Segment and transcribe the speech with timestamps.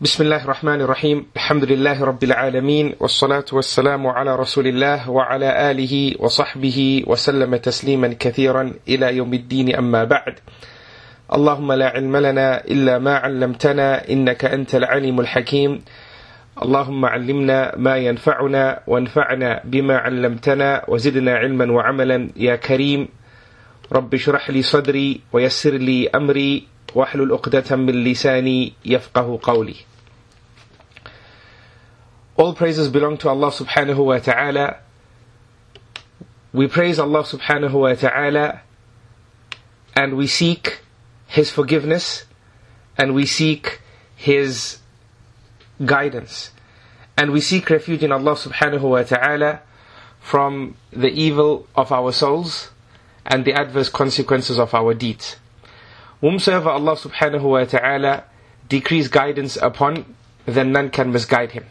[0.00, 6.14] بسم الله الرحمن الرحيم الحمد لله رب العالمين والصلاة والسلام على رسول الله وعلى آله
[6.18, 10.34] وصحبه وسلم تسليما كثيرا إلى يوم الدين أما بعد
[11.34, 15.82] اللهم لا علم لنا إلا ما علمتنا إنك أنت العليم الحكيم
[16.62, 23.08] اللهم علمنا ما ينفعنا وانفعنا بما علمتنا وزدنا علما وعملا يا كريم
[23.92, 29.75] رب اشرح لي صدري ويسر لي أمري واحلل عقدة من لساني يفقه قولي
[32.35, 34.77] All praises belong to Allah subhanahu wa ta'ala.
[36.51, 38.61] We praise Allah subhanahu wa ta'ala
[39.95, 40.79] and we seek
[41.27, 42.25] His forgiveness
[42.97, 43.81] and we seek
[44.15, 44.79] His
[45.85, 46.49] guidance.
[47.15, 49.61] And we seek refuge in Allah subhanahu wa ta'ala
[50.19, 52.71] from the evil of our souls
[53.27, 55.35] and the adverse consequences of our deeds.
[56.20, 58.24] Whomsoever Allah subhanahu wa ta'ala
[58.68, 61.66] decrees guidance upon, then none can misguide him.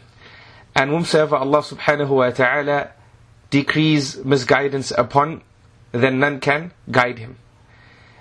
[0.74, 2.90] And whomsoever Allah subhanahu wa ta'ala
[3.50, 5.42] decrees misguidance upon,
[5.92, 7.36] then none can guide him.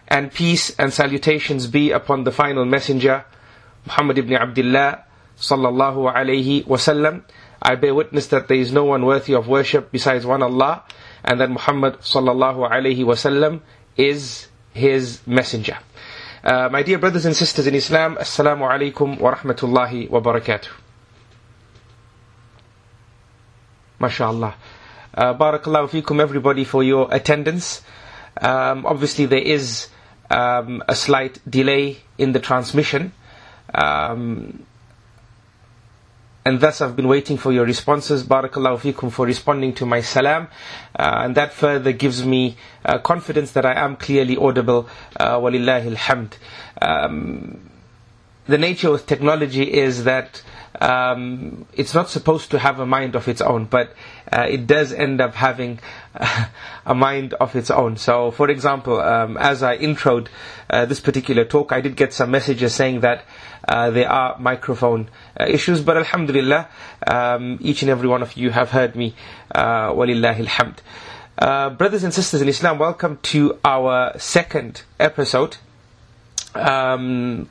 [0.07, 3.25] And peace and salutations be upon the final messenger,
[3.85, 5.03] Muhammad ibn Abdullah
[5.37, 7.23] sallallahu alayhi wasallam.
[7.61, 10.83] I bear witness that there is no one worthy of worship besides one Allah,
[11.23, 13.61] and that Muhammad sallallahu alayhi wasallam
[13.97, 15.77] is his messenger.
[16.43, 20.69] Uh, my dear brothers and sisters in Islam, Assalamu alaikum wa rahmatullahi wa barakatuh.
[23.99, 24.53] MashaAllah.
[25.15, 27.81] Uh, barakallahu fikum everybody for your attendance.
[28.39, 29.87] Um, obviously there is
[30.29, 33.13] um, a slight delay in the transmission.
[33.73, 34.66] Um,
[36.47, 38.23] and thus I've been waiting for your responses.
[38.23, 40.47] Barakallahu fikum for responding to my salam.
[40.97, 44.87] Uh, and that further gives me uh, confidence that I am clearly audible.
[45.19, 46.37] Uh, alhamd.
[46.81, 47.69] Um,
[48.45, 50.41] the nature of technology is that
[50.79, 53.93] um, it's not supposed to have a mind of its own, but
[54.31, 55.79] uh, it does end up having
[56.85, 57.97] a mind of its own.
[57.97, 60.27] So, for example, um, as I introed
[60.69, 63.23] uh, this particular talk, I did get some messages saying that
[63.67, 66.67] uh, there are microphone uh, issues, but Alhamdulillah,
[67.05, 69.15] um, each and every one of you have heard me.
[69.53, 70.77] Uh, walillahi alhamd.
[71.37, 75.57] Uh, brothers and sisters in Islam, welcome to our second episode.
[76.55, 77.49] Um,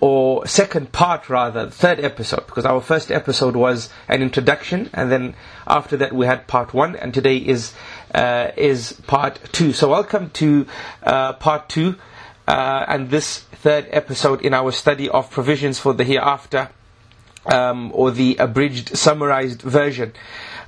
[0.00, 5.34] or second part rather, third episode, because our first episode was an introduction, and then
[5.66, 7.74] after that we had part one, and today is
[8.14, 9.72] uh, is part two.
[9.72, 10.66] So welcome to
[11.02, 11.96] uh, part two,
[12.48, 16.70] uh, and this third episode in our study of provisions for the hereafter,
[17.46, 20.14] um, or the abridged, summarized version.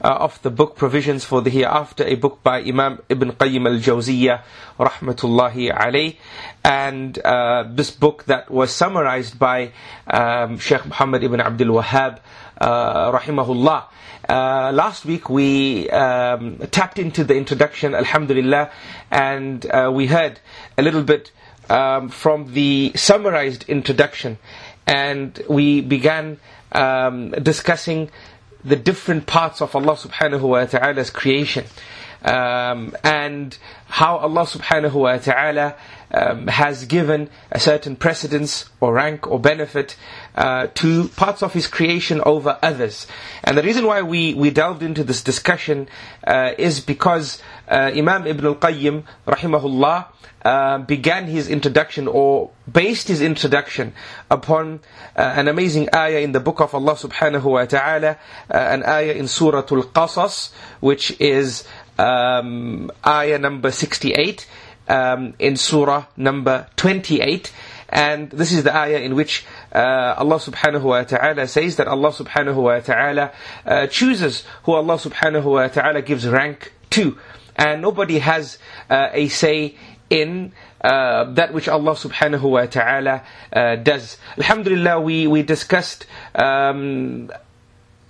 [0.02, 4.42] Uh, of the book Provisions for the Hereafter, a book by Imam Ibn Qayyim al-Jawziyah,
[4.76, 6.16] rahmatullahi alayh.
[6.64, 9.70] And uh, this book that was summarized by
[10.08, 12.18] um, Sheikh Muhammad ibn Abdul Wahhab,
[12.60, 13.84] uh, rahimahullah.
[14.28, 18.72] Uh, last week we um, tapped into the introduction, alhamdulillah,
[19.12, 20.40] and uh, we heard
[20.78, 21.30] a little bit
[21.70, 24.38] um, from the summarized introduction.
[24.84, 26.38] And we began
[26.72, 28.10] um, discussing
[28.64, 31.64] the different parts of Allah subhanahu wa ta'ala's creation.
[32.24, 33.58] Um, and
[33.88, 35.74] how Allah subhanahu wa ta'ala
[36.12, 39.96] um, has given a certain precedence or rank or benefit
[40.34, 43.06] uh, to parts of His creation over others.
[43.44, 45.88] And the reason why we, we delved into this discussion
[46.26, 50.06] uh, is because uh, Imam Ibn al-Qayyim, rahimahullah,
[50.44, 53.94] uh, began his introduction or based his introduction
[54.28, 54.80] upon
[55.14, 58.18] uh, an amazing ayah in the book of Allah subhanahu wa ta'ala,
[58.50, 60.50] an ayah in Surah Al-Qasas,
[60.80, 61.64] which is
[61.98, 64.46] um, ayah number 68,
[64.88, 67.52] um, in Surah number 28.
[67.88, 72.10] And this is the ayah in which uh, Allah subhanahu wa ta'ala says that Allah
[72.10, 73.32] subhanahu wa ta'ala
[73.64, 77.18] uh, chooses who Allah subhanahu wa ta'ala gives rank to.
[77.56, 78.58] And nobody has
[78.90, 79.76] uh, a say
[80.10, 80.52] in
[80.82, 83.22] uh, that which Allah subhanahu wa ta'ala
[83.52, 84.18] uh, does.
[84.36, 87.30] Alhamdulillah, we, we discussed um,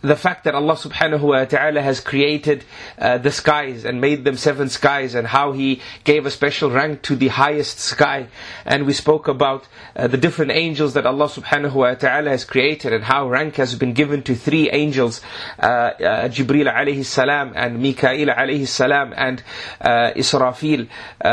[0.02, 2.64] the fact that Allah subhanahu wa ta'ala has created
[2.98, 7.02] uh, the skies and made them seven skies and how He gave a special rank
[7.02, 8.26] to the highest sky.
[8.66, 12.92] And we spoke about uh, the different angels that Allah subhanahu wa ta'ala has created
[12.92, 15.20] and how rank has been given to three angels,
[15.58, 19.42] uh, uh Jibreel alayhi salam and Mikael alayhi salam and
[19.80, 20.88] uh, Israfil
[21.24, 21.28] uh,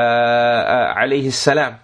[0.95, 1.79] alayhi salam.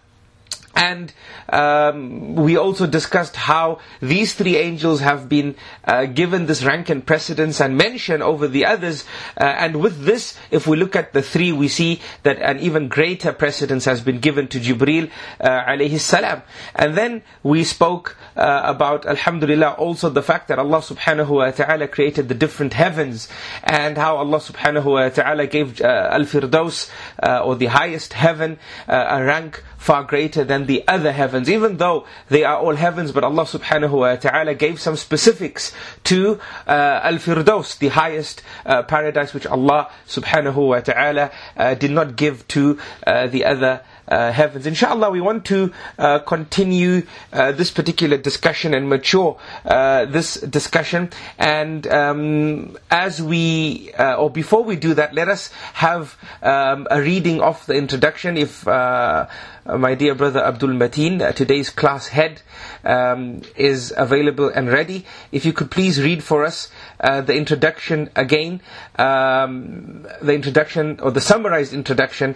[0.76, 1.14] And
[1.50, 5.56] um, we also discussed how these three angels have been
[5.86, 9.06] uh, given this rank and precedence and mention over the others.
[9.40, 12.90] Uh, and with this, if we look at the three, we see that an even
[12.90, 16.42] greater precedence has been given to Jibril uh, alayhi salam.
[16.76, 21.88] And then we spoke uh, about, Alhamdulillah, also the fact that Allah subhanahu wa ta'ala
[21.88, 23.28] created the different heavens
[23.64, 26.90] and how Allah subhanahu wa ta'ala gave uh, Al-Firdaus,
[27.22, 32.08] uh, or the highest heaven, a rank far greater than the other heavens, even though
[32.30, 35.74] they are all heavens, but Allah subhanahu wa ta'ala gave some specifics
[36.04, 42.16] to uh, Al-Firdaus, the highest uh, paradise which Allah subhanahu wa ta'ala uh, did not
[42.16, 44.66] give to uh, the other uh, heavens.
[44.66, 47.04] Inshallah, we want to uh, continue
[47.34, 51.10] uh, this particular discussion and mature uh, this discussion.
[51.38, 57.02] And um, as we, uh, or before we do that, let us have um, a
[57.02, 58.38] reading of the introduction.
[58.38, 59.28] If uh,
[59.66, 62.42] my dear brother Abdul Mateen, today's class head,
[62.84, 66.70] um, is available and ready, if you could please read for us
[67.02, 68.62] the introduction again,
[68.98, 72.36] um, the introduction or the summarized introduction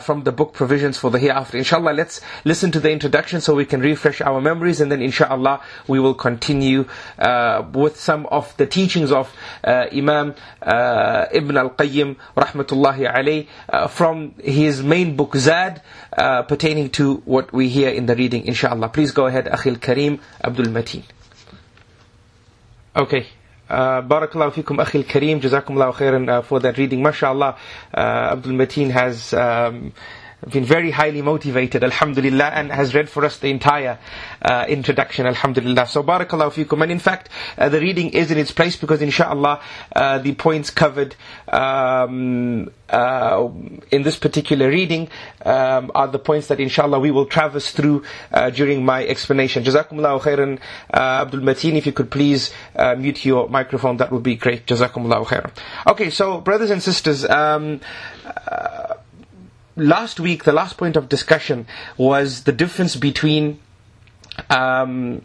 [0.00, 1.56] from the book Provisions for for the hereafter.
[1.56, 5.62] Inshallah, let's listen to the introduction so we can refresh our memories and then inshallah
[5.86, 6.84] we will continue
[7.18, 9.32] uh, with some of the teachings of
[9.64, 15.80] uh, Imam uh, Ibn al-Qayyim rahmatullahi alayh uh, from his main book Zad
[16.12, 18.90] uh, pertaining to what we hear in the reading inshallah.
[18.90, 21.04] Please go ahead Akhil Kareem Abdul Mateen.
[22.94, 23.26] Okay.
[23.68, 27.02] Uh, Barakallahu fikum akhil kareem, jazakumullahu khairan uh, for that reading.
[27.02, 27.54] MashaAllah,
[27.92, 28.00] uh,
[28.32, 29.92] Abdul Mateen has um,
[30.46, 33.98] been very highly motivated, alhamdulillah, and has read for us the entire
[34.42, 35.86] uh, introduction, alhamdulillah.
[35.86, 36.82] So, barakallahu fikum.
[36.82, 39.60] And in fact, uh, the reading is in its place because, inshallah,
[39.94, 41.16] uh, the points covered
[41.48, 43.48] um, uh,
[43.90, 45.08] in this particular reading
[45.44, 49.64] um, are the points that, inshallah, we will traverse through uh, during my explanation.
[49.64, 50.60] Jazakumullahu khairan,
[50.94, 52.52] uh, Abdul Mateen, if you could please
[52.96, 54.66] mute your microphone, that would be great.
[54.66, 55.50] Jazakumullahu khairan.
[55.86, 57.80] Okay, so, brothers and sisters, um,
[59.78, 61.66] last week, the last point of discussion
[61.96, 63.60] was the difference between
[64.50, 65.22] um,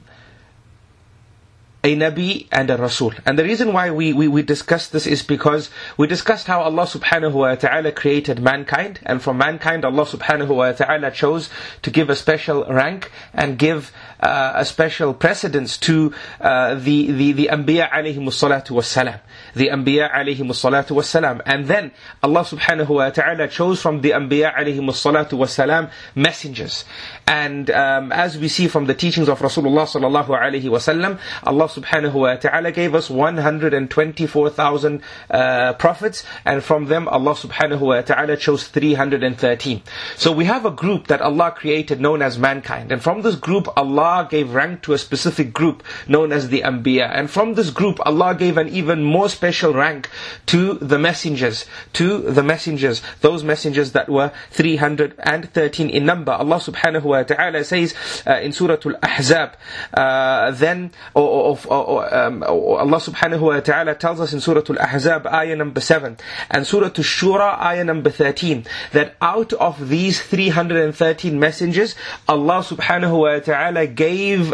[1.85, 3.13] a Nabi and a Rasul.
[3.25, 6.83] And the reason why we, we, we discussed this is because we discussed how Allah
[6.83, 11.49] subhanahu wa ta'ala created mankind, and from mankind Allah subhanahu wa ta'ala chose
[11.81, 13.91] to give a special rank and give
[14.21, 19.19] uh, a special precedence to uh, the, the, the Anbiya alayhi salatu wassalam.
[19.55, 21.41] The Anbiya alayhi salatu wassalam.
[21.45, 21.91] And then
[22.21, 26.85] Allah subhanahu wa ta'ala chose from the Anbiya alayhi salatu wassalam messengers.
[27.25, 32.13] And um, as we see from the teachings of Rasulullah sallallahu alayhi wasallam, Allah subhanahu
[32.13, 38.67] wa ta'ala gave us 124,000 uh, prophets, and from them Allah subhanahu wa ta'ala chose
[38.67, 39.81] 313.
[40.17, 43.69] So we have a group that Allah created known as mankind, and from this group
[43.77, 47.99] Allah gave rank to a specific group known as the Anbiya, and from this group
[48.05, 50.09] Allah gave an even more special rank
[50.47, 56.33] to the messengers, to the messengers, those messengers that were 313 in number.
[56.33, 57.93] Allah subhanahu wa ta'ala says
[58.25, 59.53] uh, in Surah Al-Ahzab,
[59.93, 65.25] uh, then, or, or, or, um, Allah subhanahu wa ta'ala tells us in Surah Al-Ahzab,
[65.27, 66.17] ayah number 7,
[66.49, 71.95] and Surah Al-Shura, ayah number 13, that out of these 313 messengers,
[72.27, 74.53] Allah subhanahu wa ta'ala gave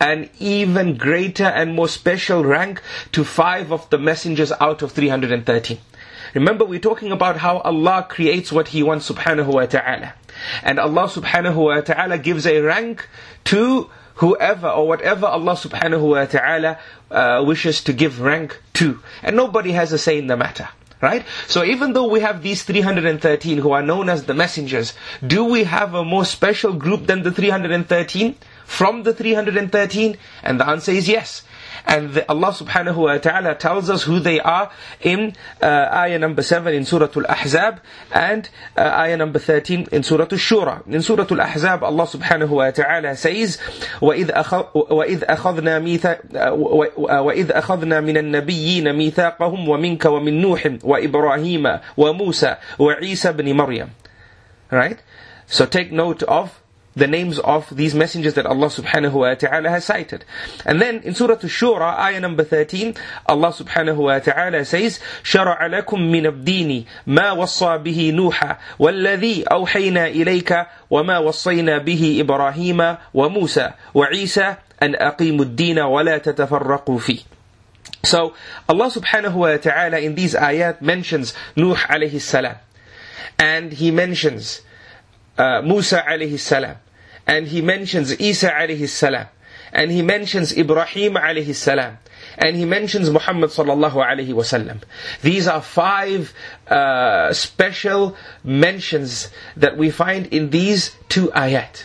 [0.00, 2.80] an even greater and more special rank
[3.12, 5.78] to five of the messengers out of 313.
[6.34, 10.14] Remember, we're talking about how Allah creates what He wants subhanahu wa ta'ala.
[10.62, 13.08] And Allah subhanahu wa ta'ala gives a rank
[13.44, 16.78] to whoever or whatever Allah subhanahu wa ta'ala
[17.10, 18.98] uh, wishes to give rank to.
[19.22, 20.68] And nobody has a say in the matter.
[21.00, 21.24] Right?
[21.46, 25.62] So even though we have these 313 who are known as the messengers, do we
[25.62, 28.34] have a more special group than the 313?
[28.64, 30.16] From the 313?
[30.42, 31.42] And the answer is yes.
[31.87, 36.41] And the, Allah subhanahu wa ta'ala tells us who they are in uh, ayah number
[36.41, 37.79] 7 in Surah Al-Ahzab
[38.11, 40.87] and uh, ayah number 13 in Surah Al-Shura.
[40.87, 43.57] In Surah Al-Ahzab, Allah subhanahu wa ta'ala says,
[44.01, 44.31] وَإِذْ,
[44.73, 46.19] وإذ أخذنا ميثاق
[46.97, 53.89] وإذ أخذنا من النبيين ميثاقهم ومنك ومن نوح وإبراهيم وموسى وعيسى بن مريم.
[54.71, 54.99] Right?
[55.45, 56.61] So take note of
[56.98, 60.24] the names of these messengers that Allah subhanahu wa ta'ala has cited.
[60.64, 62.94] And then in Surah Ash-Shura, ayah number 13,
[63.26, 70.06] Allah subhanahu wa ta'ala says, شَرَعَ لَكُم مِّنَ الدِّينِ مَا وَصَّى بِهِ نُوحًا وَالَّذِي أَوْحَيْنَا
[70.08, 77.38] إِلَيْكَ وَمَا وَصَّيْنَا بِهِ إِبْرَاهِيمَ وَمُوسَى وَعِيسَى أَنْ أَقِيمُوا الدِّينَ وَلَا تَتَفَرَّقُوا فِيهِ
[78.04, 78.34] So
[78.68, 82.56] Allah subhanahu wa ta'ala in these ayat mentions Nuh alayhi salam.
[83.38, 84.62] And he mentions
[85.36, 86.76] uh, Musa alayhi salam
[87.28, 89.26] and he mentions Isa alayhi salam,
[89.72, 91.98] and he mentions Ibrahim alayhi salam,
[92.38, 94.80] and he mentions Muhammad sallallahu alayhi wasallam.
[95.22, 96.32] These are five
[96.66, 101.84] uh, special mentions that we find in these two ayat.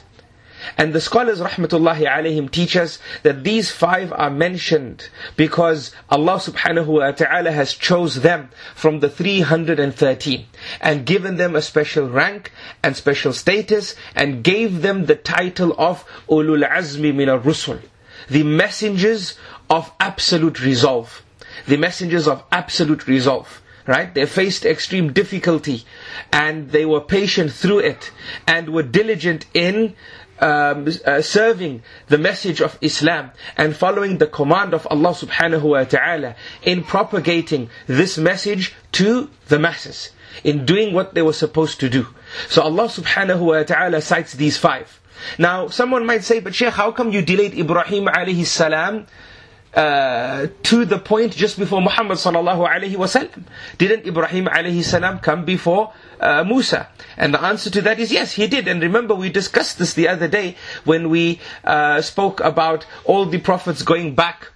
[0.78, 6.86] And the scholars, rahmatullahi alayhim, teach us that these five are mentioned because Allah subhanahu
[6.88, 10.46] wa ta'ala has chose them from the 313
[10.82, 12.52] and given them a special rank
[12.84, 17.80] and special status and gave them the title of ulul azmi min rusul
[18.30, 19.38] the messengers
[19.70, 21.24] of absolute resolve.
[21.68, 24.14] The messengers of absolute resolve right?
[24.14, 25.84] They faced extreme difficulty
[26.32, 28.12] and they were patient through it
[28.48, 29.96] and were diligent in
[30.44, 35.84] um, uh, serving the message of Islam and following the command of Allah subhanahu wa
[35.86, 40.12] ta'ala in propagating this message to the masses,
[40.44, 42.08] in doing what they were supposed to do.
[42.50, 45.00] So Allah subhanahu wa ta'ala cites these five.
[45.40, 49.08] Now, someone might say, but Shaykh, how come you delayed Ibrahim alayhi salam
[49.74, 53.44] uh, to the point just before Muhammad sallallahu alaihi wasallam.
[53.78, 55.94] Didn't Ibrahim alayhi salam come before
[56.24, 56.88] uh, Musa?
[57.18, 58.68] And the answer to that is yes, he did.
[58.68, 63.40] And remember, we discussed this the other day when we uh, spoke about all the
[63.40, 64.50] prophets going back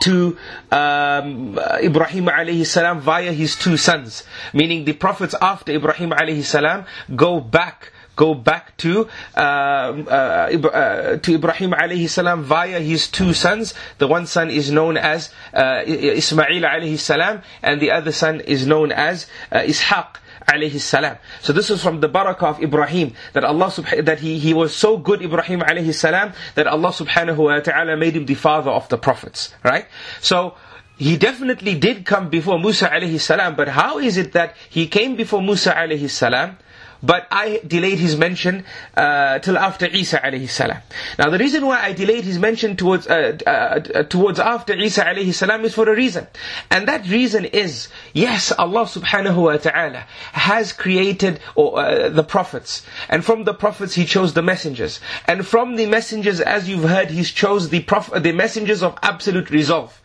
[0.00, 0.36] to
[0.70, 6.84] um, Ibrahim alayhi salam via his two sons, meaning the prophets after Ibrahim alayhi salam
[7.14, 13.32] go back go back to uh, uh, uh, to Ibrahim alayhi salam via his two
[13.32, 13.72] sons.
[13.98, 18.66] The one son is known as uh, Ismail alayhi salam, and the other son is
[18.66, 20.16] known as uh, Ishaq
[20.50, 21.16] alayhi salam.
[21.40, 24.74] So this is from the barakah of Ibrahim that Allah subha- that he, he was
[24.74, 28.88] so good Ibrahim alayhi salam that Allah subhanahu wa ta'ala made him the father of
[28.88, 29.54] the prophets.
[29.64, 29.86] Right?
[30.20, 30.54] So
[30.98, 35.16] he definitely did come before Musa alayhi salam, but how is it that he came
[35.16, 36.58] before Musa alayhi salam?
[37.02, 38.64] But I delayed his mention
[38.96, 40.78] uh, till after Isa alayhi salam.
[41.18, 45.04] Now the reason why I delayed his mention towards uh, uh, uh, towards after Isa
[45.04, 46.26] alayhi salam is for a reason,
[46.70, 50.02] and that reason is yes, Allah subhanahu wa taala
[50.32, 55.46] has created or, uh, the prophets, and from the prophets He chose the messengers, and
[55.46, 60.00] from the messengers, as you've heard, He chose the prof- the messengers of absolute resolve,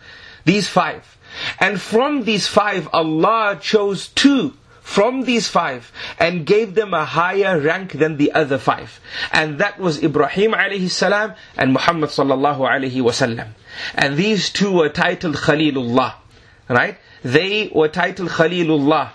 [0.46, 1.18] these five,
[1.60, 4.54] and from these five, Allah chose two
[4.86, 9.00] from these five and gave them a higher rank than the other five.
[9.32, 13.50] And that was Ibrahim alayhi salam and Muhammad sallallahu alayhi wasallam.
[13.96, 16.14] And these two were titled Khalilullah.
[16.70, 17.00] Right?
[17.24, 19.14] They were titled Khalilullah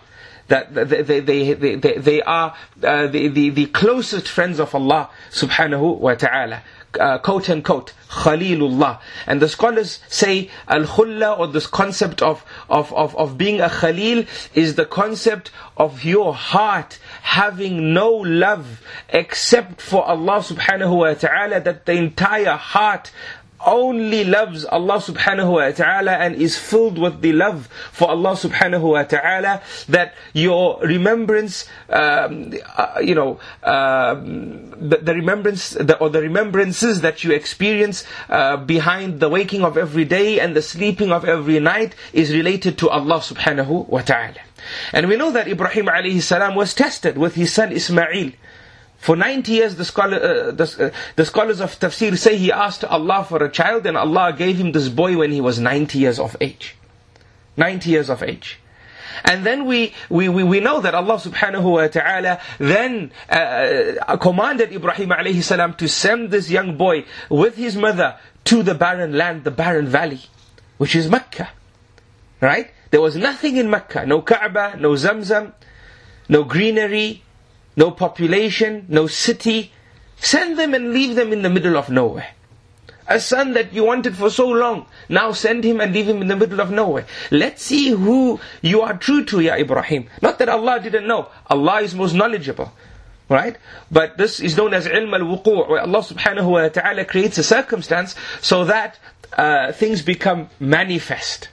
[0.49, 5.09] that they, they, they, they, they are uh, the, the, the closest friends of Allah
[5.31, 6.65] subhanahu wa ta'ala
[6.99, 9.01] uh, quote unquote, Khalilullah.
[9.27, 14.25] And the scholars say Al-Khulla or this concept of, of, of, of being a Khalil
[14.55, 21.61] is the concept of your heart having no love except for Allah subhanahu wa ta'ala,
[21.61, 23.13] that the entire heart
[23.67, 28.83] only loves Allah subhanahu wa ta'ala and is filled with the love for Allah subhanahu
[28.83, 36.09] wa ta'ala, that your remembrance, um, uh, you know, uh, the, the, remembrance, the, or
[36.09, 41.13] the remembrances that you experience uh, behind the waking of every day and the sleeping
[41.13, 44.41] of every night is related to Allah subhanahu wa ta'ala.
[44.93, 48.33] And we know that Ibrahim alayhi salam was tested with his son Ismail.
[49.01, 52.85] For 90 years, the, scholar, uh, the, uh, the, scholars of tafsir say he asked
[52.85, 56.19] Allah for a child, and Allah gave him this boy when he was 90 years
[56.19, 56.77] of age.
[57.57, 58.61] 90 years of age.
[59.25, 64.71] And then we, we, we, we know that Allah subhanahu wa ta'ala then uh, commanded
[64.71, 69.45] Ibrahim alayhi salam to send this young boy with his mother to the barren land,
[69.45, 70.21] the barren valley,
[70.77, 71.49] which is Mecca.
[72.43, 72.71] Right?
[72.91, 74.05] There was nothing in Mecca.
[74.05, 75.53] No Kaaba, no Zamzam,
[76.29, 77.23] no greenery,
[77.77, 79.73] no population, no city.
[80.19, 82.29] Send them and leave them in the middle of nowhere.
[83.09, 86.29] A son that you wanted for so long, now send him and leave him in
[86.29, 87.07] the middle of nowhere.
[87.33, 90.09] Let's see who you are true to, Ya Ibrahim.
[90.23, 91.29] Not that Allah didn't know.
[91.49, 92.73] Allah is most knowledgeable.
[93.29, 93.57] Right?
[93.91, 98.15] But this is known as ilm al-wuqu' where Allah subhanahu wa ta'ala creates a circumstance
[98.41, 98.99] so that
[99.37, 101.49] uh, things become manifest.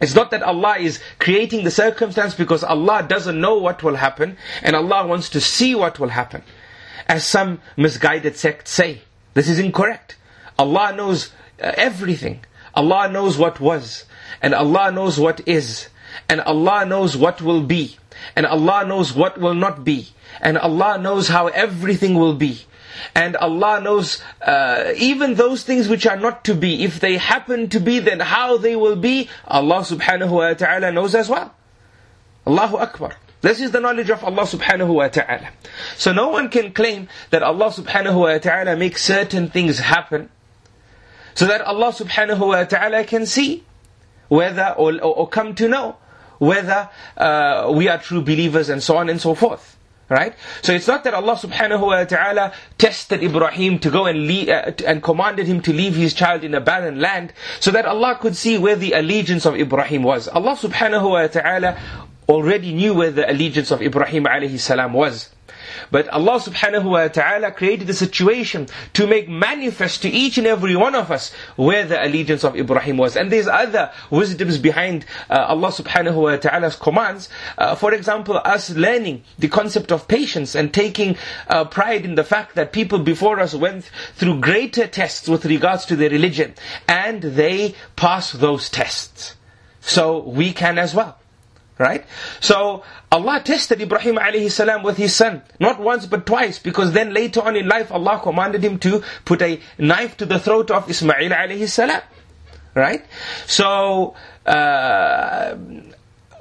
[0.00, 4.36] It's not that Allah is creating the circumstance because Allah doesn't know what will happen
[4.62, 6.42] and Allah wants to see what will happen.
[7.06, 9.02] As some misguided sects say.
[9.34, 10.16] This is incorrect.
[10.58, 11.30] Allah knows
[11.62, 12.44] uh, everything.
[12.74, 14.04] Allah knows what was.
[14.42, 15.88] And Allah knows what is.
[16.28, 17.96] And Allah knows what will be.
[18.36, 20.08] And Allah knows what will not be.
[20.40, 22.62] And Allah knows how everything will be.
[23.14, 26.84] And Allah knows uh, even those things which are not to be.
[26.84, 31.14] If they happen to be, then how they will be, Allah subhanahu wa ta'ala knows
[31.14, 31.54] as well.
[32.46, 33.14] Allahu Akbar.
[33.40, 35.50] This is the knowledge of Allah subhanahu wa ta'ala.
[35.96, 40.30] So no one can claim that Allah subhanahu wa ta'ala makes certain things happen
[41.34, 43.64] so that Allah subhanahu wa ta'ala can see
[44.28, 45.96] whether or, or, or come to know
[46.38, 49.73] whether uh, we are true believers and so on and so forth.
[50.08, 50.34] Right?
[50.62, 54.72] So it's not that Allah subhanahu wa ta'ala tested Ibrahim to go and leave, uh,
[54.86, 58.36] and commanded him to leave his child in a barren land so that Allah could
[58.36, 60.28] see where the allegiance of Ibrahim was.
[60.28, 61.78] Allah subhanahu wa ta'ala
[62.28, 65.33] already knew where the allegiance of Ibrahim alayhi salam was.
[65.90, 70.76] But Allah subhanahu wa ta'ala created a situation to make manifest to each and every
[70.76, 73.16] one of us where the allegiance of Ibrahim was.
[73.16, 77.28] And there's other wisdoms behind uh, Allah subhanahu wa ta'ala's commands.
[77.58, 81.16] Uh, for example, us learning the concept of patience and taking
[81.48, 85.84] uh, pride in the fact that people before us went through greater tests with regards
[85.86, 86.54] to their religion
[86.88, 89.34] and they passed those tests.
[89.80, 91.18] So we can as well.
[91.78, 92.04] Right?
[92.40, 95.42] So Allah tested Ibrahim alayhi salam with his son.
[95.58, 99.42] Not once but twice because then later on in life Allah commanded him to put
[99.42, 102.00] a knife to the throat of Ismail alayhi salam.
[102.74, 103.04] Right?
[103.46, 104.14] So,
[104.46, 105.56] uh,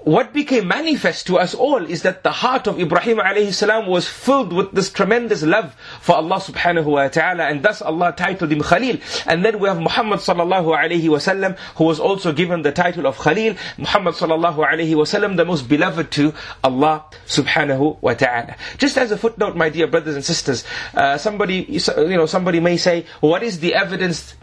[0.05, 4.07] what became manifest to us all is that the heart of Ibrahim alayhi salam was
[4.07, 8.61] filled with this tremendous love for Allah subhanahu wa ta'ala and thus Allah titled him
[8.61, 8.97] Khalil.
[9.25, 13.17] And then we have Muhammad sallallahu alayhi wasallam who was also given the title of
[13.17, 13.55] Khalil.
[13.77, 16.33] Muhammad sallallahu alayhi wasallam the most beloved to
[16.63, 18.55] Allah subhanahu wa ta'ala.
[18.77, 20.63] Just as a footnote my dear brothers and sisters,
[20.95, 24.35] uh, somebody, you know, somebody may say, what is the evidence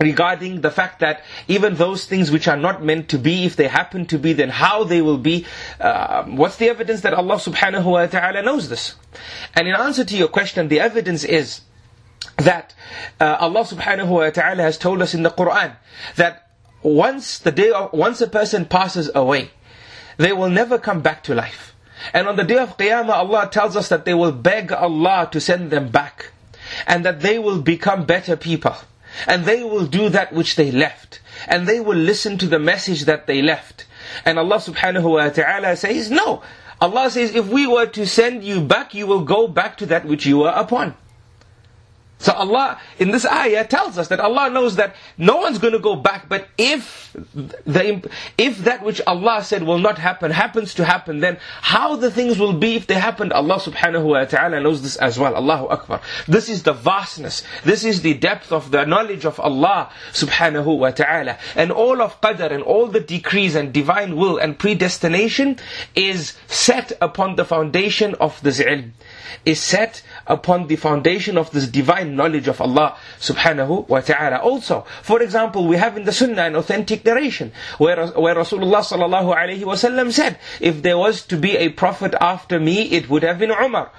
[0.00, 3.68] regarding the fact that even those things which are not meant to be, if they
[3.68, 5.44] happen to be, then how they will be.
[5.78, 8.94] Uh, what's the evidence that Allah subhanahu wa ta'ala knows this?
[9.54, 11.60] And in answer to your question, the evidence is
[12.38, 12.74] that
[13.20, 15.76] uh, Allah subhanahu wa ta'ala has told us in the Quran
[16.16, 16.50] that
[16.82, 19.50] once the day of, once a person passes away,
[20.16, 21.74] they will never come back to life.
[22.14, 25.40] And on the day of Qiyamah, Allah tells us that they will beg Allah to
[25.40, 26.32] send them back.
[26.86, 28.76] And that they will become better people.
[29.26, 31.20] And they will do that which they left.
[31.46, 33.86] And they will listen to the message that they left.
[34.24, 36.42] And Allah subhanahu wa ta'ala says, no.
[36.80, 40.04] Allah says, if we were to send you back, you will go back to that
[40.06, 40.94] which you were upon.
[42.20, 45.78] So Allah, in this ayah, tells us that Allah knows that no one's going to
[45.78, 47.16] go back, but if
[47.64, 52.10] the, if that which Allah said will not happen, happens to happen, then how the
[52.10, 55.34] things will be if they happened, Allah subhanahu wa ta'ala knows this as well.
[55.34, 56.02] Allahu Akbar.
[56.28, 60.90] This is the vastness, this is the depth of the knowledge of Allah subhanahu wa
[60.90, 61.38] ta'ala.
[61.56, 65.58] And all of qadr and all the decrees and divine will and predestination
[65.94, 68.90] is set upon the foundation of this ilm.
[69.44, 74.36] Is set upon the foundation of this divine knowledge of Allah subhanahu wa ta'ala.
[74.38, 79.34] Also, for example, we have in the Sunnah an authentic narration where, where Rasulullah sallallahu
[79.34, 83.38] alayhi wasallam said, if there was to be a prophet after me, it would have
[83.38, 83.90] been Umar.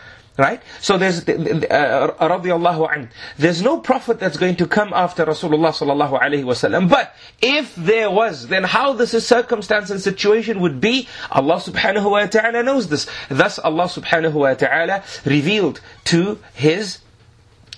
[0.41, 0.60] Right?
[0.80, 3.08] So there's, uh.
[3.38, 6.89] There's no prophet that's going to come after Rasulullah sallallahu alaihi wasallam.
[6.89, 12.25] But if there was, then how this circumstance and situation would be, Allah subhanahu wa
[12.25, 13.08] ta'ala knows this.
[13.30, 16.97] Thus Allah subhanahu wa ta'ala revealed to His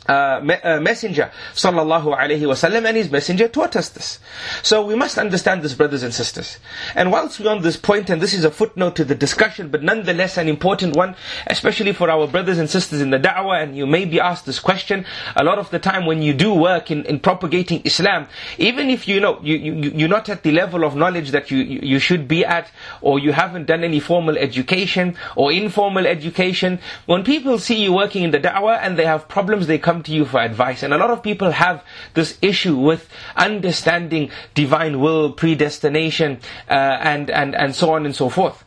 [0.07, 4.19] uh, uh, messenger sallallahu alaihi wasallam and his messenger taught us this.
[4.61, 6.59] So we must understand this brothers and sisters.
[6.95, 9.83] And whilst we're on this point and this is a footnote to the discussion but
[9.83, 11.15] nonetheless an important one
[11.47, 14.59] especially for our brothers and sisters in the da'wah and you may be asked this
[14.59, 18.89] question a lot of the time when you do work in, in propagating Islam even
[18.89, 21.99] if you know you, you, you're not at the level of knowledge that you, you
[21.99, 22.69] should be at
[23.01, 28.23] or you haven't done any formal education or informal education when people see you working
[28.23, 30.81] in the da'wah and they have problems they come come to you for advice.
[30.83, 31.83] And a lot of people have
[32.15, 38.29] this issue with understanding divine will, predestination, uh, and, and, and so on and so
[38.29, 38.63] forth.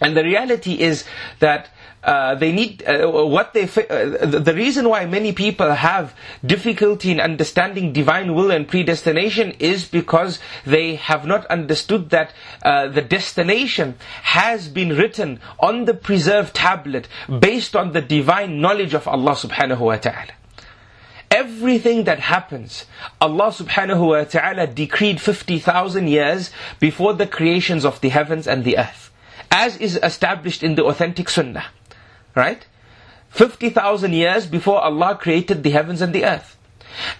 [0.00, 1.04] And the reality is
[1.40, 1.70] that
[2.04, 6.14] uh, they need uh, what they uh, the reason why many people have
[6.44, 12.30] difficulty in understanding divine will and predestination is because they have not understood that
[12.62, 17.08] uh, the destination has been written on the preserved tablet
[17.40, 20.32] based on the divine knowledge of Allah subhanahu wa ta'ala
[21.34, 22.86] everything that happens,
[23.20, 28.78] Allah subhanahu wa ta'ala decreed 50,000 years before the creations of the heavens and the
[28.78, 29.10] earth.
[29.50, 31.66] As is established in the authentic sunnah.
[32.36, 32.64] Right?
[33.30, 36.56] 50,000 years before Allah created the heavens and the earth.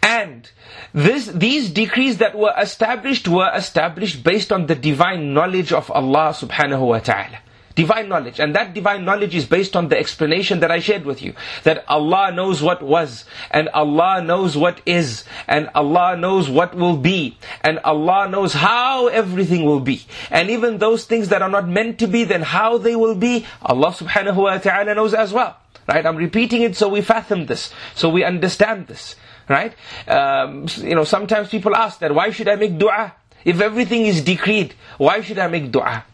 [0.00, 0.48] And
[0.92, 6.30] this, these decrees that were established were established based on the divine knowledge of Allah
[6.30, 7.38] subhanahu wa ta'ala.
[7.74, 8.38] Divine knowledge.
[8.38, 11.34] And that divine knowledge is based on the explanation that I shared with you.
[11.64, 16.96] That Allah knows what was, and Allah knows what is, and Allah knows what will
[16.96, 20.06] be, and Allah knows how everything will be.
[20.30, 23.44] And even those things that are not meant to be, then how they will be,
[23.60, 25.56] Allah subhanahu wa ta'ala knows as well.
[25.88, 26.06] Right?
[26.06, 29.16] I'm repeating it so we fathom this, so we understand this.
[29.48, 29.74] Right?
[30.06, 33.14] Um, you know, sometimes people ask that, why should I make dua?
[33.44, 36.04] If everything is decreed, why should I make dua?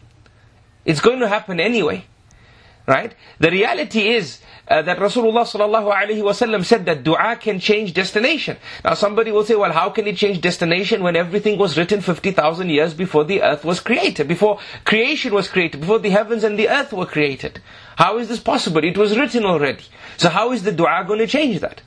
[0.85, 2.05] It's going to happen anyway.
[2.87, 3.13] Right?
[3.39, 8.57] The reality is uh, that Rasulullah sallallahu alaihi wasallam said that dua can change destination.
[8.83, 12.69] Now somebody will say, well, how can it change destination when everything was written 50,000
[12.69, 16.69] years before the earth was created, before creation was created, before the heavens and the
[16.69, 17.61] earth were created?
[17.97, 18.83] How is this possible?
[18.83, 19.83] It was written already.
[20.17, 21.83] So how is the dua going to change that?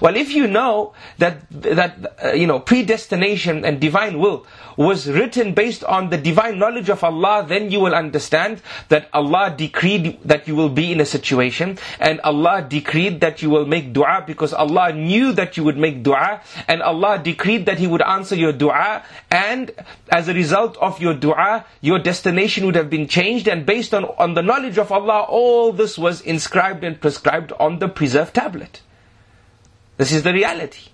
[0.00, 4.46] Well, if you know that that uh, you know predestination and divine will
[4.78, 9.52] was written based on the divine knowledge of Allah, then you will understand that Allah
[9.56, 13.92] decreed that you will be in a situation, and Allah decreed that you will make
[13.92, 18.02] dua because Allah knew that you would make dua, and Allah decreed that He would
[18.02, 19.72] answer your dua, and
[20.10, 24.04] as a result of your dua, your destination would have been changed, and based on,
[24.04, 28.80] on the knowledge of Allah, all this was inscribed and prescribed on the preserved tablet.
[29.98, 30.90] This is the reality.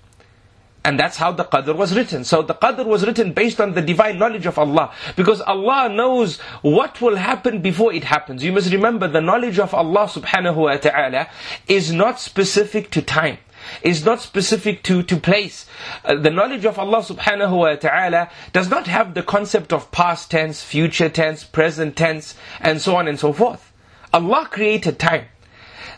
[0.86, 2.24] And that's how the Qadr was written.
[2.24, 4.92] So the Qadr was written based on the divine knowledge of Allah.
[5.16, 8.44] Because Allah knows what will happen before it happens.
[8.44, 11.28] You must remember the knowledge of Allah subhanahu wa ta'ala
[11.66, 13.38] is not specific to time.
[13.80, 15.64] Is not specific to, to place.
[16.04, 20.30] Uh, the knowledge of Allah subhanahu wa ta'ala does not have the concept of past
[20.30, 23.72] tense, future tense, present tense, and so on and so forth.
[24.12, 25.24] Allah created time.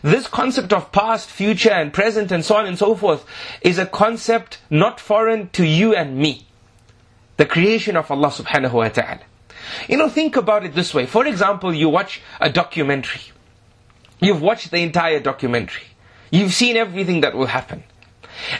[0.01, 3.25] This concept of past, future, and present, and so on and so forth,
[3.61, 6.45] is a concept not foreign to you and me.
[7.37, 9.21] The creation of Allah subhanahu wa ta'ala.
[9.87, 11.05] You know, think about it this way.
[11.05, 13.21] For example, you watch a documentary.
[14.19, 15.83] You've watched the entire documentary.
[16.31, 17.83] You've seen everything that will happen.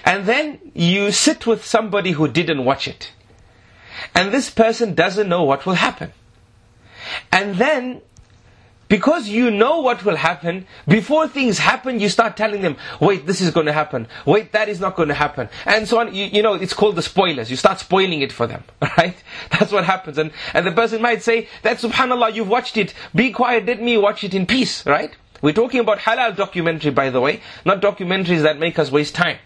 [0.06, 3.12] And then you sit with somebody who didn't watch it.
[4.14, 6.14] And this person doesn't know what will happen.
[7.32, 8.02] And then
[8.88, 13.42] because you know what will happen, before things happen, you start telling them, wait, this
[13.42, 14.08] is going to happen.
[14.26, 15.50] Wait, that is not going to happen.
[15.66, 16.14] And so on.
[16.14, 17.52] You, you, know, it's called the spoilers.
[17.52, 18.64] You start spoiling it for them.
[18.98, 19.22] Right?
[19.52, 20.18] That's what happens.
[20.18, 22.96] And, and the person might say, that subhanAllah, you've watched it.
[23.14, 24.84] Be quiet, let me watch it in peace.
[24.88, 25.16] Right?
[25.42, 29.38] We're talking about halal documentary, by the way, not documentaries that make us waste time.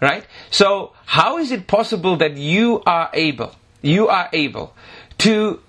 [0.00, 0.26] Right?
[0.50, 4.74] So, how is it possible that you are able, you are able
[5.18, 5.60] to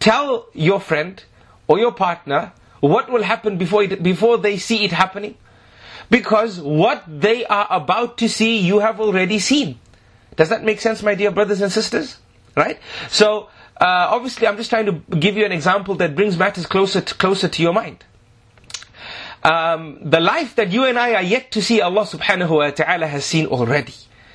[0.00, 1.22] tell your friend,
[1.70, 5.36] or your partner what will happen before, it, before they see it happening?
[6.08, 9.78] Because what they are about to see, you have already seen.
[10.36, 12.18] Does that make sense, my dear brothers and sisters?
[12.56, 12.80] Right?
[13.08, 13.48] So,
[13.80, 17.14] uh, obviously, I'm just trying to give you an example that brings matters closer to,
[17.14, 18.04] closer to your mind.
[19.42, 23.06] Um, the life that you and I are yet to see, Allah subhanahu wa ta'ala
[23.06, 23.94] has seen already.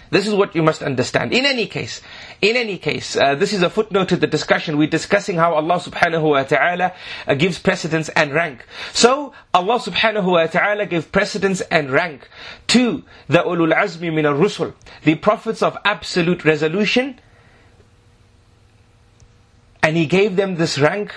[0.10, 1.34] This is what you must understand.
[1.34, 2.02] In any case,
[2.42, 4.78] in any case, uh, this is a footnote to the discussion.
[4.78, 6.94] We're discussing how Allah subhanahu wa ta'ala
[7.28, 8.66] uh, gives precedence and rank.
[8.94, 12.28] So, Allah subhanahu wa ta'ala gave precedence and rank
[12.68, 17.20] to the ulul azmi min al-rusul, the prophets of absolute resolution,
[19.82, 21.14] and He gave them this rank,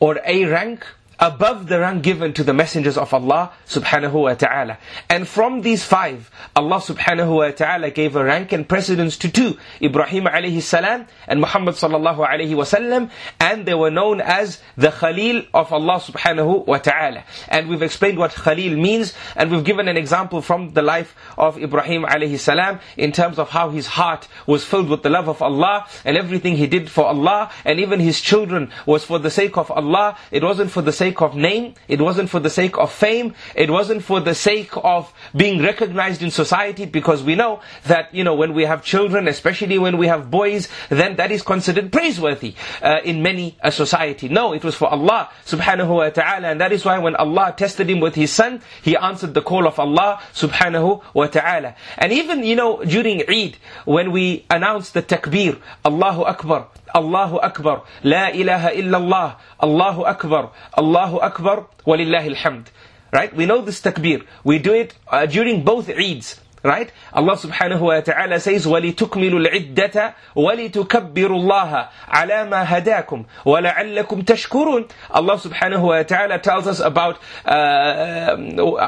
[0.00, 0.86] or a rank,
[1.18, 4.78] above the rank given to the messengers of Allah subhanahu wa ta'ala.
[5.08, 9.58] And from these five, Allah subhanahu wa ta'ala gave a rank and precedence to two,
[9.80, 15.44] Ibrahim alayhi salam and Muhammad sallallahu alayhi wasallam, and they were known as the Khalil
[15.54, 17.24] of Allah subhanahu wa ta'ala.
[17.48, 21.58] And we've explained what Khalil means, and we've given an example from the life of
[21.58, 25.40] Ibrahim alayhi salam in terms of how his heart was filled with the love of
[25.40, 29.56] Allah, and everything he did for Allah, and even his children was for the sake
[29.56, 32.76] of Allah, it wasn't for the sake sake of name, it wasn't for the sake
[32.78, 37.60] of fame, it wasn't for the sake of being recognized in society because we know
[37.84, 41.42] that, you know, when we have children, especially when we have boys, then that is
[41.42, 44.28] considered praiseworthy uh, in many a society.
[44.28, 47.88] No, it was for Allah subhanahu wa ta'ala and that is why when Allah tested
[47.88, 51.76] him with his son, he answered the call of Allah subhanahu wa ta'ala.
[51.98, 56.66] And even, you know, during Eid, when we announce the takbir, Allahu Akbar,
[56.96, 62.66] Allahu Akbar, La ilaha illallah, Allahu Akbar, Allahu Akbar, walillahi alhamd.
[63.12, 63.34] Right?
[63.36, 64.24] We know this takbir.
[64.44, 66.40] We do it uh, during both Eids.
[66.65, 66.91] Right?
[67.11, 75.37] Allah subhanahu wa ta'ala says, وَلِتُكْمِلُوا الْعِدَّةَ وَلِتُكَبِّرُوا اللَّهَ عَلَى مَا هَدَاكُمْ وَلَعَلَّكُمْ تَشْكُرُونَ Allah
[75.39, 78.37] subhanahu wa ta'ala tells us about uh,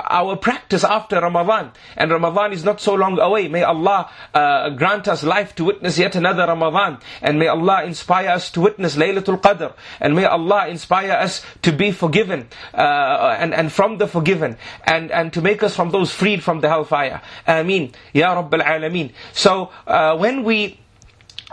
[0.07, 1.71] our practice after Ramadan.
[1.97, 3.47] And Ramadan is not so long away.
[3.47, 6.99] May Allah uh, grant us life to witness yet another Ramadan.
[7.23, 9.73] And may Allah inspire us to witness Laylatul Qadr.
[9.99, 14.57] And may Allah inspire us to be forgiven uh, and, and from the forgiven.
[14.83, 17.19] And, and to make us from those freed from the hellfire.
[17.47, 17.63] Ameen.
[17.67, 19.11] Ya Rabbil Alameen.
[19.33, 20.79] So uh, when we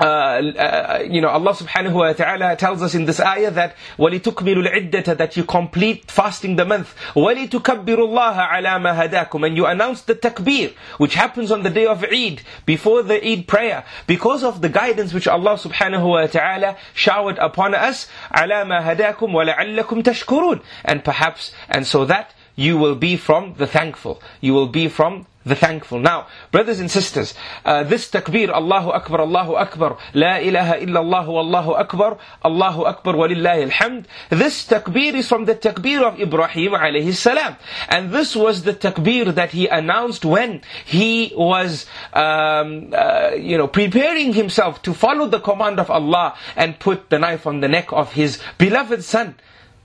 [0.01, 4.91] uh, uh, you know, Allah subhanahu wa ta'ala tells us in this ayah that وَلِتُكْمِلُوا
[4.91, 10.01] الْعِدَّةَ that you complete fasting the month وَلِتُكَبِّرُوا اللَّهَ عَلَى مَا هَدَاكُمْ and you announce
[10.03, 14.63] the takbir which happens on the day of Eid before the Eid prayer because of
[14.63, 20.63] the guidance which Allah subhanahu wa ta'ala showered upon us عَلَى مَا هَدَاكُمْ وَلَعَلَّكُمْ تَشْكُرُونَ
[20.83, 25.27] and perhaps and so that you will be from the thankful you will be from
[25.46, 26.00] the thankful.
[26.00, 31.72] Now, brothers and sisters, uh, this takbir, Allahu Akbar, Allahu Akbar, La ilaha illallah, Allahu
[31.74, 34.06] Akbar, Allahu Akbar, walillahi alhamd.
[34.30, 37.56] This takbir is from the takbir of Ibrahim alayhi salam.
[37.90, 43.68] And this was the takbir that he announced when he was, um, uh, you know,
[43.68, 47.94] preparing himself to follow the command of Allah and put the knife on the neck
[47.94, 49.36] of his beloved son.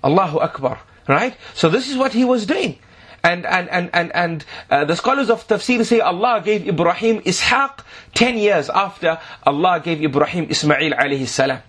[0.02, 0.80] Allahu Akbar.
[1.06, 1.36] Right?
[1.54, 2.78] So this is what he was doing.
[3.22, 7.80] And, and, and, and, and uh, the scholars of tafsir say Allah gave Ibrahim Ishaq
[8.14, 11.60] 10 years after Allah gave Ibrahim Ismail alayhi salam.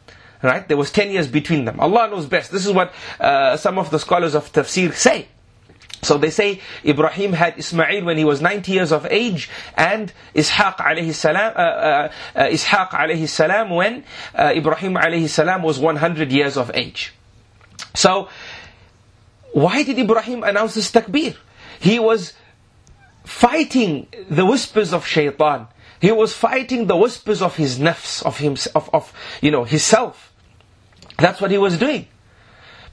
[0.42, 0.68] Right?
[0.68, 1.80] There was 10 years between them.
[1.80, 2.52] Allah knows best.
[2.52, 5.28] This is what uh, some of the scholars of tafsir say.
[6.04, 10.78] So they say Ibrahim had Ismail when he was 90 years of age and Ishaq
[10.78, 16.32] alayhi salam, uh, uh, uh, Ishaq alayhi salam when uh, Ibrahim alayhi salam was 100
[16.32, 17.14] years of age.
[17.94, 18.30] So
[19.54, 21.36] why did Ibrahim announce this takbir?
[21.80, 22.34] He was
[23.24, 25.68] fighting the whispers of shaitan.
[26.00, 29.84] He was fighting the whispers of his nafs, of him, of, of, you know, his
[29.84, 30.34] self.
[31.18, 32.08] That's what he was doing.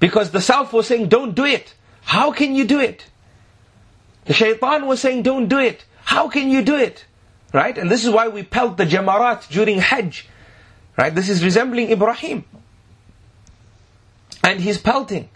[0.00, 1.74] Because the self was saying, don't do it.
[2.02, 3.06] How can you do it?
[4.26, 5.84] The shaitan was saying, don't do it.
[6.04, 7.06] How can you do it?
[7.52, 7.76] Right?
[7.76, 10.28] And this is why we pelt the jamarat during Hajj.
[10.96, 11.14] Right?
[11.14, 12.44] This is resembling Ibrahim.
[14.42, 15.30] And he's pelting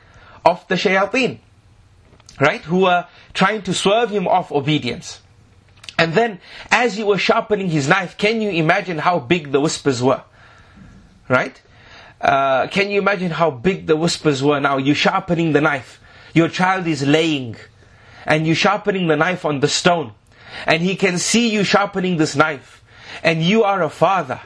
[0.45, 1.39] of the shayateen,
[2.41, 5.21] right, who were trying to swerve him off obedience.
[5.99, 10.03] And then, as he was sharpening his knife, can you imagine how big the whispers
[10.03, 10.23] were?
[11.29, 11.61] Right?
[12.21, 14.79] Uh, can you imagine how big the whispers were now?
[14.79, 16.01] You're sharpening the knife.
[16.35, 17.57] Your child is laying.
[18.25, 20.13] And you're sharpening the knife on the stone.
[20.67, 22.83] And he can see you sharpening this knife.
[23.23, 24.41] And you are a father.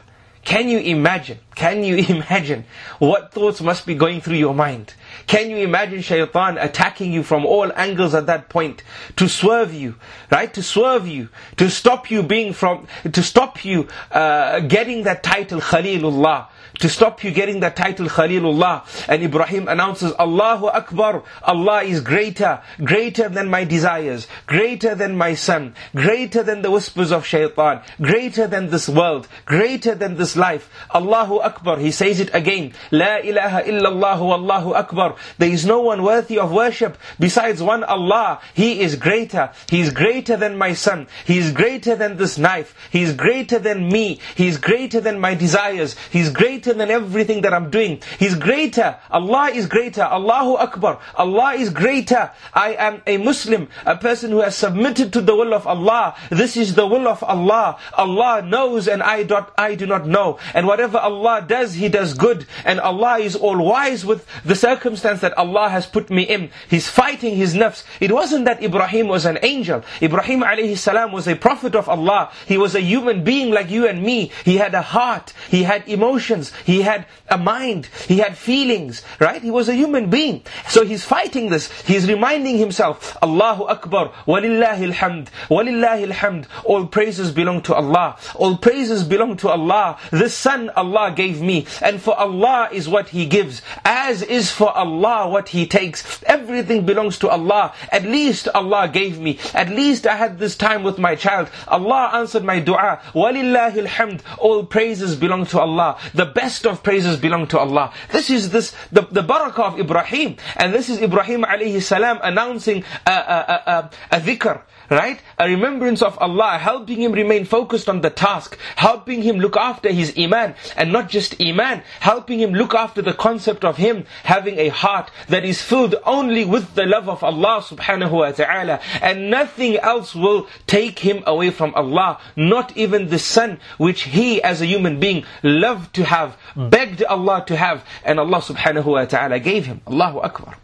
[0.47, 1.39] Can you imagine?
[1.55, 2.63] Can you imagine
[2.99, 4.93] what thoughts must be going through your mind?
[5.27, 8.81] Can you imagine shaitan attacking you from all angles at that point
[9.17, 9.95] to swerve you,
[10.31, 10.53] right?
[10.53, 15.59] To swerve you, to stop you being from, to stop you uh, getting that title
[15.59, 16.47] Khalilullah,
[16.79, 18.83] to stop you getting the title Khalilullah.
[19.07, 25.33] And Ibrahim announces, Allahu Akbar, Allah is greater, greater than my desires, greater than my
[25.33, 30.69] son, greater than the whispers of shaitan, greater than this world, greater than this life.
[30.93, 35.15] Allahu Akbar, he says it again, La ilaha illallah Allahu Akbar.
[35.37, 38.39] There is no one worthy of worship besides one Allah.
[38.53, 39.51] He is greater.
[39.69, 41.07] He is greater than my son.
[41.25, 42.75] He is greater than this knife.
[42.91, 44.19] He is greater than me.
[44.35, 45.95] He is greater than my desires.
[46.11, 48.01] He is greater greater than everything that I'm doing.
[48.19, 48.97] He's greater.
[49.09, 50.01] Allah is greater.
[50.03, 50.99] Allahu Akbar.
[51.15, 52.31] Allah is greater.
[52.53, 56.15] I am a Muslim, a person who has submitted to the will of Allah.
[56.29, 57.77] This is the will of Allah.
[57.93, 59.25] Allah knows and I,
[59.57, 60.39] I do not know.
[60.53, 62.45] And whatever Allah does, He does good.
[62.65, 66.49] And Allah is all wise with the circumstance that Allah has put me in.
[66.69, 67.83] He's fighting his nafs.
[68.01, 69.83] It wasn't that Ibrahim was an angel.
[70.01, 72.31] Ibrahim alayhi salam was a prophet of Allah.
[72.45, 74.31] He was a human being like you and me.
[74.43, 75.33] He had a heart.
[75.49, 76.51] He had emotions.
[76.65, 77.87] He had a mind.
[78.07, 79.41] He had feelings, right?
[79.41, 80.43] He was a human being.
[80.69, 81.71] So he's fighting this.
[81.81, 86.45] He's reminding himself, Allahu Akbar, walillahi alhamd, walillahi alhamd.
[86.63, 88.17] All praises belong to Allah.
[88.35, 89.99] All praises belong to Allah.
[90.11, 91.67] This son Allah gave me.
[91.81, 93.61] And for Allah is what He gives.
[93.83, 96.21] As is for Allah what He takes.
[96.25, 97.73] Everything belongs to Allah.
[97.91, 99.39] At least Allah gave me.
[99.53, 101.49] At least I had this time with my child.
[101.67, 103.01] Allah answered my dua.
[103.13, 104.21] Walillahi alhamd.
[104.37, 105.99] All praises belong to Allah.
[106.13, 107.91] The best best of praises belong to Allah.
[108.09, 110.37] This is this the, the barakah of Ibrahim.
[110.55, 113.77] And this is Ibrahim alayhi salam announcing a, a, a, a
[114.15, 115.19] a dhikr, right?
[115.37, 119.91] A remembrance of Allah, helping him remain focused on the task, helping him look after
[119.91, 124.57] his iman, and not just iman, helping him look after the concept of him having
[124.59, 129.29] a heart that is filled only with the love of Allah subhanahu wa ta'ala, and
[129.29, 134.61] nothing else will take him away from Allah, not even the son which he as
[134.61, 136.69] a human being loved to have, hmm.
[136.69, 139.81] begged Allah to have, and Allah subhanahu wa ta'ala gave him.
[139.87, 140.57] Allahu Akbar.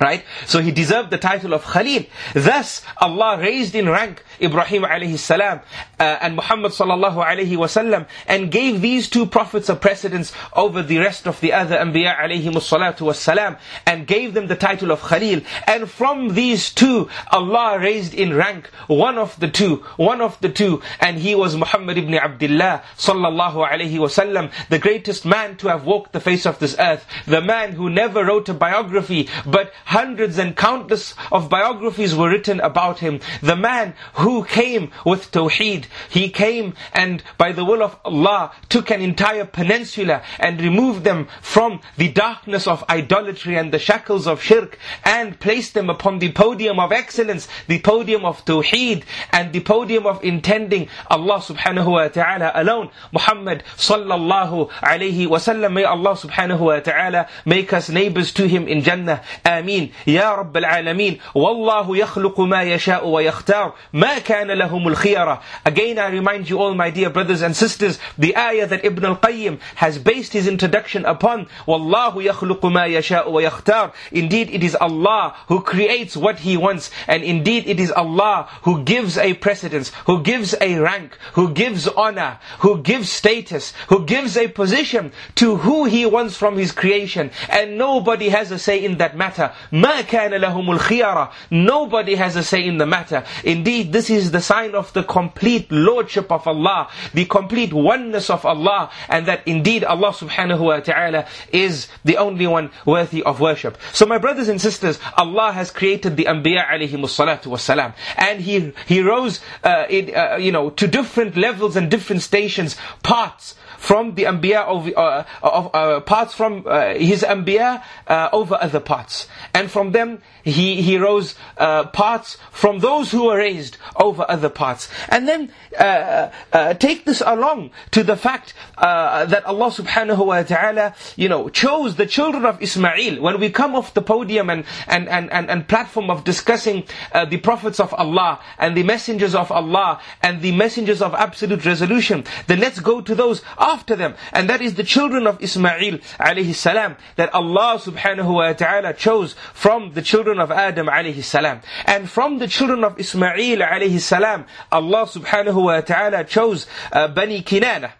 [0.00, 0.24] Right?
[0.46, 2.04] So he deserved the title of Khalil.
[2.34, 5.60] Thus, Allah raised in rank Ibrahim alayhi salam
[5.98, 10.98] uh, and Muhammad sallallahu alayhi wasallam and gave these two prophets a precedence over the
[10.98, 15.40] rest of the other Anbiya alayhi salatu wasalam and gave them the title of Khalil.
[15.66, 20.48] And from these two, Allah raised in rank one of the two, one of the
[20.48, 25.84] two, and he was Muhammad ibn Abdullah sallallahu alayhi wasallam, the greatest man to have
[25.84, 30.38] walked the face of this earth, the man who never wrote a biography, but hundreds
[30.38, 33.20] and countless of biographies were written about him.
[33.42, 35.83] The man who came with Tawheed.
[36.08, 41.28] He came and by the will of Allah took an entire peninsula and removed them
[41.40, 46.32] from the darkness of idolatry and the shackles of shirk and placed them upon the
[46.32, 52.08] podium of excellence, the podium of tawheed and the podium of intending Allah subhanahu wa
[52.08, 52.90] ta'ala alone.
[53.12, 55.72] Muhammad sallallahu alayhi wa sallam.
[55.74, 59.22] May Allah subhanahu wa ta'ala make us neighbors to him in Jannah.
[59.44, 59.92] Ameen.
[60.06, 61.20] Ya Rabbal Alameen.
[61.34, 63.74] Wallahu yakhluqu ma yasha'u wa yakhtar.
[63.92, 65.42] Ma kana lahumul khiyara.
[65.73, 69.59] Again I remind you all my dear brothers and sisters the ayah that Ibn al-Qayyim
[69.75, 75.61] has based his introduction upon والله يخلق ما يشاء ويختار Indeed it is Allah who
[75.61, 80.55] creates what He wants and indeed it is Allah who gives a precedence, who gives
[80.61, 86.05] a rank, who gives honor, who gives status, who gives a position to who He
[86.05, 89.53] wants from His creation and nobody has a say in that matter.
[89.71, 93.23] مَا كَانَ لَهُمُ الْخِيَرَةِ Nobody has a say in the matter.
[93.43, 98.44] Indeed, this is the sign of the complete lordship of Allah, the complete oneness of
[98.44, 103.78] Allah, and that indeed Allah subhanahu wa ta'ala is the only one worthy of worship.
[103.92, 108.72] So my brothers and sisters, Allah has created the Anbiya alayhi salatu wasalam, and He,
[108.86, 114.14] he rose, uh, in, uh, you know, to different levels and different stations, parts, from
[114.14, 119.28] the Anbiya of, uh, of uh, parts from uh, his Anbiya uh, over other parts.
[119.52, 124.48] And from them, he, he rose uh, parts from those who were raised over other
[124.48, 124.88] parts.
[125.10, 130.42] And then Uh, uh, take this along to the fact uh, that Allah subhanahu wa
[130.42, 133.20] ta'ala, you know, chose the children of Ismail.
[133.20, 137.24] When we come off the podium and, and, and, and, and platform of discussing uh,
[137.24, 142.24] the prophets of Allah and the messengers of Allah and the messengers of absolute resolution,
[142.46, 144.14] then let's go to those after them.
[144.32, 149.34] And that is the children of Ismail alayhi salam that Allah subhanahu wa ta'ala chose
[149.52, 151.60] from the children of Adam alayhi salam.
[151.84, 157.42] And from the children of Ismail alayhi salam, Allah subhanahu wa ta'ala chose uh, Bani
[157.42, 157.92] Kinana.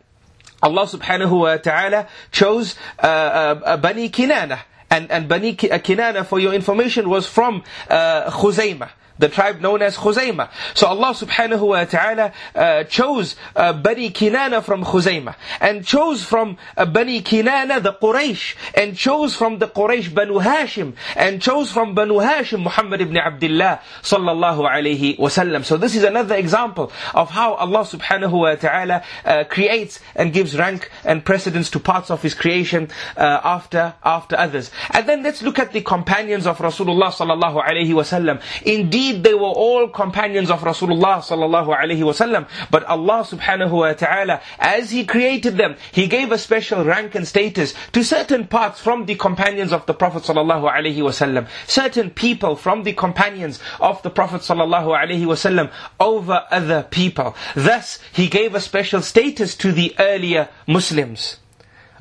[0.62, 4.60] Allah subhanahu wa ta'ala chose uh, uh, Bani Kinana.
[4.90, 9.96] And, and Bani Kinana, for your information, was from uh, Khuzaymah the tribe known as
[9.96, 10.50] Khuzaymah.
[10.74, 16.56] So Allah subhanahu wa ta'ala uh, chose uh, Bani Kinana from Khuzaymah, and chose from
[16.76, 21.94] uh, Bani Kinana the Quraysh, and chose from the Quraysh Banu Hashim, and chose from
[21.94, 25.64] Banu Hashim Muhammad ibn Abdullah sallallahu alayhi wasallam.
[25.64, 30.56] So this is another example of how Allah subhanahu wa ta'ala uh, creates and gives
[30.58, 34.70] rank and precedence to parts of His creation uh, after after others.
[34.90, 38.42] And then let's look at the companions of Rasulullah sallallahu alayhi wasallam.
[38.64, 42.48] Indeed, Indeed, they were all companions of Rasulullah sallallahu alaihi wasallam.
[42.70, 47.28] But Allah subhanahu wa ta'ala, as He created them, He gave a special rank and
[47.28, 51.48] status to certain parts from the companions of the Prophet sallallahu alaihi wasallam.
[51.66, 57.36] Certain people from the companions of the Prophet sallallahu alaihi wasallam over other people.
[57.54, 61.40] Thus, He gave a special status to the earlier Muslims.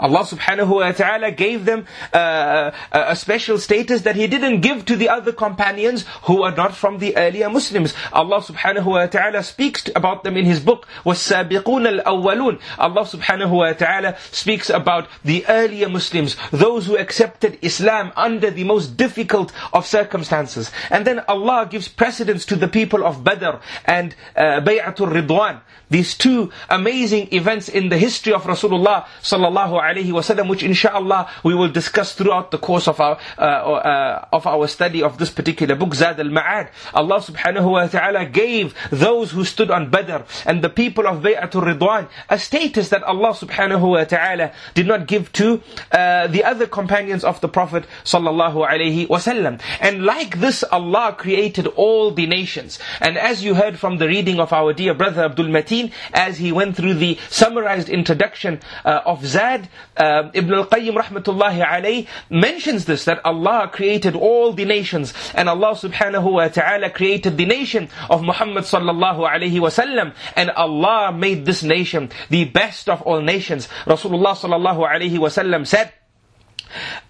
[0.02, 4.96] Allah subhanahu wa ta'ala gave them uh, a special status that He didn't give to
[4.96, 7.94] the other companions who are not from the earlier Muslims.
[8.12, 13.72] Allah subhanahu wa ta'ala speaks about them in His book, وَالسَّابِقُونَ الْأَوَّلُونَ Allah subhanahu wa
[13.72, 19.87] ta'ala speaks about the earlier Muslims, those who accepted Islam under the most difficult of
[19.87, 20.70] circumstances.
[20.90, 25.61] And then Allah gives precedence to the people of Badr and uh, Bay'atul Ridwan.
[25.90, 31.53] These two amazing events in the history of Rasulullah sallallahu alayhi wasallam, which inshallah we
[31.53, 35.75] will discuss throughout the course of our uh, uh, of our study of this particular
[35.75, 36.69] book, Zad al-Ma'ad.
[36.93, 41.73] Allah subhanahu wa ta'ala gave those who stood on Badr and the people of Bay'atul
[41.73, 46.67] Ridwan a status that Allah subhanahu wa ta'ala did not give to uh, the other
[46.67, 49.62] companions of the Prophet sallallahu alaihi wasallam.
[49.79, 52.79] And like this, Allah created all the nations.
[52.99, 56.51] And as you heard from the reading of our dear brother Abdul Mateen, as he
[56.51, 63.06] went through the summarized introduction uh, of Zad, uh, Ibn al-Qayyim rahmatullahi alayh mentions this,
[63.06, 68.24] that Allah created all the nations, and Allah subhanahu wa ta'ala created the nation of
[68.24, 73.67] Muhammad sallallahu alayhi wasallam, and Allah made this nation the best of all nations.
[73.86, 75.91] Rasulullah sallallahu alayhi wasallam said,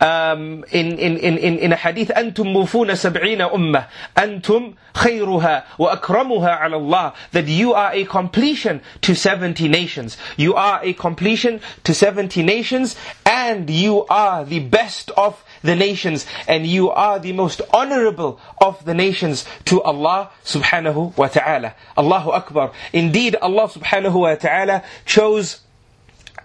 [0.01, 3.87] um, in, in, in, in a hadith أنتم موفون سبعين أمة
[4.19, 10.81] أنتم خيرها وأكرمها على الله that you are a completion to 70 nations you are
[10.83, 12.97] a completion to 70 nations
[13.27, 18.85] and you are the best of the nations and you are the most honorable of
[18.85, 25.61] the nations to Allah subhanahu wa ta'ala Allahu Akbar indeed Allah subhanahu wa ta'ala chose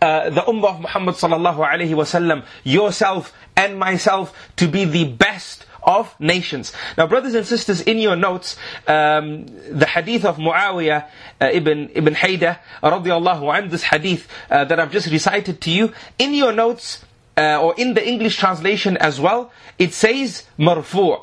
[0.01, 5.67] uh, the Ummah of Muhammad sallallahu alayhi wasallam, yourself and myself to be the best
[5.83, 6.73] of nations.
[6.97, 11.09] Now, brothers and sisters, in your notes, um, the hadith of Muawiyah
[11.41, 15.93] uh, ibn ibn Haydah radiallahu an, this hadith uh, that I've just recited to you,
[16.19, 17.05] in your notes
[17.37, 21.21] uh, or in the English translation as well, it says marfu'.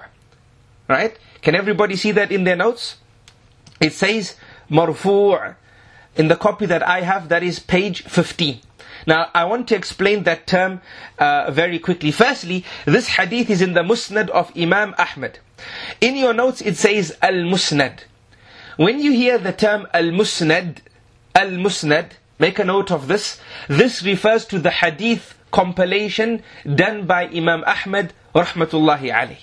[0.87, 1.17] Right?
[1.41, 2.97] Can everybody see that in their notes?
[3.79, 4.35] It says
[4.69, 5.55] marfu'
[6.15, 8.59] in the copy that I have, that is page 15.
[9.07, 10.81] Now, I want to explain that term
[11.19, 12.11] uh, very quickly.
[12.11, 15.39] Firstly, this hadith is in the Musnad of Imam Ahmad.
[16.01, 17.99] In your notes, it says Al-Musnad.
[18.77, 20.77] When you hear the term Al-Musnad,
[21.35, 23.39] Al-Musnad, make a note of this.
[23.67, 26.43] This refers to the hadith compilation
[26.73, 29.37] done by Imam Ahmad, rahmatullahi alayh.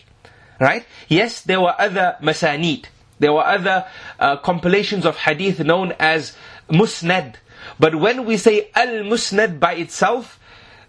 [0.60, 0.84] Right?
[1.08, 2.86] Yes, there were other masanid.
[3.18, 3.86] There were other
[4.18, 6.36] uh, compilations of hadith known as
[6.71, 7.35] musnad.
[7.79, 10.39] But when we say al-musnad by itself,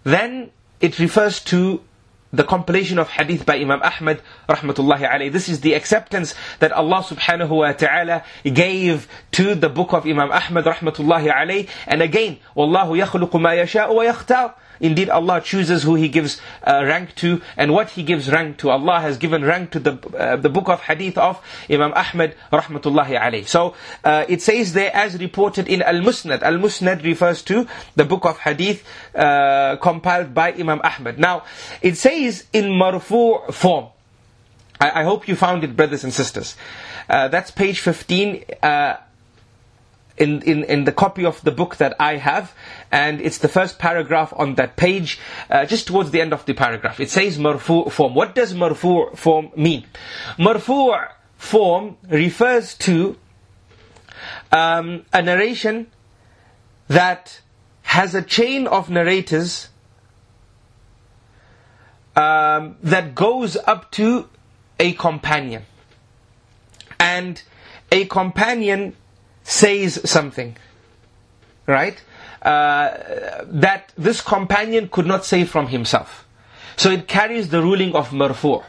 [0.03, 1.81] then it refers to
[2.31, 5.31] the compilation of hadith by Imam Ahmad rahmatullahi alayhi.
[5.31, 10.31] This is the acceptance that Allah subhanahu wa ta'ala gave to the book of Imam
[10.31, 11.67] Ahmad rahmatullahi alayhi.
[11.87, 17.14] And again, وَاللَّهُ يَخْلُقُ مَا يَشَاءُ وَيَخْتَارُ Indeed, Allah chooses who He gives uh, rank
[17.16, 18.70] to and what He gives rank to.
[18.70, 23.18] Allah has given rank to the uh, the book of Hadith of Imam Ahmad rahmatullahi
[23.18, 23.46] alayhi.
[23.46, 26.42] So uh, it says there as reported in Al Musnad.
[26.42, 27.66] Al Musnad refers to
[27.96, 31.18] the book of Hadith uh, compiled by Imam Ahmad.
[31.18, 31.44] Now
[31.82, 33.88] it says in marfu form.
[34.80, 36.56] I, I, hope you found it, brothers and sisters.
[37.08, 38.96] Uh, that's page fifteen uh,
[40.16, 42.54] in, in, in the copy of the book that I have,
[42.92, 45.18] and it's the first paragraph on that page,
[45.50, 47.00] uh, just towards the end of the paragraph.
[47.00, 48.14] It says marfu' form.
[48.14, 49.84] What does marfu' form mean?
[50.38, 53.16] Marfu' form refers to
[54.52, 55.88] um, a narration
[56.88, 57.40] that
[57.82, 59.68] has a chain of narrators
[62.16, 64.28] um, that goes up to
[64.78, 65.64] a companion.
[67.00, 67.42] And
[67.90, 68.96] a companion
[69.44, 70.56] says something,
[71.66, 72.02] right?
[72.42, 76.26] Uh, that this companion could not say from himself.
[76.76, 78.64] So it carries the ruling of marfu'.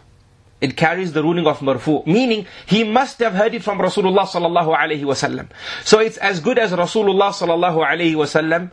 [0.62, 4.78] It carries the ruling of marfu', meaning he must have heard it from Rasulullah sallallahu
[4.78, 5.50] alaihi wasallam.
[5.84, 8.72] So it's as good as Rasulullah sallallahu alaihi wasallam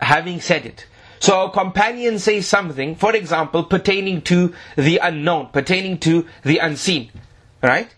[0.00, 0.86] having said it.
[1.20, 7.10] So a companion says something, for example, pertaining to the unknown, pertaining to the unseen,
[7.62, 7.88] right?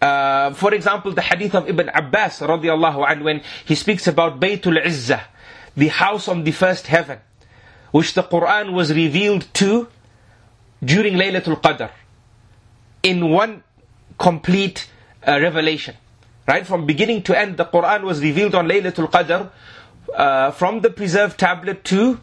[0.00, 4.82] Uh, for example, the hadith of Ibn Abbas radiallahu anhu, when he speaks about Baytul
[4.82, 5.22] Izzah,
[5.76, 7.18] the house on the first heaven,
[7.92, 9.88] which the Quran was revealed to
[10.84, 11.90] during Laylatul Qadr,
[13.02, 13.62] in one
[14.18, 14.90] complete
[15.26, 15.96] uh, revelation.
[16.46, 19.50] Right from beginning to end, the Quran was revealed on Laylatul Qadr,
[20.14, 22.20] uh, from the preserved tablet to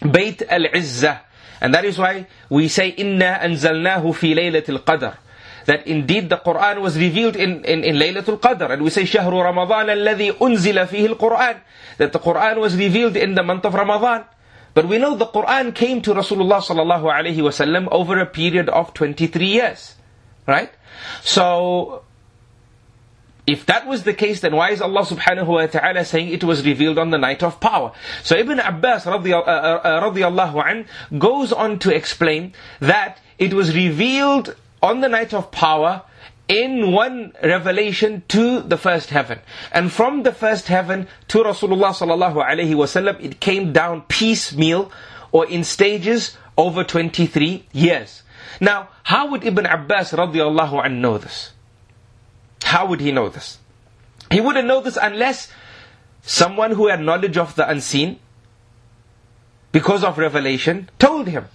[0.00, 1.20] Bayt al Izzah.
[1.60, 5.16] And that is why we say, Inna anzalnahu fi Laylatul Qadr
[5.65, 8.71] that indeed the Quran was revealed in, in, in Laylatul Qadr.
[8.71, 11.59] And we say, شهر رمضان الذي أنزل فيه القرآن.
[11.97, 14.25] That the Quran was revealed in the month of Ramadan.
[14.73, 18.93] But we know the Quran came to Rasulullah sallallahu alaihi wasallam over a period of
[18.93, 19.95] 23 years.
[20.45, 20.71] Right?
[21.21, 22.03] So,
[23.47, 26.65] if that was the case, then why is Allah subhanahu wa ta'ala saying it was
[26.65, 27.91] revealed on the night of power?
[28.23, 30.85] So Ibn Abbas radiallahu uh, uh, an
[31.19, 36.02] goes on to explain that it was revealed on the night of power
[36.48, 39.38] in one revelation to the first heaven.
[39.70, 44.90] And from the first heaven to Rasulullah sallallahu alaihi wasallam, it came down piecemeal,
[45.32, 48.22] or in stages over 23 years.
[48.60, 51.52] Now, how would Ibn Abbas radiallahu anh know this?
[52.64, 53.58] How would he know this?
[54.30, 55.52] He wouldn't know this unless
[56.22, 58.18] someone who had knowledge of the unseen,
[59.72, 61.46] because of revelation, told him.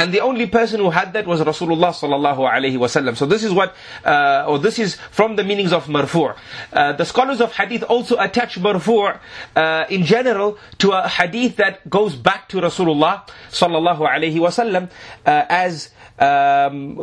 [0.00, 3.18] And the only person who had that was Rasulullah sallallahu alaihi wasallam.
[3.18, 6.34] So this is what, uh, or this is from the meanings of marfu'.
[6.72, 9.18] Uh, the scholars of hadith also attach marfu'
[9.56, 14.88] uh, in general to a hadith that goes back to Rasulullah sallallahu alaihi wasallam
[15.26, 16.96] uh, as um,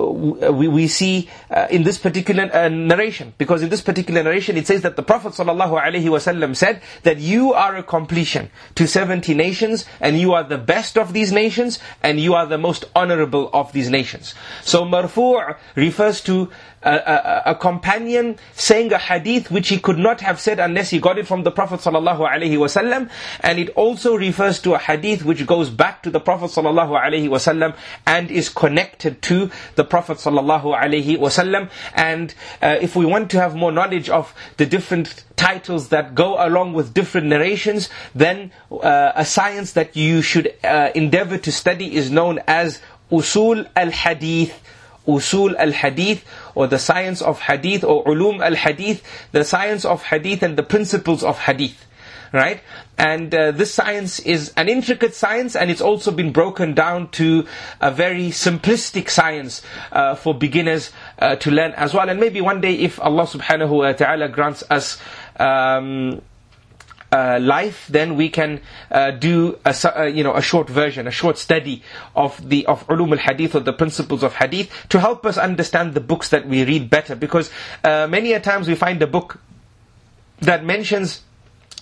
[0.58, 3.34] we, we see uh, in this particular uh, narration.
[3.38, 7.84] Because in this particular narration it says that the Prophet said that you are a
[7.84, 12.46] completion to 70 nations and you are the best of these nations and you are
[12.46, 14.34] the most honorable of these nations.
[14.64, 16.50] So marfu' refers to
[16.84, 21.18] a, a, companion saying a hadith which he could not have said unless he got
[21.18, 23.10] it from the Prophet sallallahu alaihi wasallam,
[23.42, 27.30] and it also refers to a hadith which goes back to the Prophet sallallahu alaihi
[27.30, 27.76] wasallam
[28.06, 31.70] and is connected to the Prophet sallallahu alaihi wasallam.
[31.96, 36.36] And uh, if we want to have more knowledge of the different titles that go
[36.38, 41.96] along with different narrations, then uh, a science that you should uh, endeavor to study
[41.96, 44.62] is known as usul al hadith.
[45.08, 46.26] Usul al hadith
[46.58, 51.24] or the science of hadith or ulum al-hadith, the science of hadith and the principles
[51.24, 51.86] of hadith.
[52.34, 52.62] Right?
[52.98, 57.46] And uh, this science is an intricate science and it's also been broken down to
[57.80, 62.10] a very simplistic science uh, for beginners uh, to learn as well.
[62.10, 64.98] And maybe one day if Allah subhanahu wa ta'ala grants us
[65.38, 66.22] um,
[67.12, 71.12] uh, life, then we can uh, do a uh, you know a short version, a
[71.12, 71.82] short study
[72.16, 75.94] of the of ulum al hadith or the principles of hadith to help us understand
[75.94, 77.16] the books that we read better.
[77.16, 77.50] Because
[77.84, 79.40] uh, many a times we find a book
[80.40, 81.24] that mentions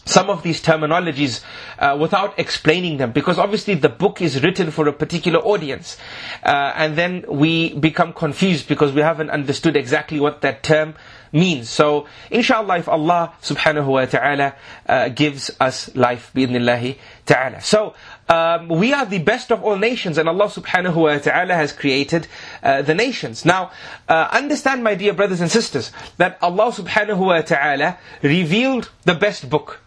[0.05, 1.43] some of these terminologies
[1.80, 5.97] uh, without explaining them because obviously the book is written for a particular audience
[6.43, 10.93] uh, and then we become confused because we haven't understood exactly what that term
[11.36, 11.70] means.
[11.70, 14.56] So, inshallah, if Allah subhanahu wa ta'ala
[14.88, 17.62] uh, gives us life, bi'idhnillahi ta'ala.
[17.62, 17.94] So,
[18.30, 22.28] um, we are the best of all nations, and Allah subhanahu wa ta'ala has created
[22.64, 23.46] uh, the nations.
[23.46, 23.72] Now,
[24.08, 29.50] uh, understand, my dear brothers and sisters, that Allah subhanahu wa ta'ala revealed the best
[29.50, 29.82] book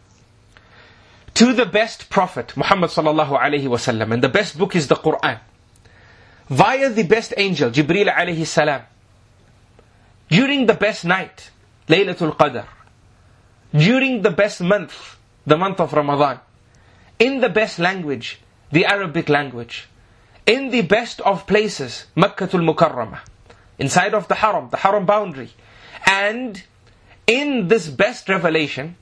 [1.35, 5.41] to the best prophet, Muhammad sallallahu alayhi wasallam, and the best book is the Quran.
[6.51, 8.83] Via the best angel, Jibreel alayhi salam
[10.30, 11.50] during the best night,
[11.88, 12.66] Laylatul Qadr,
[13.74, 16.39] during the best month, the month of Ramadan,
[17.20, 18.39] in the best language,
[18.72, 19.88] the Arabic language,
[20.46, 23.20] in the best of places, Makkatul Mukarramah,
[23.80, 25.52] inside of the Haram, the Haram boundary,
[26.06, 26.64] and
[27.28, 28.96] in this best revelation,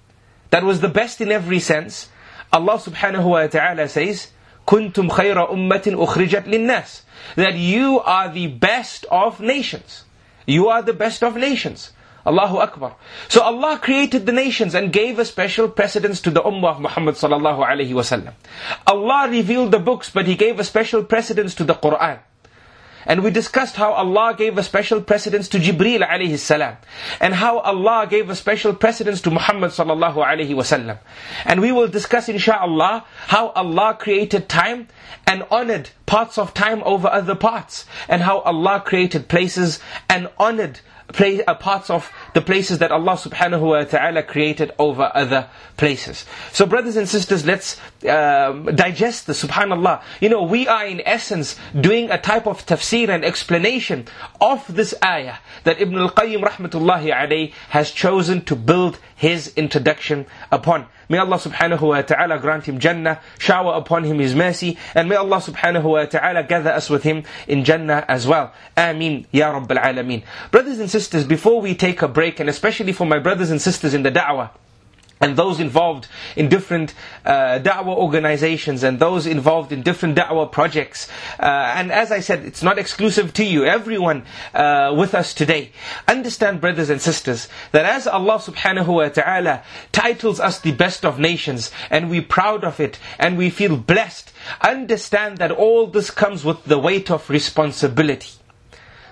[0.52, 2.10] that was the best in every sense,
[2.52, 4.28] Allah subhanahu wa ta'ala says,
[4.68, 7.02] كنتم خير أمة أخرجت للناس
[7.36, 10.04] that you are the best of nations.
[10.47, 11.93] You are the best of nations.
[12.27, 12.97] Allahu Akbar.
[13.29, 17.15] So Allah created the nations and gave a special precedence to the Ummah of Muhammad
[17.15, 18.35] sallallahu alayhi wasallam.
[18.87, 22.19] Allah revealed the books, but He gave a special precedence to the Quran.
[23.07, 26.77] And we discussed how Allah gave a special precedence to Jibreel alayhi salam.
[27.21, 30.99] And how Allah gave a special precedence to Muhammad sallallahu alayhi wasallam.
[31.45, 34.89] And we will discuss inshaAllah how Allah created time
[35.27, 37.87] and honored parts of time over other parts.
[38.09, 39.79] And how Allah created places
[40.11, 45.11] and honored place, uh, parts of the places that Allah subhanahu wa ta'ala created over
[45.15, 46.25] other places.
[46.53, 50.03] So brothers and sisters, let's um, digest the subhanallah.
[50.21, 54.07] You know, we are in essence doing a type of tafsir and explanation
[54.41, 60.87] of this ayah that Ibn al-Qayyim rahmatullahi alayhi has chosen to build his introduction upon.
[61.09, 65.15] May Allah subhanahu wa ta'ala grant him Jannah, shower upon him his mercy, and may
[65.15, 68.53] Allah subhanahu wa ta'ala gather us with him in Jannah as well.
[68.77, 70.25] Ameen, Ya Rabbil Alameen.
[70.51, 73.95] Brothers and sisters, before we take a break, and especially for my brothers and sisters
[73.95, 74.51] in the da'wah,
[75.27, 76.07] and those involved
[76.37, 81.09] in different uh, da'wah organizations and those involved in different da'wah projects.
[81.41, 84.25] Uh, and as I said, it's not exclusive to you, everyone
[84.55, 85.73] uh, with us today.
[86.07, 91.19] Understand, brothers and sisters, that as Allah subhanahu wa ta'ala titles us the best of
[91.19, 96.45] nations, and we're proud of it, and we feel blessed, understand that all this comes
[96.45, 98.31] with the weight of responsibility.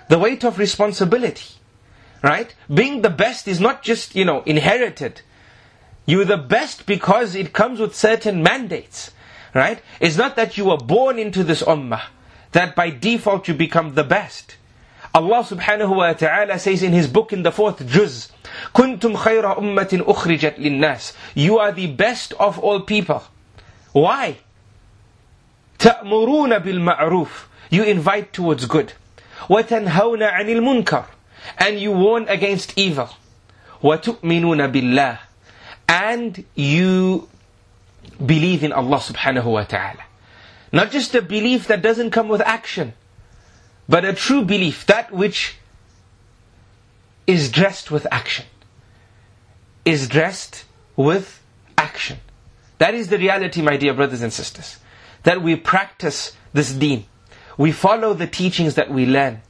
[0.07, 1.55] The weight of responsibility.
[2.23, 2.55] Right?
[2.73, 5.21] Being the best is not just, you know, inherited.
[6.06, 9.10] You're the best because it comes with certain mandates.
[9.54, 9.80] Right?
[10.00, 12.02] It's not that you were born into this ummah,
[12.52, 14.56] that by default you become the best.
[15.12, 18.30] Allah subhanahu wa ta'ala says in His book in the fourth juz,
[18.74, 21.14] كنتم خير أمة أخرجت للناس.
[21.34, 23.22] You are the best of all people.
[23.92, 24.36] Why?
[25.78, 28.92] تأمرون بالمعروف You invite towards good.
[29.48, 31.04] وتنهون عن المنكر
[31.58, 33.08] And you warn against evil.
[33.82, 35.18] وتؤمنون بالله
[35.87, 37.29] and you
[38.23, 40.03] believe in Allah subhanahu wa ta'ala.
[40.71, 42.93] Not just a belief that doesn't come with action,
[43.87, 45.57] but a true belief, that which
[47.27, 48.45] is dressed with action.
[49.83, 50.65] Is dressed
[50.95, 51.43] with
[51.77, 52.17] action.
[52.79, 54.79] That is the reality, my dear brothers and sisters.
[55.23, 57.05] That we practice this deen.
[57.57, 59.41] We follow the teachings that we learn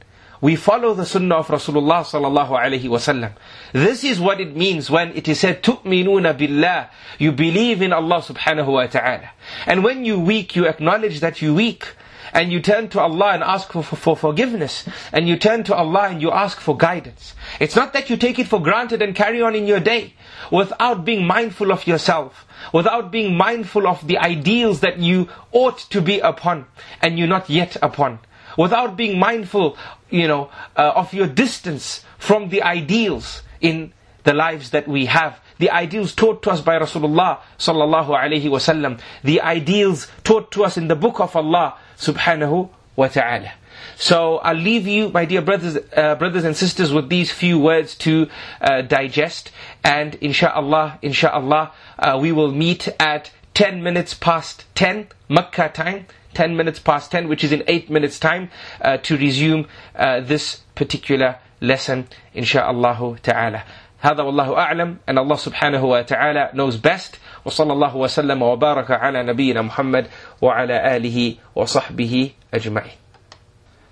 [0.45, 3.33] We follow the sunnah of Rasulullah sallallahu alaihi wasallam.
[3.73, 6.89] This is what it means when it is said, تُؤْمِنُونَ billah.
[7.19, 9.29] You believe in Allah subhanahu wa ta'ala.
[9.67, 11.95] And when you weak, you acknowledge that you weak
[12.33, 15.75] and you turn to Allah and ask for, for, for, forgiveness, and you turn to
[15.75, 17.35] Allah and you ask for guidance.
[17.59, 20.13] It's not that you take it for granted and carry on in your day
[20.51, 26.01] without being mindful of yourself, without being mindful of the ideals that you ought to
[26.01, 26.65] be upon
[27.01, 28.19] and you're not yet upon,
[28.56, 29.76] without being mindful,
[30.10, 33.92] you know, uh, of your distance from the ideals in
[34.24, 39.00] the lives that we have the ideals taught to us by Rasulullah sallallahu alaihi wasallam,
[39.24, 43.52] the ideals taught to us in the book of Allah subhanahu wa ta'ala.
[43.96, 47.94] So I'll leave you, my dear brothers, uh, brothers and sisters, with these few words
[47.96, 48.28] to
[48.60, 49.50] uh, digest.
[49.82, 56.55] And inshallah, inshallah, uh, we will meet at 10 minutes past 10 Makkah time, 10
[56.55, 58.49] minutes past 10, which is in 8 minutes time,
[58.81, 63.63] uh, to resume uh, this particular lesson, inshallah ta'ala.
[64.01, 69.61] هذا والله أعلم أن الله سبحانه وتعالى knows best وصلى الله وسلم وبارك على نبينا
[69.61, 70.07] محمد
[70.41, 72.97] وعلى آله وصحبه أجمعين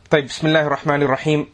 [0.10, 1.48] طيب بسم الله الرحمن الرحيم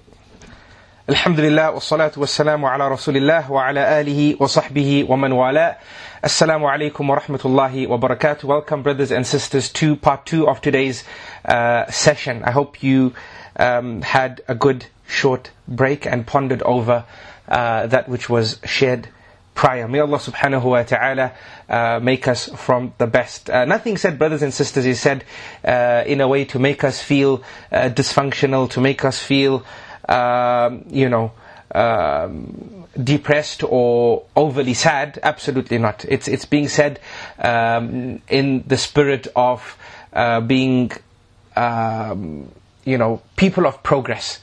[1.09, 5.77] الحمد لله والصلاة والسلام على رسول الله وعلى آله وصحبه ومن والاه
[6.25, 8.45] Assalamu alaikum wa rahmatullahi wa barakatuh.
[8.45, 11.03] Welcome brothers and sisters to part two of today's
[11.45, 12.41] uh, session.
[12.43, 13.13] I hope you
[13.57, 17.05] um, had a good short break and pondered over
[17.47, 19.07] uh, that which was shared
[19.53, 19.88] prior.
[19.88, 21.31] May Allah subhanahu wa ta'ala
[21.69, 23.49] uh, make us from the best.
[23.49, 25.23] Uh, nothing said, brothers and sisters, is said
[25.63, 29.63] uh, in a way to make us feel uh, dysfunctional, to make us feel,
[30.09, 31.32] um, you know,
[31.74, 35.18] um, depressed or overly sad.
[35.22, 36.05] Absolutely not.
[36.09, 37.01] It's, it's being said
[37.38, 39.76] um, in the spirit of
[40.12, 40.90] uh, being,
[41.57, 42.51] um,
[42.84, 44.40] you know, people of progress.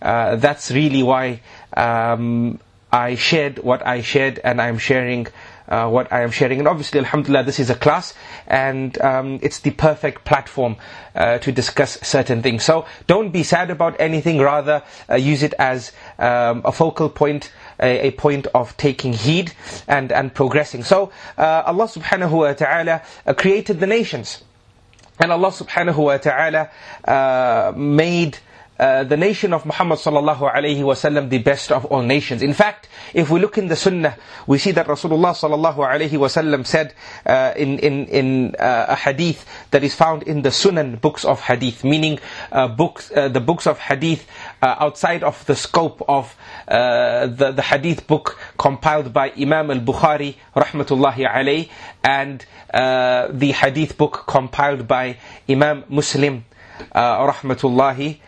[0.00, 1.40] Uh, that's really why
[1.76, 2.58] um,
[2.92, 5.26] I shared what I shared and I'm sharing
[5.70, 6.58] uh, what I am sharing.
[6.58, 8.12] And obviously, Alhamdulillah, this is a class
[8.46, 10.76] and um, it's the perfect platform
[11.14, 12.64] uh, to discuss certain things.
[12.64, 17.52] So don't be sad about anything, rather uh, use it as um, a focal point.
[17.82, 19.54] A, a, point of taking heed
[19.88, 20.84] and, and progressing.
[20.84, 24.44] So, uh, Allah subhanahu wa ta'ala uh, created the nations.
[25.18, 26.68] And Allah subhanahu wa ta'ala
[27.06, 28.36] uh, made
[28.80, 32.40] uh, the nation of Muhammad sallallahu alayhi wasallam the best of all nations.
[32.40, 34.16] In fact, if we look in the Sunnah,
[34.46, 36.94] we see that Rasulullah sallallahu alayhi wasallam said
[37.26, 41.40] uh, in in in uh, a hadith that is found in the Sunan books of
[41.42, 42.18] hadith, meaning
[42.52, 44.26] uh, books uh, the books of hadith
[44.62, 46.34] outside of the scope of
[46.66, 51.68] the the hadith book compiled by Imam al Bukhari rahmatullahi alayhi
[52.02, 55.18] and the hadith book compiled by
[55.50, 56.46] Imam Muslim
[56.94, 58.20] rahmatullahi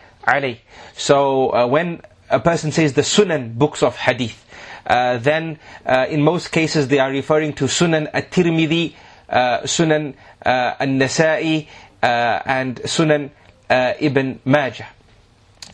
[0.95, 4.43] So uh, when a person says the Sunan books of Hadith,
[4.85, 8.93] uh, then uh, in most cases they are referring to Sunan at-Tirmidhi,
[9.29, 10.15] uh, Sunan
[10.45, 11.67] uh, an-Nasa'i,
[12.01, 12.05] uh,
[12.45, 13.31] and Sunan
[13.69, 14.87] Ibn Majah.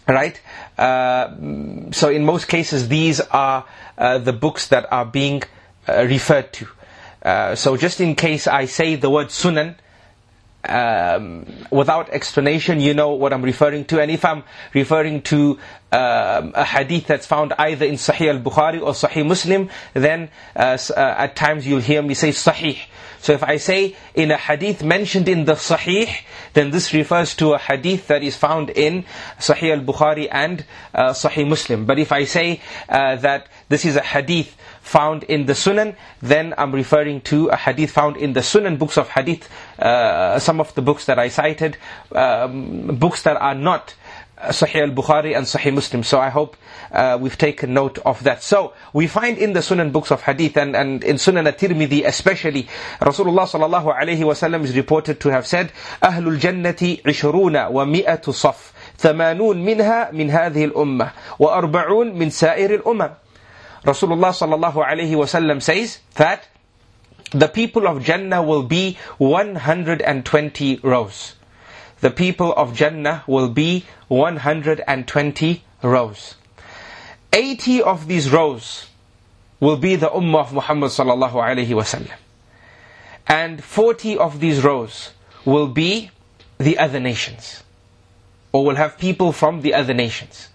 [0.08, 0.40] Right?
[1.94, 3.66] so in most cases these are
[3.98, 5.44] the books that are being
[5.88, 7.56] referred to.
[7.56, 9.76] so just in case I say the word Sunan,
[10.66, 14.02] um, without explanation, you know what I'm referring to.
[14.02, 14.44] And if I'm
[14.74, 15.58] referring to
[15.92, 21.00] um, a hadith that's found either in Sahih al-Bukhari or Sahih Muslim, then uh, uh,
[21.18, 22.78] at times you'll hear me say Sahih.
[23.22, 26.10] So if I say in a hadith mentioned in the Sahih,
[26.54, 29.04] then this refers to a hadith that is found in
[29.40, 31.86] Sahih al-Bukhari and uh, Sahih Muslim.
[31.86, 34.56] But if I say uh, that this is a hadith
[34.89, 38.97] found in the Sunan, then I'm referring to a hadith found in the Sunan books
[38.97, 41.77] of hadith, uh, some of the books that I cited,
[42.13, 43.95] um, books that are not
[44.37, 46.03] Sahih al-Bukhari and Sahih Muslim.
[46.03, 46.57] So I hope
[46.93, 48.43] uh, we've taken note of that.
[48.43, 52.69] So we find in the Sunan books of Hadith and, and in Sunan at-Tirmidhi especially,
[53.01, 55.73] Rasulullah sallallahu alayhi wasallam is reported to have said,
[56.03, 63.11] أهل الجنة عشرون ومئة صف ثمانون منها من هذه الأمة وأربعون من سائر الأمم
[63.90, 66.48] Rasulullah sallallahu alayhi wasallam says that
[67.32, 71.34] the people of Jannah will be 120 rows.
[72.02, 76.36] the people of Jannah will be 120 rows.
[77.34, 78.88] 80 of these rows
[79.60, 82.16] will be the Ummah of Muhammad sallallahu alayhi wasallam.
[83.28, 85.12] And 40 of these rows
[85.46, 86.10] will be
[86.58, 87.64] the other nations.
[88.52, 90.48] Or will have people from the other nations.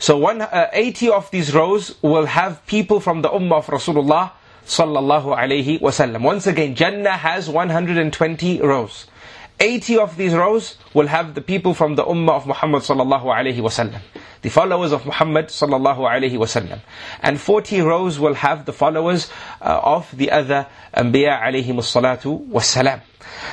[0.00, 4.32] So one, uh, 80 of these rows will have people from the Ummah of Rasulullah
[4.64, 6.22] sallallahu alayhi wasallam.
[6.22, 9.06] Once again, Jannah has 120 rows.
[9.60, 13.58] 80 of these rows will have the people from the Ummah of Muhammad sallallahu alayhi
[13.58, 14.00] wasallam.
[14.40, 16.80] The followers of Muhammad sallallahu alayhi wasallam.
[17.20, 19.28] And 40 rows will have the followers
[19.60, 23.02] uh, of the other Anbiya alayhi salatu wasalam.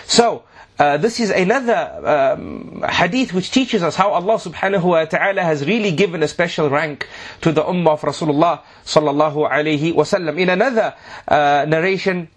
[0.06, 0.45] So,
[0.80, 5.65] uh, this is another um, hadith which teaches us how Allah subhanahu wa ta'ala has
[5.65, 7.07] really given a special rank
[7.41, 10.39] to the ummah of Rasulullah sallallahu alayhi wasallam.
[10.39, 10.93] In another
[11.28, 12.30] uh, narration,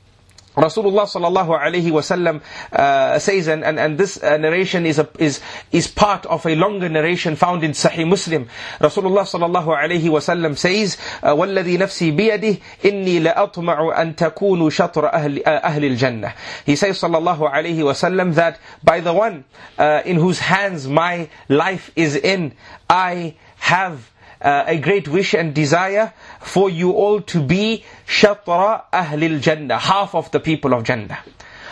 [0.55, 2.41] Rasulullah sallallahu alaihi wasallam
[2.71, 5.41] uh, says, and, and, and this uh, narration is, a, is,
[5.71, 8.47] is part of a longer narration found in Sahih Muslim.
[8.79, 15.97] Rasulullah sallallahu alaihi wasallam says, وَالَّذِي نَفْسِي بِيَدِهِ إِنِّي لَأَطْمَعُ أَن تَكُونُوا شَطْرَ أهل, أهل
[15.97, 16.33] الْجَنَّةِ
[16.65, 19.43] He says sallallahu alaihi wasallam that by the one
[19.77, 22.53] uh, in whose hands my life is in,
[22.89, 24.08] I have
[24.40, 30.14] uh, a great wish and desire for you all to be shatra ahlil jannah, half
[30.14, 31.18] of the people of Jannah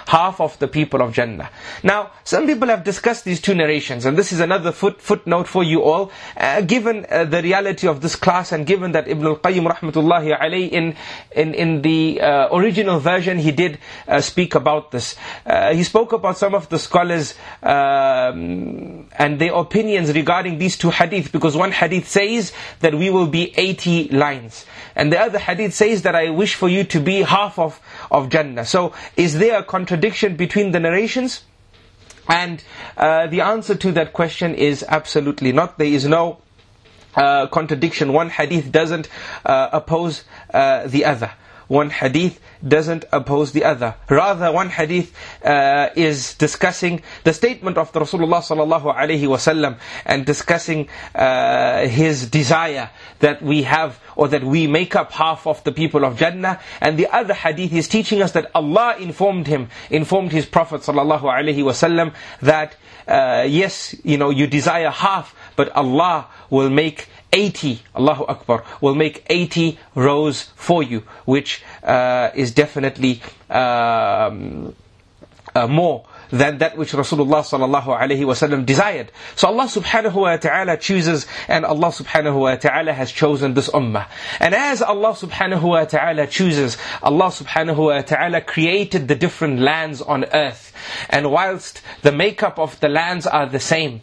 [0.09, 1.51] half of the people of Jannah.
[1.83, 5.63] Now, some people have discussed these two narrations, and this is another foot, footnote for
[5.63, 6.11] you all.
[6.35, 10.71] Uh, given uh, the reality of this class, and given that Ibn al-Qayyim rahmatullahi alayhi
[10.71, 10.97] in,
[11.33, 15.15] in, in the uh, original version, he did uh, speak about this.
[15.45, 20.89] Uh, he spoke about some of the scholars um, and their opinions regarding these two
[20.89, 24.65] hadith, because one hadith says that we will be 80 lines.
[24.97, 27.79] And the other hadith says that I wish for you to be half of,
[28.11, 28.65] of Jannah.
[28.65, 29.98] So, is there a contradiction?
[29.99, 31.43] Contradiction between the narrations?
[32.29, 32.63] And
[32.97, 35.79] uh, the answer to that question is absolutely not.
[35.79, 36.39] There is no
[37.17, 38.13] uh, contradiction.
[38.13, 39.09] One hadith doesn't
[39.45, 40.25] uh, oppose
[40.55, 41.33] uh, the other
[41.69, 43.95] one hadith doesn't oppose the other.
[44.09, 45.15] Rather, one hadith
[45.45, 52.29] uh, is discussing the statement of the Rasulullah sallallahu alaihi wasallam and discussing uh, his
[52.29, 52.91] desire
[53.21, 56.61] that we have or that we make up half of the people of Jannah.
[56.81, 61.23] And the other hadith is teaching us that Allah informed him, informed his Prophet sallallahu
[61.23, 62.77] alaihi wasallam that
[63.09, 68.95] uh, yes, you know, you desire half, but Allah will make 80, Allahu Akbar, will
[68.95, 73.21] make 80 rows for you, which uh, is definitely
[73.51, 74.75] um,
[75.55, 79.11] uh, more than that which Rasulullah sallallahu alaihi wasallam desired.
[79.37, 84.07] So Allah subhanahu wa ta'ala chooses and Allah subhanahu wa ta'ala has chosen this ummah.
[84.41, 90.03] And as Allah subhanahu wa ta'ala chooses, Allah subhanahu wa ta'ala created the different lands
[90.03, 90.73] on earth.
[91.09, 94.03] And whilst the makeup of the lands are the same,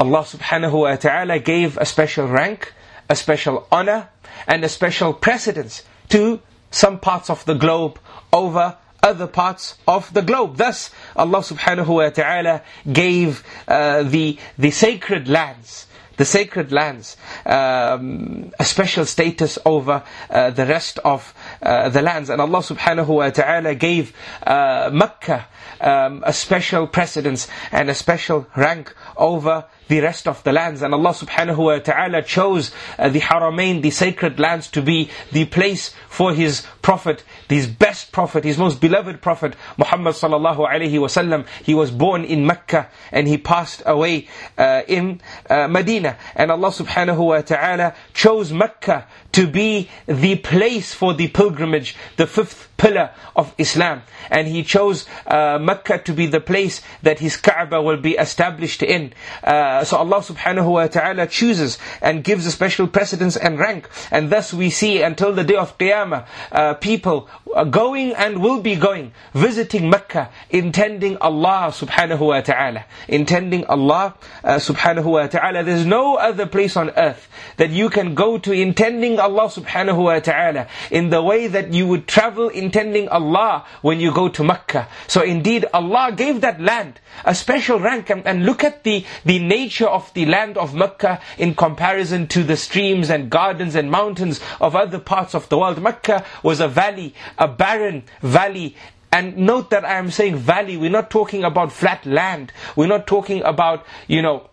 [0.00, 2.72] Allah subhanahu wa ta'ala gave a special rank,
[3.10, 4.08] a special honor,
[4.48, 6.40] and a special precedence to
[6.70, 7.98] some parts of the globe
[8.32, 10.56] over other parts of the globe.
[10.56, 15.86] Thus, Allah subhanahu wa ta'ala gave uh, the, the sacred lands,
[16.16, 22.30] the sacred lands, um, a special status over uh, the rest of uh, the lands.
[22.30, 24.14] And Allah subhanahu wa ta'ala gave
[24.46, 25.46] uh, Mecca
[25.78, 30.82] um, a special precedence and a special rank over the rest of the lands.
[30.82, 35.44] And Allah subhanahu wa ta'ala chose uh, the Haramain, the sacred lands, to be the
[35.44, 41.44] place for His Prophet, His best Prophet, His most beloved Prophet, Muhammad sallallahu alayhi wasallam.
[41.64, 45.20] He was born in Mecca and he passed away uh, in
[45.50, 46.16] uh, Medina.
[46.36, 52.26] And Allah subhanahu wa ta'ala chose Mecca to be the place for the pilgrimage, the
[52.28, 54.02] fifth pillar of Islam.
[54.30, 58.82] And he chose uh, Mecca to be the place that his Kaaba will be established
[58.82, 59.12] in.
[59.42, 63.88] Uh, so Allah subhanahu wa ta'ala chooses and gives a special precedence and rank.
[64.10, 67.28] And thus we see until the day of Qiyamah, uh, people
[67.70, 72.84] going and will be going, visiting Mecca, intending Allah subhanahu wa ta'ala.
[73.08, 74.14] Intending Allah
[74.44, 75.64] uh, subhanahu wa ta'ala.
[75.64, 80.18] There's no other place on earth that you can go to intending Allah subhanahu wa
[80.20, 84.88] ta'ala in the way that you would travel intending Allah when you go to Mecca.
[85.08, 89.38] So indeed Allah gave that land a special rank and, and look at the, the
[89.38, 94.40] nature of the land of Mecca in comparison to the streams and gardens and mountains
[94.60, 95.80] of other parts of the world.
[95.80, 98.76] Mecca was a valley, a barren valley
[99.12, 102.52] and note that I am saying valley, we're not talking about flat land.
[102.76, 104.49] We're not talking about, you know,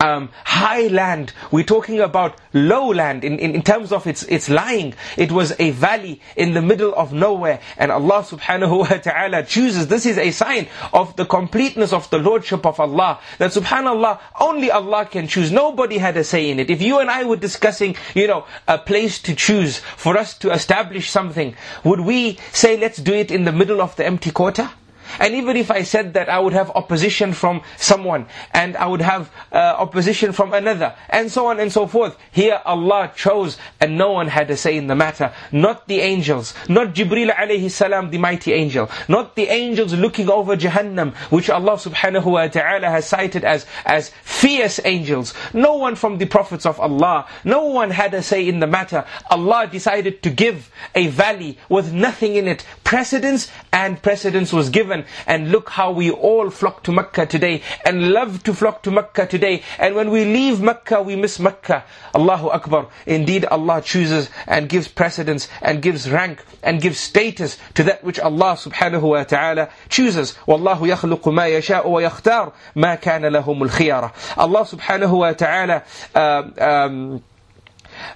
[0.00, 1.32] um, high land.
[1.50, 4.94] We're talking about low land in, in, in, terms of its, its lying.
[5.16, 7.60] It was a valley in the middle of nowhere.
[7.76, 9.88] And Allah subhanahu wa ta'ala chooses.
[9.88, 13.20] This is a sign of the completeness of the Lordship of Allah.
[13.38, 15.50] That subhanallah, only Allah can choose.
[15.50, 16.70] Nobody had a say in it.
[16.70, 20.52] If you and I were discussing, you know, a place to choose for us to
[20.52, 24.70] establish something, would we say let's do it in the middle of the empty quarter?
[25.18, 29.00] And even if I said that I would have opposition from someone, and I would
[29.00, 32.16] have uh, opposition from another, and so on and so forth.
[32.32, 35.32] Here Allah chose, and no one had a say in the matter.
[35.52, 40.56] Not the angels, not Jibril alayhi salam, the mighty angel, not the angels looking over
[40.56, 45.34] Jahannam, which Allah subhanahu wa ta'ala has cited as, as fierce angels.
[45.52, 49.04] No one from the prophets of Allah, no one had a say in the matter.
[49.30, 54.93] Allah decided to give a valley with nothing in it, precedence, and precedence was given
[55.26, 59.26] and look how we all flock to Mecca today and love to flock to Mecca
[59.26, 59.62] today.
[59.78, 61.84] And when we leave Mecca, we miss Mecca.
[62.14, 62.88] Allahu Akbar.
[63.06, 68.20] Indeed, Allah chooses and gives precedence and gives rank and gives status to that which
[68.20, 70.34] Allah subhanahu wa ta'ala chooses.
[70.46, 74.12] Wallahu yakhluqu ma yasha'u wa yakhtar ma kana lahumul khiyara.
[74.36, 75.84] Allah subhanahu wa ta'ala
[76.14, 77.22] uh, um,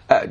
[0.08, 0.26] uh,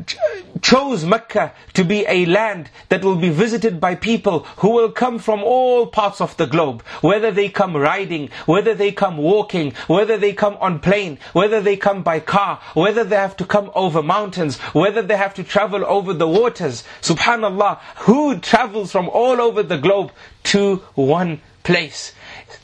[0.61, 5.19] chose Mecca to be a land that will be visited by people who will come
[5.19, 6.81] from all parts of the globe.
[7.01, 11.77] Whether they come riding, whether they come walking, whether they come on plane, whether they
[11.77, 15.85] come by car, whether they have to come over mountains, whether they have to travel
[15.85, 16.83] over the waters.
[17.01, 20.11] Subhanallah, who travels from all over the globe
[20.43, 22.13] to one place?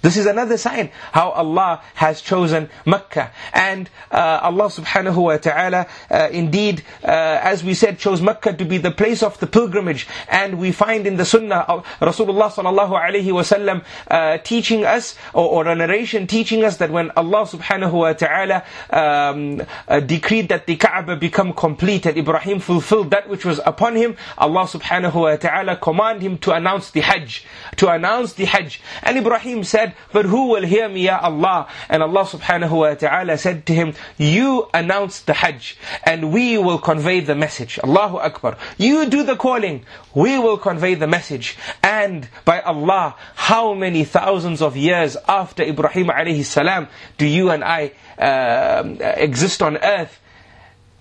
[0.04, 3.32] This is another sign how Allah has chosen Mecca.
[3.54, 8.66] And uh, Allah subhanahu wa ta'ala uh, indeed, uh, as we said, chose Mecca to
[8.66, 10.06] be the place of the pilgrimage.
[10.28, 15.48] And we find in the Sunnah of Rasulullah sallallahu alayhi wasallam uh, teaching us, or,
[15.48, 20.68] or, a narration teaching us that when Allah subhanahu wa ta'ala um, uh, decreed that
[20.68, 25.36] the Kaaba become complete and Ibrahim fulfilled that which was upon him, Allah subhanahu wa
[25.38, 27.46] ta'ala commanded him to announce the Hajj.
[27.78, 28.82] To announce the Hajj.
[29.02, 31.68] And Ibrahim said, but who will hear me, Ya Allah?
[31.90, 36.80] And Allah subhanahu wa ta'ala said to him, you announce the Hajj, and we will
[36.80, 37.80] convey the message.
[37.84, 38.58] Allahu Akbar.
[38.78, 41.58] You do the calling, we will convey the message.
[41.82, 46.88] And by Allah, how many thousands of years after Ibrahim alayhi salam
[47.18, 48.84] do you and I uh,
[49.18, 50.20] exist on earth?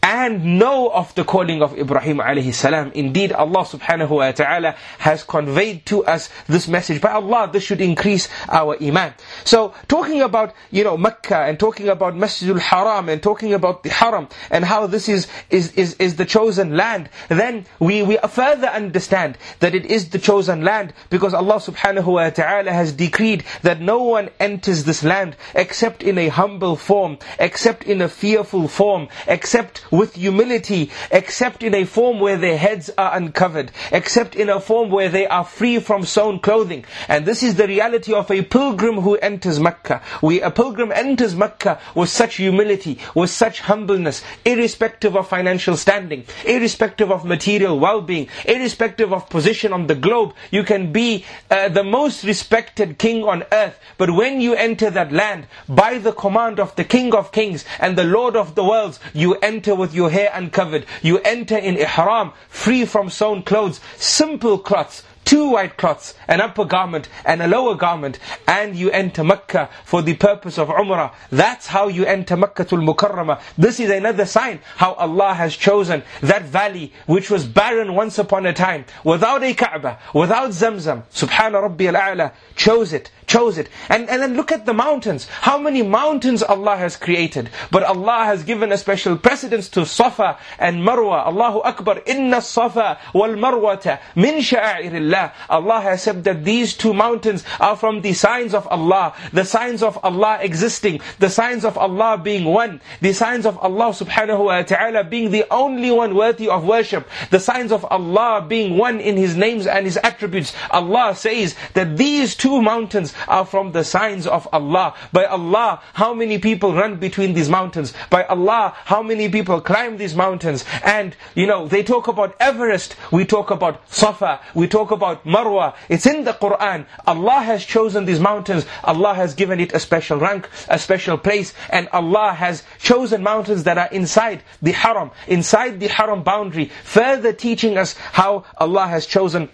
[0.02, 2.90] And know of the calling of Ibrahim alayhi salam.
[2.92, 7.00] Indeed, Allah subhanahu wa ta'ala has conveyed to us this message.
[7.00, 9.14] By Allah, this should increase our iman.
[9.44, 13.90] So, talking about, you know, Mecca and talking about Masjidul Haram and talking about the
[13.90, 18.66] Haram and how this is, is, is, is the chosen land, then we, we further
[18.66, 23.80] understand that it is the chosen land because Allah subhanahu wa ta'ala has decreed that
[23.80, 29.06] no one enters this land except in a humble form, except in a fearful form,
[29.28, 34.58] except with humility, except in a form where their heads are uncovered, except in a
[34.58, 36.84] form where they are free from sewn clothing.
[37.06, 40.02] And this is the reality of a pilgrim who enters Mecca.
[40.22, 46.24] We, a pilgrim enters Mecca with such humility, with such humbleness, irrespective of financial standing,
[46.46, 50.34] irrespective of material well-being, irrespective of position on the globe.
[50.50, 55.12] You can be uh, the most respected king on earth, but when you enter that
[55.12, 58.98] land, by the command of the King of Kings and the Lord of the worlds,
[59.12, 60.86] you enter with your hair uncovered.
[61.02, 66.64] You enter in ihram, free from sewn clothes, simple cloths, two white cloths, an upper
[66.64, 71.12] garment and a lower garment, and you enter Mecca for the purpose of Umrah.
[71.30, 73.40] That's how you enter Mecca Makkatul Mukarramah.
[73.58, 78.46] This is another sign how Allah has chosen that valley which was barren once upon
[78.46, 81.02] a time, without a Kaaba, without Zamzam.
[81.12, 83.68] Subhana Rabbi al-A'la, chose it, chose it.
[83.88, 85.26] And, and then look at the mountains.
[85.48, 87.48] How many mountains Allah has created.
[87.70, 91.24] But Allah has given a special precedence to Safa and Marwa.
[91.26, 92.02] Allahu Akbar.
[92.04, 95.32] Inna Safa wal Marwata min sha'airillah.
[95.48, 99.14] Allah has said that these two mountains are from the signs of Allah.
[99.32, 101.00] The signs of Allah existing.
[101.18, 102.82] The signs of Allah being one.
[103.00, 107.08] The signs of Allah subhanahu wa ta'ala being the only one worthy of worship.
[107.30, 110.52] The signs of Allah being one in His names and His attributes.
[110.70, 114.94] Allah says that these two mountains are from the signs of Allah.
[115.12, 117.92] By Allah, how many people run between these mountains?
[118.10, 120.64] By Allah, how many people climb these mountains?
[120.84, 125.74] And, you know, they talk about Everest, we talk about Safa, we talk about Marwa.
[125.88, 126.86] It's in the Quran.
[127.06, 128.66] Allah has chosen these mountains.
[128.84, 131.54] Allah has given it a special rank, a special place.
[131.70, 137.32] And Allah has chosen mountains that are inside the Haram, inside the Haram boundary, further
[137.32, 139.48] teaching us how Allah has chosen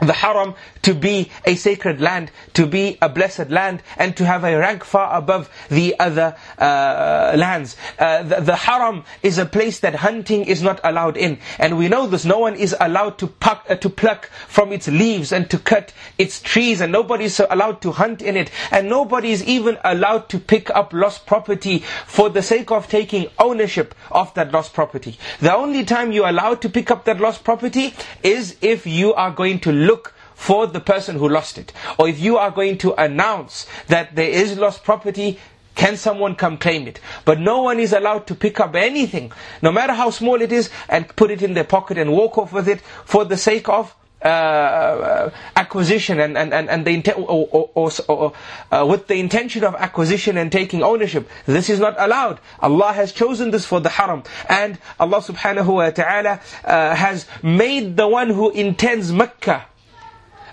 [0.00, 4.44] the haram to be a sacred land, to be a blessed land, and to have
[4.44, 7.76] a rank far above the other uh, lands.
[7.98, 11.38] Uh, the, the, haram is a place that hunting is not allowed in.
[11.58, 14.86] And we know this, no one is allowed to, puck, uh, to pluck from its
[14.88, 18.88] leaves and to cut its trees, and nobody is allowed to hunt in it, and
[18.88, 23.94] nobody is even allowed to pick up lost property for the sake of taking ownership
[24.10, 25.18] of that lost property.
[25.40, 29.30] The only time you're allowed to pick up that lost property is if you are
[29.30, 31.72] going to look for the person who lost it.
[31.98, 35.38] Or if you are going to announce that there is lost property,
[35.74, 37.00] can someone come claim it?
[37.24, 39.32] But no one is allowed to pick up anything,
[39.62, 42.52] no matter how small it is, and put it in their pocket and walk off
[42.52, 47.18] with it for the sake of uh, uh, acquisition and, and, and, and the intent,
[47.18, 48.32] or, or, or, or
[48.72, 51.28] uh, with the intention of acquisition and taking ownership.
[51.44, 52.40] This is not allowed.
[52.60, 54.22] Allah has chosen this for the haram.
[54.48, 59.66] And Allah subhanahu wa ta'ala uh, has made the one who intends Mecca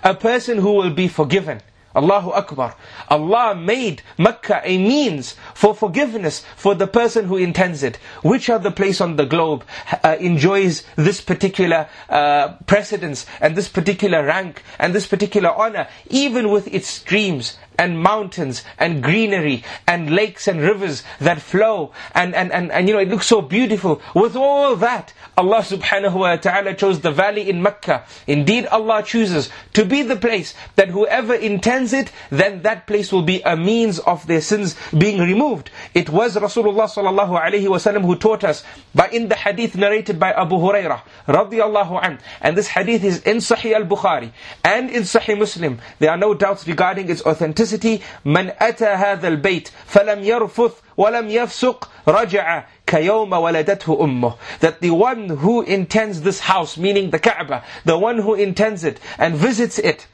[0.04, 1.60] a person who will be forgiven.
[1.96, 2.74] Allahu Akbar.
[3.08, 7.96] Allah made Mecca a means for forgiveness for the person who intends it.
[8.22, 9.64] Which other place on the globe
[10.02, 16.50] uh, enjoys this particular uh, precedence and this particular rank and this particular honor, even
[16.50, 22.52] with its streams and mountains and greenery and lakes and rivers that flow and, and,
[22.52, 24.00] and, and you know it looks so beautiful.
[24.14, 28.04] With all that, Allah subhanahu wa ta'ala chose the valley in Mecca.
[28.26, 33.22] Indeed Allah chooses to be the place that whoever intends it, then that place will
[33.22, 35.70] be a means of their sins being removed.
[35.94, 38.64] It was Rasulullah sallallahu alayhi wasallam who taught us
[38.94, 42.18] by in the hadith narrated by Abu Hurairah radiyallahu an.
[42.40, 44.30] And this hadith is in Sahih al-Bukhari
[44.62, 45.80] and in Sahih Muslim.
[45.98, 51.29] There are no doubts regarding its authenticity simplicity من أتى هذا البيت فلم يرفث ولم
[51.29, 57.63] يفسق رجع كيوم ولدته أمه that the one who intends this house meaning the Kaaba
[57.85, 60.07] the one who intends it and visits it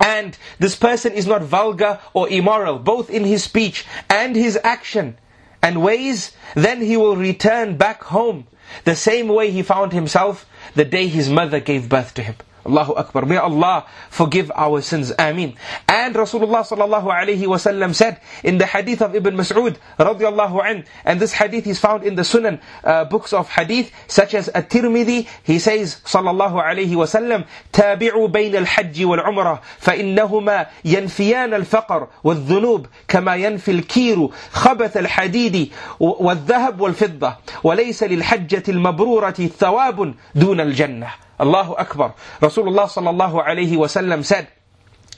[0.00, 5.16] and this person is not vulgar or immoral both in his speech and his action
[5.62, 8.46] and ways then he will return back home
[8.84, 12.34] the same way he found himself the day his mother gave birth to him
[12.68, 13.24] Allahu Akbar.
[13.24, 15.12] May Allah forgive our sins.
[15.18, 15.56] Ameen.
[15.88, 21.18] And Rasulullah sallallahu alayhi wasallam said in the hadith of Ibn Mas'ud radiallahu an, and
[21.18, 25.58] this hadith is found in the Sunan uh, books of hadith such as At-Tirmidhi, he
[25.58, 34.28] says sallallahu alayhi wasallam, تابعوا بين الحج والعمرة فإنهما ينفيان الفقر والذنوب كما ينفي الكير
[34.52, 41.08] خبث الحديد والذهب والفضة وليس للحجة المبرورة ثواب دون الجنة
[41.43, 42.15] Allahu Akbar.
[42.39, 44.47] Rasulullah sallallahu alayhi wasallam said,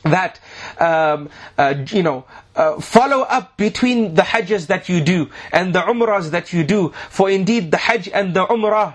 [0.06, 0.40] that
[0.80, 5.82] um, uh, you know uh, follow up between the hajjs that you do and the
[5.82, 8.94] umrahs that you do for indeed the hajj and the umrah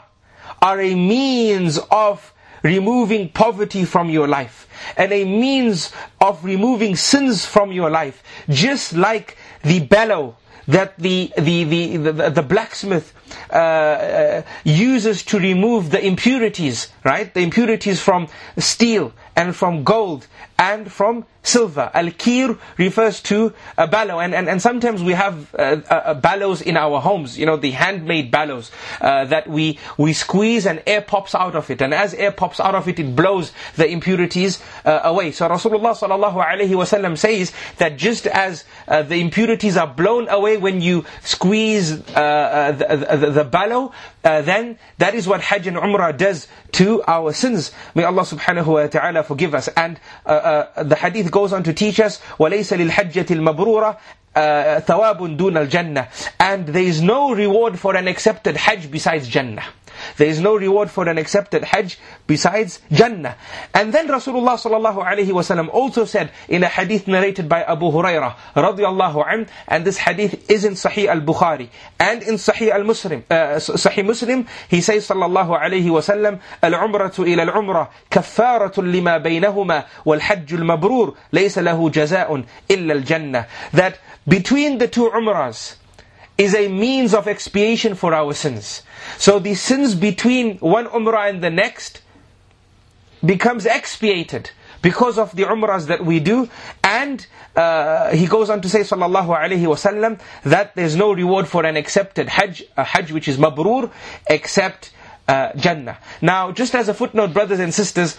[0.62, 7.44] are a means of removing poverty from your life and a means of removing sins
[7.44, 10.36] from your life just like the bellow
[10.68, 13.12] that the, the, the, the, the blacksmith
[13.50, 17.32] uh, uh, uses to remove the impurities, right?
[17.32, 18.28] The impurities from
[18.58, 20.26] steel and from gold
[20.58, 21.90] and from silver.
[21.94, 26.60] Al-kir refers to a ballow, and, and, and sometimes we have uh, uh, uh, bellows
[26.60, 28.70] in our homes, you know, the handmade ballows
[29.00, 32.60] uh, that we, we squeeze and air pops out of it, and as air pops
[32.60, 35.32] out of it, it blows the impurities uh, away.
[35.32, 42.02] So Rasulullah sallallahu says that just as the impurities are blown away when you squeeze
[42.02, 43.91] the, the, the, bellow,
[44.23, 47.71] then that is what Hajj and Umrah does to our sins.
[47.93, 49.67] May Allah subhanahu wa ta'ala forgive us.
[49.69, 53.97] And the hadith goes on to teach us, وَلَيْسَ لِلْحَجَّةِ الْمَبْرُورَةِ
[54.35, 56.07] ثواب دون الجنة
[56.41, 59.63] and there is no reward for an accepted hajj besides Jannah.
[60.16, 63.36] There is no reward for an accepted Hajj besides Jannah.
[63.74, 68.34] And then Rasulullah sallallahu alaihi wasallam also said in a hadith narrated by Abu Hurairah
[68.54, 74.04] radiyallahu an, and this hadith is in Sahih al-Bukhari and in Sahih al-Muslim, uh, Sahih
[74.04, 81.62] Muslim, he says sallallahu alaihi wasallam, al-umratu ila al-umrah kaffaratun lima baynahuma wal-hajj al-mabrur laysa
[81.62, 83.46] lahu jaza'un illa al-jannah.
[83.72, 83.98] That
[84.28, 85.76] between the two umrahs,
[86.40, 88.82] is a means of expiation for our sins.
[89.18, 92.00] So the sins between one umrah and the next
[93.22, 96.48] becomes expiated because of the umrahs that we do.
[96.82, 101.66] And uh, he goes on to say, sallallahu alaihi wasallam, that there's no reward for
[101.66, 103.90] an accepted hajj, a hajj which is mabrur,
[104.26, 104.92] except
[105.28, 105.98] uh, Jannah.
[106.22, 108.16] Now, just as a footnote, brothers and sisters,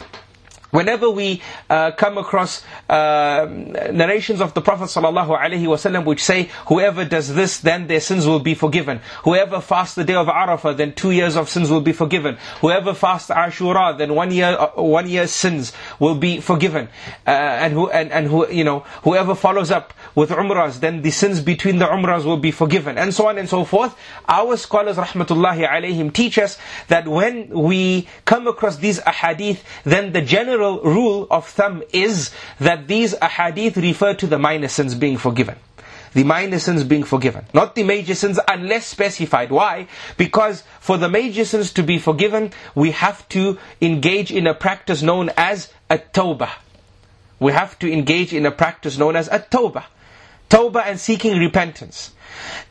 [0.71, 3.45] Whenever we uh, come across uh,
[3.91, 8.55] narrations of the Prophet ﷺ which say, whoever does this, then their sins will be
[8.55, 9.01] forgiven.
[9.23, 12.37] Whoever fasts the day of Arafah, then two years of sins will be forgiven.
[12.61, 16.87] Whoever fasts Ashura, then one year, uh, one year's sins will be forgiven.
[17.27, 21.11] Uh, and who, and, and who, you know, whoever follows up with Umrahs, then the
[21.11, 22.97] sins between the Umrahs will be forgiven.
[22.97, 23.97] And so on and so forth.
[24.27, 26.57] Our scholars, rahmatullahi alayhim, teach us
[26.87, 32.29] that when we come across these ahadith, then the general general rule of thumb is
[32.59, 35.55] that these ahadith refer to the minor sins being forgiven.
[36.13, 37.45] The minor sins being forgiven.
[37.53, 39.49] Not the major sins unless specified.
[39.49, 39.87] Why?
[40.17, 45.01] Because for the major sins to be forgiven, we have to engage in a practice
[45.01, 46.51] known as a tawbah.
[47.39, 49.85] We have to engage in a practice known as a tawbah.
[50.49, 52.11] Tawbah and seeking repentance.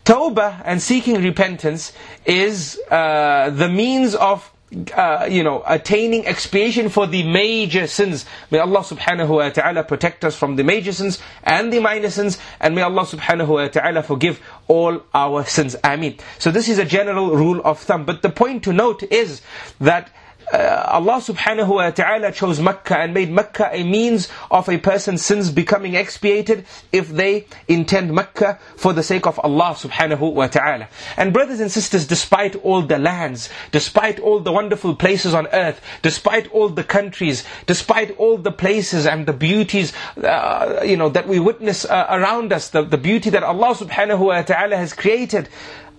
[0.04, 1.92] Tawbah and seeking repentance
[2.24, 4.52] is uh, the means of
[4.94, 8.24] uh, you know, attaining expiation for the major sins.
[8.50, 12.38] May Allah subhanahu wa ta'ala protect us from the major sins and the minor sins,
[12.60, 15.74] and may Allah subhanahu wa ta'ala forgive all our sins.
[15.82, 16.18] Ameen.
[16.38, 18.04] So this is a general rule of thumb.
[18.04, 19.42] But the point to note is
[19.80, 20.10] that
[20.52, 25.24] uh, Allah subhanahu wa ta'ala chose Mecca and made Mecca a means of a person's
[25.24, 30.88] sins becoming expiated if they intend Mecca for the sake of Allah subhanahu wa ta'ala.
[31.16, 35.80] And brothers and sisters, despite all the lands, despite all the wonderful places on earth,
[36.02, 41.28] despite all the countries, despite all the places and the beauties, uh, you know, that
[41.28, 45.48] we witness uh, around us, the, the beauty that Allah subhanahu wa ta'ala has created,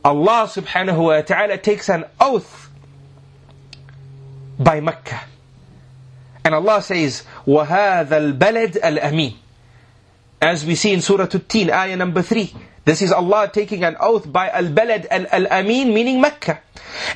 [0.04, 2.61] Allah subhanahu wa ta'ala takes an oath
[4.61, 5.21] by Mecca.
[6.45, 9.35] And Allah says, وَهَذَا الْبَلَدْ الْأَمِينَ
[10.41, 12.55] As we see in Surah At-Teen, ayah number 3.
[12.85, 16.61] This is Allah taking an oath by Al-Balad Al-Amin, meaning Mecca.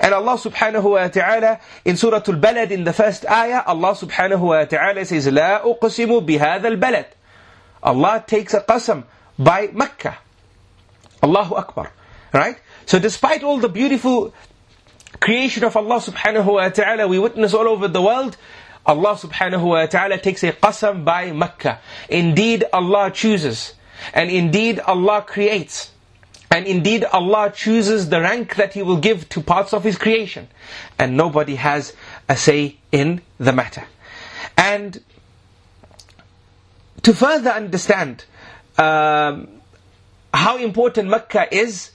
[0.00, 4.64] And Allah subhanahu wa ta'ala, in Surah Al-Balad, in the first ayah, Allah subhanahu wa
[4.64, 7.06] ta'ala says, لا أقسم بهذا البلد.
[7.84, 9.04] Allah takes a qasam
[9.38, 10.18] by Mecca.
[11.22, 11.92] Allahu Akbar.
[12.32, 12.58] Right?
[12.86, 14.34] So despite all the beautiful
[15.19, 18.37] creation of Allah subhanahu wa ta'ala we witness all over the world,
[18.85, 21.79] Allah subhanahu wa ta'ala takes a qasam by Mecca.
[22.09, 23.73] Indeed, Allah chooses.
[24.13, 25.91] And indeed, Allah creates.
[26.51, 30.47] And indeed, Allah chooses the rank that He will give to parts of His creation.
[30.99, 31.93] And nobody has
[32.29, 33.85] a say in the matter.
[34.57, 35.01] And
[37.01, 38.25] to further understand
[38.77, 39.61] um,
[40.33, 41.91] how important Mecca is,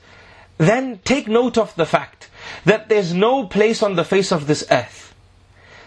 [0.59, 2.30] then take note of the fact
[2.65, 5.15] that there's no place on the face of this earth.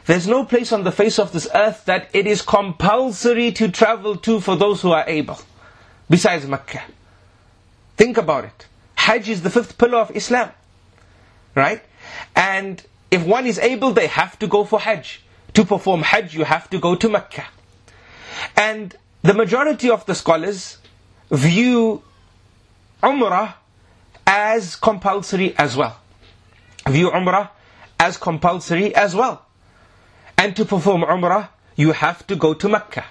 [0.05, 4.17] There's no place on the face of this earth that it is compulsory to travel
[4.17, 5.39] to for those who are able,
[6.09, 6.83] besides Mecca.
[7.95, 8.67] Think about it.
[8.95, 10.51] Hajj is the fifth pillar of Islam.
[11.55, 11.81] Right?
[12.35, 15.21] And if one is able, they have to go for Hajj.
[15.53, 17.45] To perform Hajj, you have to go to Mecca.
[18.57, 20.79] And the majority of the scholars
[21.31, 22.01] view
[23.01, 23.53] Umrah
[24.25, 25.97] as compulsory as well
[26.87, 27.49] view Umrah
[27.99, 29.45] as compulsory as well.
[30.37, 33.05] And to perform Umrah, you have to go to Mecca.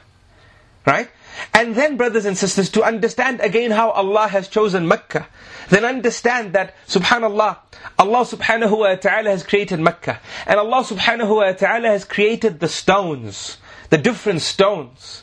[0.84, 1.08] Right?
[1.54, 5.28] And then, brothers and sisters, to understand again how Allah has chosen Mecca,
[5.70, 7.58] then understand that, subhanallah,
[7.98, 10.20] Allah subhanahu wa ta'ala has created Mecca.
[10.46, 13.58] And Allah subhanahu wa ta'ala has created the stones,
[13.90, 15.22] the different stones.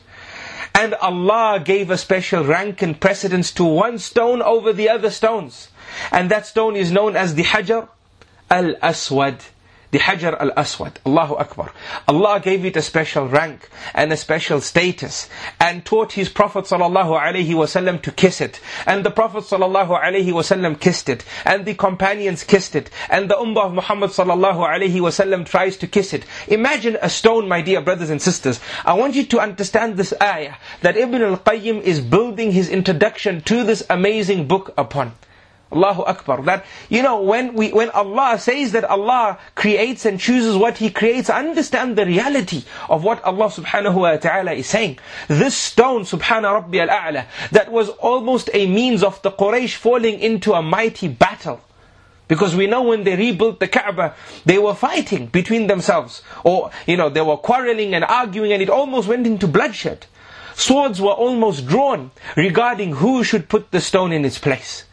[0.74, 5.70] And Allah gave a special rank and precedence to one stone over the other stones.
[6.12, 7.90] And that stone is known as the Hajar
[8.50, 9.44] al-Aswad,
[9.92, 11.00] the Hajar al-Aswad.
[11.06, 11.72] Allahu Akbar.
[12.08, 15.28] Allah gave it a special rank and a special status
[15.60, 18.60] and taught His Prophet sallallahu alaihi wasallam to kiss it.
[18.86, 21.26] And the Prophet sallallahu alaihi wasallam kissed it.
[21.44, 22.92] And the companions kissed it.
[23.10, 26.24] And the Ummah of Muhammad sallallahu alaihi wasallam tries to kiss it.
[26.48, 28.60] Imagine a stone, my dear brothers and sisters.
[28.86, 33.64] I want you to understand this ayah that Ibn al-Qayyim is building his introduction to
[33.64, 35.14] this amazing book upon.
[35.72, 36.42] Allahu Akbar.
[36.44, 40.90] That, you know, when we, when Allah says that Allah creates and chooses what He
[40.90, 44.98] creates, understand the reality of what Allah subhanahu wa ta'ala is saying.
[45.28, 50.54] This stone, subhana rabbi al-a'la, that was almost a means of the Quraysh falling into
[50.54, 51.62] a mighty battle.
[52.28, 54.14] Because we know when they rebuilt the Kaaba,
[54.46, 56.22] they were fighting between themselves.
[56.44, 60.06] Or, you know, they were quarreling and arguing and it almost went into bloodshed.
[60.54, 64.84] Swords were almost drawn regarding who should put the stone in its place.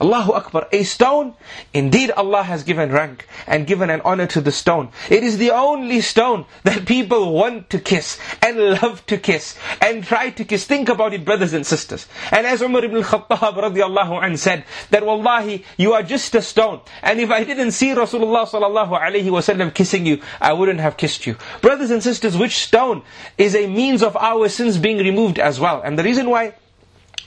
[0.00, 0.68] Allahu Akbar.
[0.72, 1.34] A stone,
[1.72, 4.90] indeed Allah has given rank and given an honor to the stone.
[5.10, 10.04] It is the only stone that people want to kiss and love to kiss and
[10.04, 10.64] try to kiss.
[10.64, 12.06] Think about it, brothers and sisters.
[12.30, 16.80] And as Umar ibn Khattab radiallahu anh said, that Wallahi, you are just a stone.
[17.02, 21.26] And if I didn't see Rasulullah sallallahu alayhi wasallam kissing you, I wouldn't have kissed
[21.26, 21.36] you.
[21.60, 23.02] Brothers and sisters, which stone
[23.38, 25.80] is a means of our sins being removed as well?
[25.82, 26.54] And the reason why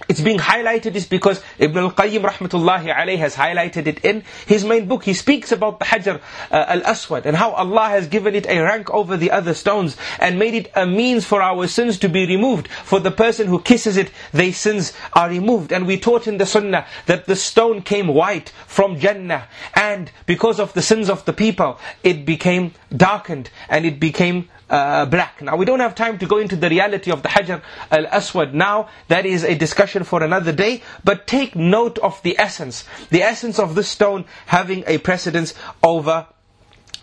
[0.08, 4.88] it's being highlighted is because Ibn al-Qayyim rahmatullahi alayhi has highlighted it in his main
[4.88, 5.04] book.
[5.04, 6.22] He speaks about the Hajar
[6.52, 10.40] uh, al-Aswad and how Allah has given it a rank over the other stones and
[10.40, 12.70] made it a means for our sins to be removed.
[12.70, 15.74] For the person who kisses it, their sins are removed.
[15.74, 20.60] And we taught in the Sunnah that the stone came white from Jannah and because
[20.60, 25.42] of the sins of the people, it became darkened and it became uh, black.
[25.42, 27.62] Now we don't have time to go into the reality of the Hajar
[27.92, 28.90] al-Aswad now.
[29.08, 30.84] That is a discussion for another day.
[31.04, 32.86] But take note of the essence.
[33.10, 36.28] The essence of this stone having a precedence over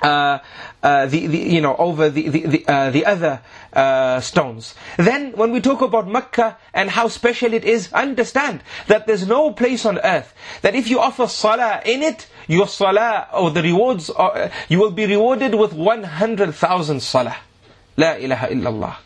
[0.03, 0.39] uh,
[0.83, 3.41] uh, the, the, you know over the the the, uh, the other
[3.73, 4.75] uh, stones.
[4.99, 9.53] Then, when we talk about Mecca and how special it is, understand that there's no
[9.53, 14.11] place on earth that if you offer salah in it, your salah or the rewards,
[14.11, 17.37] uh, you will be rewarded with one hundred thousand salah.
[17.97, 18.97] La ilaha illallah.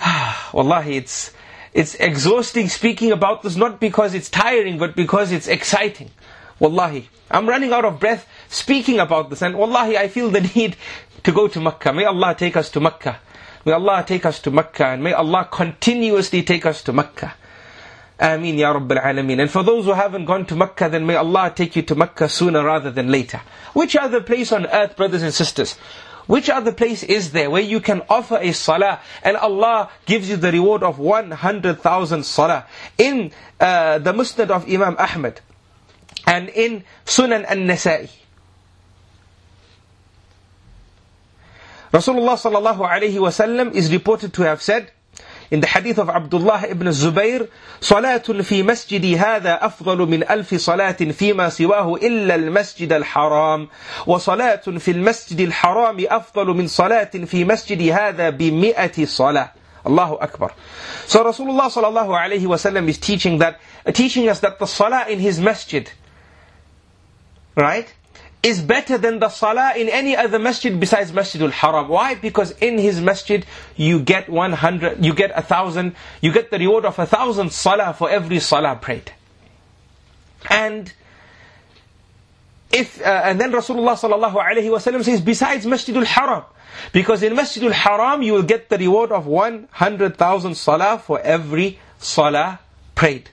[0.52, 1.32] Wallahi, it's,
[1.72, 6.10] it's exhausting speaking about this, not because it's tiring, but because it's exciting.
[6.58, 7.08] Wallahi.
[7.30, 10.76] I'm running out of breath speaking about this, and wallahi, I feel the need
[11.22, 11.92] to go to Makkah.
[11.92, 13.18] May Allah take us to Makkah.
[13.64, 17.34] May Allah take us to Makkah, and may Allah continuously take us to Makkah.
[18.18, 19.40] Ameen Ya Rabbil Alameen.
[19.40, 22.28] And for those who haven't gone to Makkah, then may Allah take you to Makkah
[22.28, 23.40] sooner rather than later.
[23.72, 25.78] Which other place on earth, brothers and sisters,
[26.30, 30.36] which other place is there where you can offer a salah and Allah gives you
[30.36, 32.66] the reward of 100,000 salah?
[32.96, 35.40] In uh, the Musnad of Imam Ahmad
[36.28, 38.08] and in Sunan al-Nasa'i.
[41.92, 44.92] Rasulullah sallallahu alayhi wasallam is reported to have said,
[45.50, 47.48] in the hadith of Abdullah ibn Zubayr,
[47.80, 53.68] صلاة في مسجدي هذا أفضل من ألف صلاة فيما سواه إلا المسجد الحرام
[54.06, 59.52] وصلاة في المسجد الحرام أفضل من صلاة في مسجدي هذا بمئة صلاة
[59.84, 60.52] Allahu Akbar.
[61.06, 63.60] So Rasulullah sallallahu alayhi wasallam is teaching that,
[63.94, 65.90] teaching us that the salah in his masjid,
[67.56, 67.92] right,
[68.42, 71.88] is better than the salah in any other masjid besides Masjidul Haram.
[71.88, 72.14] Why?
[72.14, 73.44] Because in his masjid
[73.76, 77.92] you get 100, you get a thousand, you get the reward of a thousand salah
[77.92, 79.12] for every salah prayed.
[80.48, 80.90] And
[82.72, 86.44] if, uh, and then Rasulullah sallallahu alaihi wasallam says, besides Masjidul Haram,
[86.92, 92.60] because in Masjidul Haram you will get the reward of 100,000 salah for every salah
[92.94, 93.28] prayed.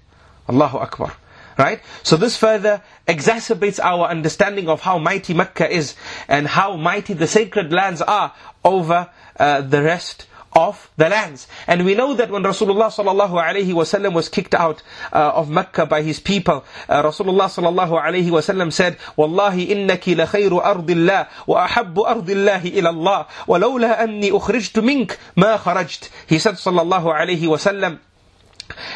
[0.50, 1.14] Allahu Akbar.
[1.58, 1.82] Right?
[2.04, 5.96] So this further exacerbates our understanding of how mighty Mecca is
[6.28, 9.10] and how mighty the sacred lands are over
[9.40, 10.28] uh, the rest
[10.58, 11.48] of the lands.
[11.68, 14.82] And we know that when Rasulullah sallallahu alaihi wasallam was kicked out
[15.14, 20.26] uh, of Mecca by his people, uh, Rasulullah sallallahu alaihi wasallam said, "Wallahi innaki la
[20.26, 26.56] khayru ardillah wa ardillahi ila Allah, wa lawla anni ukhrijtu mink ma kharajt." He said
[26.56, 28.00] sallallahu alaihi wasallam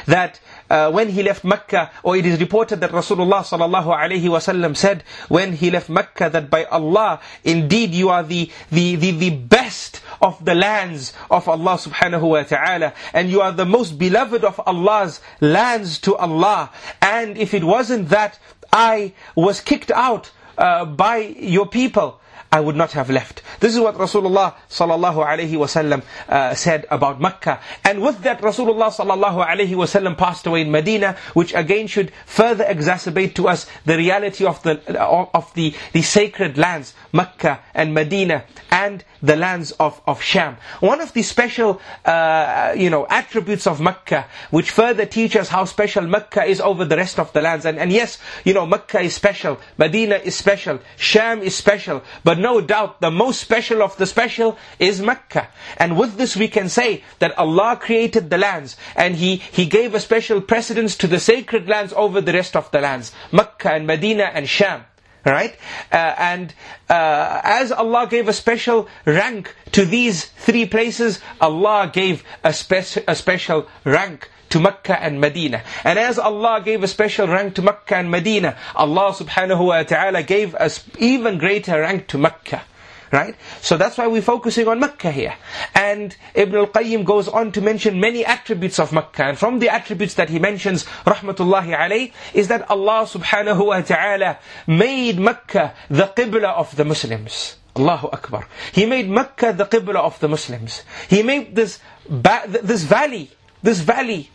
[0.05, 0.39] that
[0.71, 5.03] uh, when he left Mecca, or it is reported that Rasulullah sallallahu alaihi wasallam said
[5.27, 10.01] when he left Mecca that by Allah, indeed you are the, the, the, the best
[10.21, 14.61] of the lands of Allah subhanahu wa ta'ala, and you are the most beloved of
[14.65, 16.71] Allah's lands to Allah.
[17.01, 18.39] And if it wasn't that
[18.71, 22.20] I was kicked out uh, by your people,
[22.51, 23.41] I would not have left.
[23.61, 27.61] This is what Rasulullah sallallahu alaihi wasallam uh, said about Mecca.
[27.85, 32.65] And with that, Rasulullah sallallahu alaihi wasallam passed away in Medina, which again should further
[32.65, 38.43] exacerbate to us the reality of the of the, the sacred lands, Mecca and Medina,
[38.69, 40.57] and the lands of, of Sham.
[40.79, 45.65] One of the special, uh, you know, attributes of Mecca, which further teach us how
[45.65, 47.65] special Mecca is over the rest of the lands.
[47.65, 52.39] And, and yes, you know, Mecca is special, Medina is special, Sham is special, but
[52.41, 55.47] no doubt the most special of the special is Mecca.
[55.77, 59.93] And with this we can say that Allah created the lands and He, He gave
[59.93, 63.11] a special precedence to the sacred lands over the rest of the lands.
[63.31, 64.85] Mecca and Medina and Sham.
[65.23, 65.55] Right?
[65.91, 66.51] Uh, and
[66.89, 73.03] uh, as Allah gave a special rank to these three places, Allah gave a, spe-
[73.07, 75.63] a special rank to Mecca and Medina.
[75.83, 80.23] And as Allah gave a special rank to Mecca and Medina, Allah subhanahu wa ta'ala
[80.23, 82.63] gave us even greater rank to Mecca.
[83.11, 83.35] Right?
[83.59, 85.35] So that's why we're focusing on Mecca here.
[85.75, 89.25] And Ibn al-Qayyim goes on to mention many attributes of Mecca.
[89.25, 94.39] And from the attributes that he mentions, rahmatullahi alayh, is that Allah subhanahu wa ta'ala
[94.65, 97.57] made Mecca the qibla of the Muslims.
[97.75, 98.47] Allahu Akbar.
[98.71, 100.83] He made Mecca the qibla of the Muslims.
[101.09, 103.29] He made this, this valley,
[103.61, 104.29] this valley,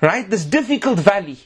[0.00, 0.28] right?
[0.28, 1.38] This difficult valley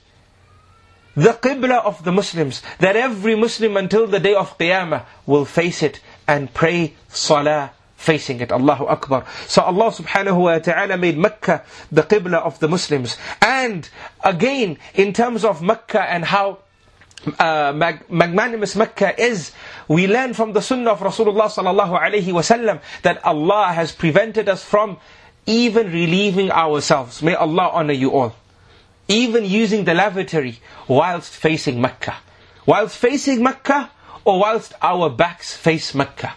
[1.16, 5.82] the qibla of the Muslims, that every Muslim until the day of Qiyamah will face
[5.82, 8.50] it and pray salah facing it.
[8.52, 9.24] Allahu Akbar.
[9.46, 13.16] So Allah subhanahu wa ta'ala made Mecca the qibla of the Muslims.
[13.40, 13.88] And
[14.22, 16.58] again, in terms of Mecca and how
[17.38, 19.52] uh, mag- magnanimous Mecca is,
[19.88, 24.62] we learn from the sunnah of Rasulullah sallallahu alayhi wasallam that Allah has prevented us
[24.62, 24.98] from
[25.46, 27.22] even relieving ourselves.
[27.22, 28.34] May Allah honor you all
[29.08, 30.58] even using the lavatory
[30.88, 32.16] whilst facing Mecca.
[32.66, 33.90] Whilst facing Mecca
[34.24, 36.34] or whilst our backs face Mecca.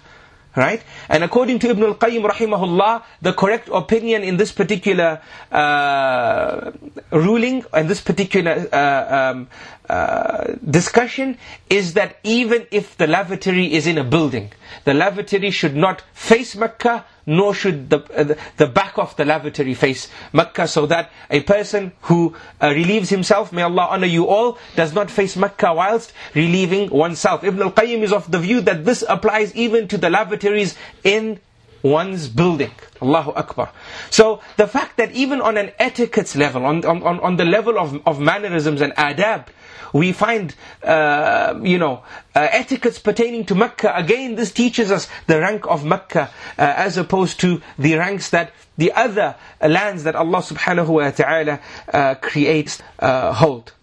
[0.55, 0.81] Right?
[1.07, 5.21] And according to Ibn al-Qayyim rahimahullah, the correct opinion in this particular
[5.51, 6.71] uh,
[7.11, 9.49] ruling, and this particular uh, um,
[9.87, 11.37] uh, discussion,
[11.69, 14.51] is that even if the lavatory is in a building,
[14.83, 19.73] the lavatory should not face Mecca, nor should the, uh, the back of the lavatory
[19.75, 24.57] face Mecca, so that a person who uh, relieves himself, may Allah honor you all,
[24.75, 27.43] does not face Mecca whilst relieving oneself.
[27.43, 31.39] Ibn al-Qayyim is of the view that this applies even to the lavatories in
[31.83, 32.71] one's building.
[33.01, 33.71] Allahu Akbar.
[34.09, 38.01] So the fact that even on an etiquette level, on, on, on the level of,
[38.07, 39.47] of mannerisms and adab,
[39.93, 42.03] we find, uh, you know,
[42.35, 43.93] uh, etiquettes pertaining to Mecca.
[43.95, 48.51] Again, this teaches us the rank of Mecca uh, as opposed to the ranks that
[48.77, 51.59] the other lands that Allah subhanahu wa ta'ala
[51.91, 53.73] uh, creates uh, hold.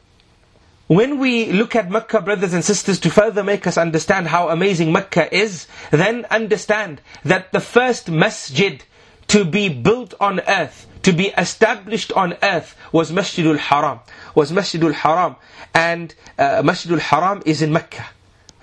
[0.87, 4.93] When we look at Mecca, brothers and sisters, to further make us understand how amazing
[4.93, 8.85] Mecca is, then understand that the first masjid
[9.30, 14.00] to be built on earth, to be established on earth, was Masjidul Haram.
[14.36, 15.36] Was Masjidul Haram.
[15.74, 18.06] And uh, Masjidul Haram is in Mecca.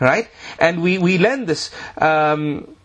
[0.00, 0.28] Right?
[0.58, 2.76] And we, we learn this um,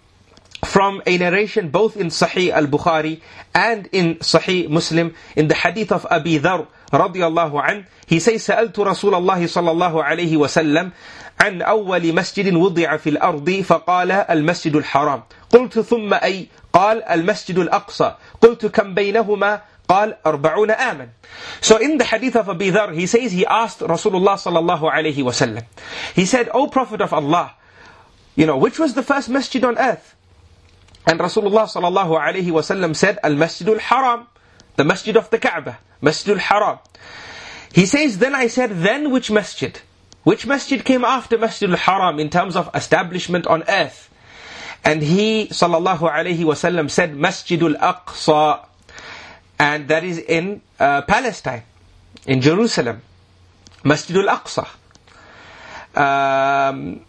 [0.63, 3.19] from a narration both in Sahih al-Bukhari
[3.53, 8.45] and in Sahih Muslim in the hadith of Abi Dhar رضي الله عنه he says
[8.45, 10.91] سألت رسول الله صلى الله عليه وسلم
[11.39, 18.15] عن أول مسجد وضع في الأرض فقال المسجد الحرام قلت ثم أي قال المسجد الأقصى
[18.41, 21.07] قلت كم بينهما قال أربعون آمن
[21.61, 25.63] So in the hadith of Abi Dhar, he says he asked Rasulullah sallallahu alayhi wasallam.
[26.13, 27.53] He said, O Prophet of Allah,
[28.35, 30.15] you know, which was the first masjid on earth?
[31.07, 34.27] And Rasulullah sallallahu alayhi wasallam said, Al-Masjid al-Haram,
[34.75, 36.79] the masjid of the Kaaba, Masjid al-Haram.
[37.73, 39.79] He says, then I said, then which masjid?
[40.26, 44.10] Which masjid came after Masjid al-Haram in terms of establishment on earth?
[44.84, 48.66] And he, sallallahu alayhi wasallam, said, Masjid al-Aqsa,
[49.60, 51.62] and that is in uh, Palestine,
[52.26, 53.02] in Jerusalem,
[53.84, 54.66] Masjid al-Aqsa.
[55.94, 57.02] Um,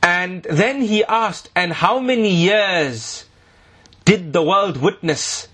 [0.00, 3.24] and then he asked, and how many years
[4.04, 5.48] did the world witness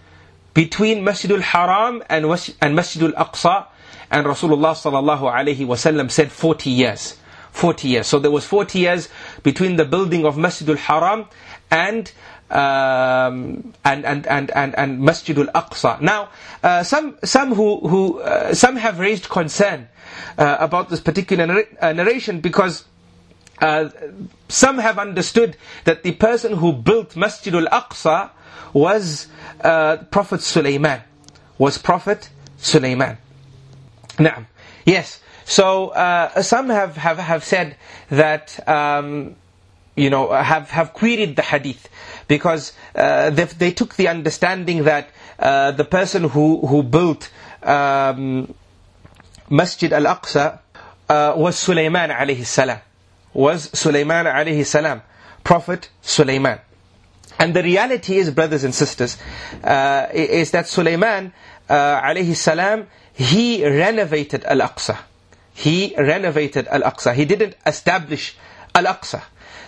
[0.52, 2.26] between Masjid al-Haram and,
[2.60, 3.68] and Masjid al-Aqsa?
[4.12, 7.16] And Rasulullah sallallahu wasallam said 40 years.
[7.52, 8.06] 40 years.
[8.06, 9.08] So there was 40 years
[9.42, 11.26] between the building of Masjid al-Haram
[11.70, 12.12] and
[12.50, 16.02] um, and, and, and, and, and Masjid al-Aqsa.
[16.02, 16.28] Now,
[16.62, 19.88] uh, some, some who, who, uh, some have raised concern
[20.36, 22.84] uh, about this particular narr- uh, narration because
[23.62, 23.88] uh,
[24.50, 28.30] some have understood that the person who built Masjid al-Aqsa
[28.74, 29.28] was
[29.62, 31.00] uh, Prophet Sulaiman.
[31.56, 32.28] Was Prophet
[32.58, 33.16] Sulaiman.
[34.18, 34.46] Now,
[34.84, 35.20] yes.
[35.44, 35.92] So
[36.40, 37.76] some have, have, have said
[38.10, 39.34] that um,
[39.96, 41.88] you know have, have queried the hadith
[42.28, 47.30] because uh, they, they, took the understanding that uh, the person who, who built
[47.62, 48.54] um,
[49.50, 50.60] Masjid al-Aqsa
[51.08, 52.78] uh, was Sulaiman alayhi salam.
[53.34, 55.02] Was Sulaiman alayhi salam.
[55.44, 56.58] Prophet Sulaiman.
[57.38, 59.16] And the reality is, brothers and sisters,
[59.64, 61.32] uh, is that Sulaiman
[61.68, 62.86] uh, alayhi salam,
[63.22, 64.98] he renovated Al-Aqsa.
[65.54, 67.14] He renovated Al-Aqsa.
[67.14, 68.36] He didn't establish
[68.74, 69.22] Al-Aqsa.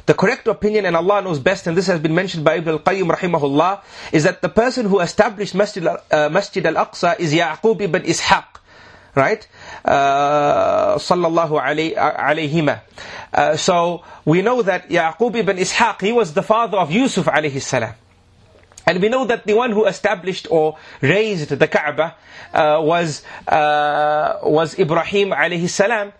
[0.06, 3.10] The correct opinion, and Allah knows best, and this has been mentioned by Ibn al-Qayyim
[3.10, 3.82] rahimahullah,
[4.12, 8.44] is that the person who established Masjid, uh, al-Aqsa is Ya'qub ibn Ishaq.
[9.14, 9.47] Right?
[9.85, 12.81] Uh, sallallahu alayhima.
[13.32, 17.62] Uh, so, we know that Ya'qub ibn Ishaq, he was the father of Yusuf alayhi
[17.62, 17.94] salam.
[18.86, 22.15] And we know that the one who established or raised the Kaaba
[22.52, 26.12] uh, was, uh, was Ibrahim alayhi salam.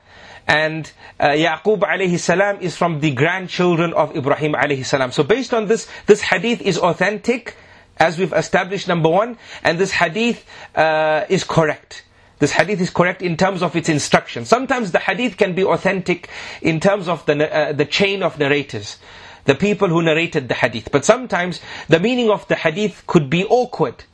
[0.47, 5.13] and uh, Yaqub alayhi salam is from the grandchildren of Ibrahim alayhi salam.
[5.13, 7.57] So based on this, this hadith is authentic,
[7.97, 12.05] as we've established, number one, and this hadith uh, is correct.
[12.39, 14.45] This hadith is correct in terms of its instruction.
[14.45, 16.29] Sometimes the hadith can be authentic
[16.61, 18.99] in terms of the, uh, the chain of narrators
[19.45, 20.91] the people who narrated the hadith.
[20.91, 24.05] But sometimes the meaning of the hadith could be awkward.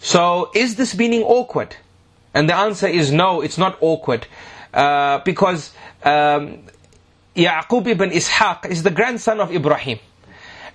[0.00, 1.76] So is this meaning awkward?
[2.34, 4.26] And the answer is no, it's not awkward.
[4.72, 5.72] Uh, because
[6.04, 6.58] um,
[7.34, 9.98] Yaqub ibn Ishaq is the grandson of Ibrahim.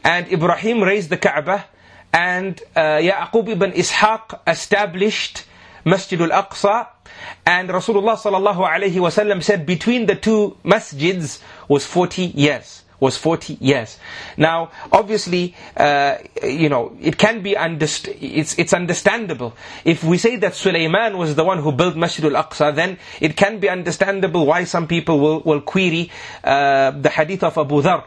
[0.03, 1.65] And Ibrahim raised the Kaaba
[2.13, 5.45] and uh, Yaqub ibn Ishaq established
[5.83, 6.87] Masjid al-Aqsa
[7.45, 13.97] and Rasulullah said between the two masjids was 40 years was 40 years.
[14.37, 19.55] Now, obviously, uh, you know, it can be underst- it's, it's understandable.
[19.83, 23.59] If we say that Sulaiman was the one who built Masjid al-Aqsa, then it can
[23.59, 26.11] be understandable why some people will, will query
[26.43, 28.03] uh, the hadith of Abu Dhar,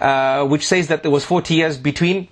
[0.00, 2.28] uh, which says that there was 40 years between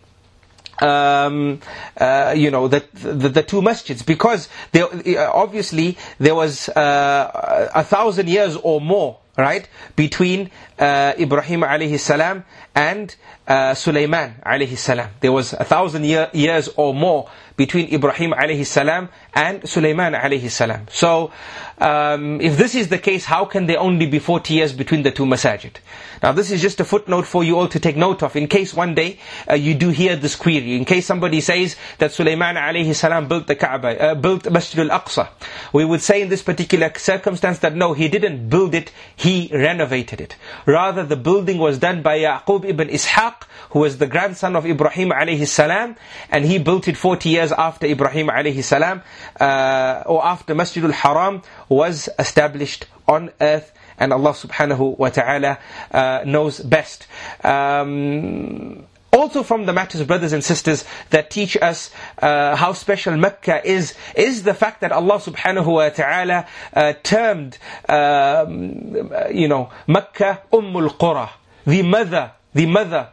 [0.81, 1.61] um,
[1.97, 4.05] uh, you know, the, the, the, two masjids.
[4.05, 11.61] Because uh, obviously there was uh, a thousand years or more, right, between uh, Ibrahim
[11.63, 12.45] alayhi salam
[12.75, 13.15] and
[13.47, 15.11] uh, Sulaiman alayhi salam.
[15.21, 20.51] There was a thousand year, years or more between Ibrahim alayhi salam and Sulaiman alayhi
[20.51, 20.87] salam.
[20.91, 21.33] So,
[21.81, 25.11] um, if this is the case, how can there only be 40 years between the
[25.11, 25.75] two masajid?
[26.23, 28.75] Now this is just a footnote for you all to take note of, in case
[28.75, 29.19] one day
[29.49, 33.47] uh, you do hear this query, in case somebody says that Sulaiman alayhi salam built
[33.47, 35.29] the Kaaba, uh, built Masjid al-Aqsa.
[35.73, 40.21] We would say in this particular circumstance that no, he didn't build it, he renovated
[40.21, 40.37] it.
[40.67, 45.11] Rather, the building was done by Yaqub ibn Ishaq, who was the grandson of Ibrahim
[45.11, 45.95] alayhi salam,
[46.31, 49.03] and he built it 40 years after Ibrahim alayhi salam,
[49.39, 55.59] uh, or after Masjid al-Haram was established on earth and Allah subhanahu wa ta'ala
[55.91, 57.07] uh, knows best.
[57.45, 63.67] Um, also from the matters, brothers and sisters, that teach us uh, how special Mecca
[63.67, 67.59] is, is the fact that Allah subhanahu wa ta'ala uh, termed,
[67.89, 71.31] um, you know, Mecca Ummul Qura,
[71.67, 73.09] the mother, the mother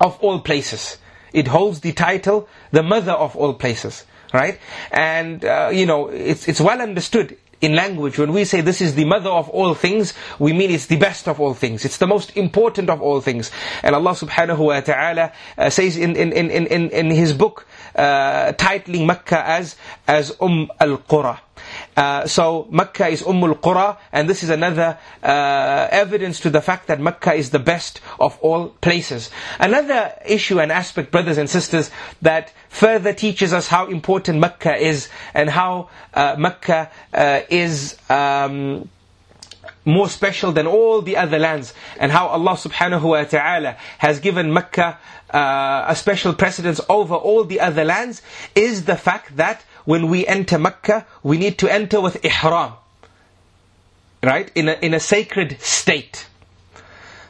[0.00, 0.98] of all places.
[1.32, 4.58] It holds the title, the mother of all places right?
[4.90, 8.94] And uh, you know, it's it's well understood in language, when we say this is
[8.94, 11.84] the mother of all things, we mean it's the best of all things.
[11.84, 13.50] It's the most important of all things.
[13.82, 18.52] And Allah subhanahu wa ta'ala uh, says in, in, in, in, in His book, uh,
[18.52, 19.76] titling Mecca as,
[20.06, 21.38] as Umm al-Qura.
[21.96, 26.88] Uh, so Mecca is Ummul Qura, and this is another uh, evidence to the fact
[26.88, 29.30] that Mecca is the best of all places.
[29.58, 31.90] Another issue and aspect, brothers and sisters,
[32.20, 37.96] that further teaches us how important Mecca is and how uh, Mecca uh, is.
[38.10, 38.90] Um,
[39.84, 44.52] more special than all the other lands and how Allah subhanahu wa ta'ala has given
[44.52, 44.98] Mecca
[45.30, 48.20] uh, a special precedence over all the other lands
[48.54, 52.74] is the fact that when we enter Mecca, we need to enter with ihram.
[54.22, 54.50] Right?
[54.54, 56.26] In a, in a sacred state.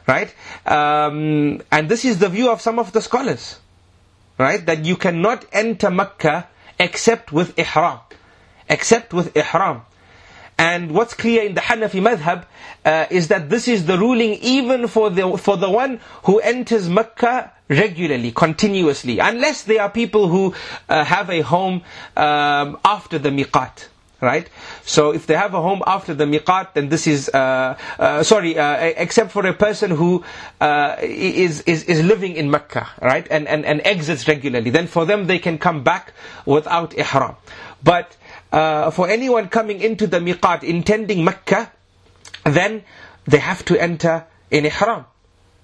[0.05, 0.33] Right?
[0.65, 3.59] Um, and this is the view of some of the scholars.
[4.37, 4.65] Right?
[4.65, 6.47] That you cannot enter Mecca
[6.79, 7.99] except with ihram.
[8.69, 9.83] Except with ihram.
[10.57, 12.45] And what's clear in the Hanafi madhab
[12.83, 16.89] uh, is that this is the ruling even for the, for the one who enters
[16.89, 20.55] Mecca regularly, continuously, unless they are people who
[20.89, 21.83] uh, have a home
[22.15, 23.87] um, after the miqat.
[24.19, 24.49] Right?
[24.83, 28.57] So if they have a home after the miqat, then this is, uh, uh, sorry,
[28.57, 30.23] uh, except for a person who
[30.59, 33.27] uh, is, is, is living in Mecca, right?
[33.29, 34.71] And, and, and exits regularly.
[34.71, 36.13] Then for them they can come back
[36.47, 37.35] without ihram.
[37.83, 38.17] But
[38.51, 41.71] uh, for anyone coming into the miqat intending Mecca,
[42.45, 42.83] then
[43.25, 45.05] they have to enter in ihram.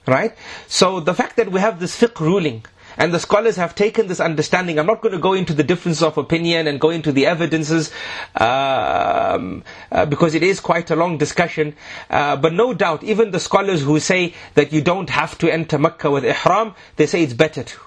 [0.06, 0.36] Right?
[0.68, 2.66] So the fact that we have this fiqh ruling,
[2.98, 4.78] and the scholars have taken this understanding.
[4.78, 7.92] I'm not going to go into the difference of opinion and go into the evidences
[8.36, 11.76] um, uh, because it is quite a long discussion.
[12.10, 15.78] Uh, but no doubt, even the scholars who say that you don't have to enter
[15.78, 17.80] Mecca with ihram, they say it's better to.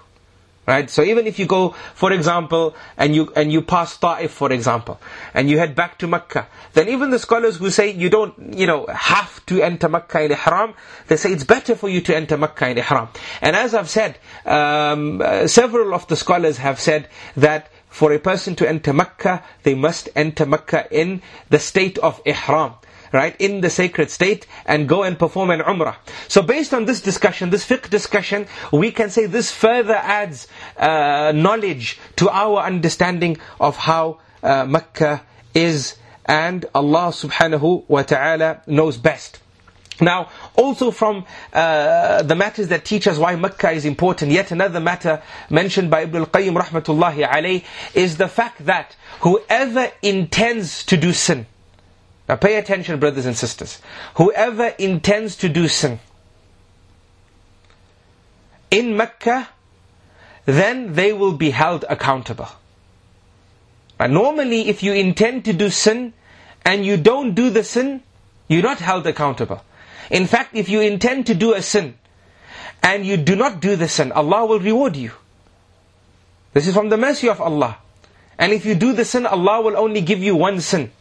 [0.66, 0.90] Right?
[0.90, 5.00] So even if you go, for example, and you, and you pass Ta'if, for example,
[5.32, 8.66] and you head back to Mecca, then even the scholars who say you don't, you
[8.66, 10.74] know, have to enter Mecca in Ihram,
[11.06, 13.08] they say it's better for you to enter Mecca in Ihram.
[13.40, 18.18] And as I've said, um, uh, several of the scholars have said that for a
[18.18, 22.74] person to enter Mecca, they must enter Mecca in the state of Ihram
[23.12, 25.96] right, in the sacred state and go and perform an umrah.
[26.28, 31.32] So based on this discussion, this fiqh discussion, we can say this further adds uh,
[31.34, 35.22] knowledge to our understanding of how uh, Mecca
[35.54, 35.96] is
[36.26, 39.40] and Allah subhanahu wa ta'ala knows best.
[40.00, 44.80] Now, also from uh, the matters that teach us why Mecca is important, yet another
[44.80, 47.64] matter mentioned by Ibn al-Qayyim rahmatullahi alayh
[47.94, 51.46] is the fact that whoever intends to do sin,
[52.28, 53.80] now pay attention brothers and sisters,
[54.16, 56.00] whoever intends to do sin,
[58.70, 59.48] in Mecca,
[60.44, 62.48] then they will be held accountable.
[63.98, 66.12] Now, normally, if you intend to do sin
[66.64, 68.02] and you don't do the sin,
[68.48, 69.62] you're not held accountable.
[70.10, 71.96] In fact, if you intend to do a sin
[72.82, 75.12] and you do not do the sin, Allah will reward you.
[76.52, 77.78] This is from the mercy of Allah.
[78.38, 80.92] And if you do the sin, Allah will only give you one sin.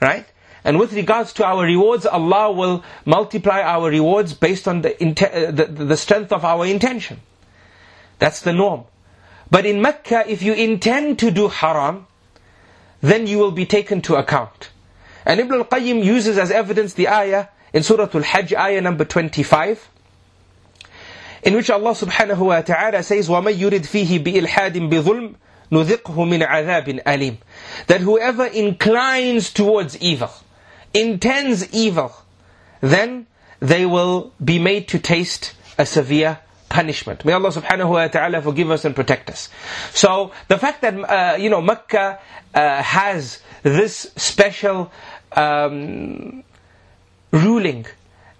[0.00, 0.26] Right?
[0.64, 5.50] And with regards to our rewards, Allah will multiply our rewards based on the, uh,
[5.52, 7.20] the, the strength of our intention.
[8.18, 8.84] That's the norm.
[9.50, 12.06] But in Mecca, if you intend to do haram,
[13.00, 14.70] then you will be taken to account.
[15.24, 19.88] And Ibn al-Qayyim uses as evidence the ayah in Surah Al-Hajj, ayah number 25,
[21.44, 25.34] in which Allah subhanahu wa ta'ala says, وَمَن يُرِدْ فِيهِ بِإِلْحَادٍ بِظُلْمٍ
[25.72, 27.36] نُذِقْهُ مِنْ عَذَابٍ أَلِيمٍ
[27.88, 30.30] That whoever inclines towards evil,
[30.94, 32.12] intends evil,
[32.80, 33.26] then
[33.60, 36.38] they will be made to taste a severe
[36.68, 37.24] punishment.
[37.24, 39.48] May Allah subhanahu wa ta'ala forgive us and protect us.
[39.92, 42.18] So, the fact that, uh, you know, Mecca
[42.54, 44.90] uh, has this special
[45.32, 46.42] um,
[47.32, 47.86] ruling,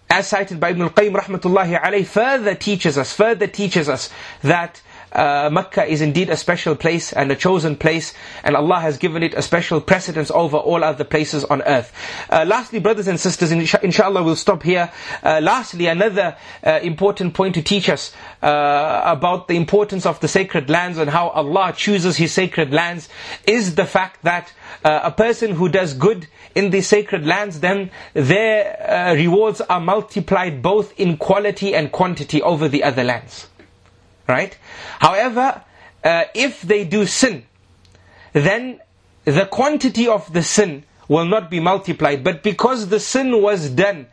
[0.09, 4.11] as cited by Ibn al-Qayyim rahmatullahi alayhi, further teaches us, further teaches us
[4.43, 4.81] that
[5.12, 8.14] uh, Mecca is indeed a special place and a chosen place,
[8.44, 11.92] and Allah has given it a special precedence over all other places on earth.
[12.30, 14.92] Uh, lastly, brothers and sisters, inshallah we'll stop here.
[15.24, 20.28] Uh, lastly, another uh, important point to teach us uh, about the importance of the
[20.28, 23.10] sacred lands and how Allah chooses His sacred lands
[23.46, 24.52] is the fact that
[24.84, 30.62] uh, a person who does good in the sacred lands, then their rewards are multiplied
[30.62, 33.48] both in quality and quantity over the other lands.
[34.32, 34.58] Right?
[35.00, 35.62] However,
[36.04, 37.44] uh, if they do sin,
[38.32, 38.80] then
[39.26, 42.24] the quantity of the sin will not be multiplied.
[42.24, 44.08] But because the sin was done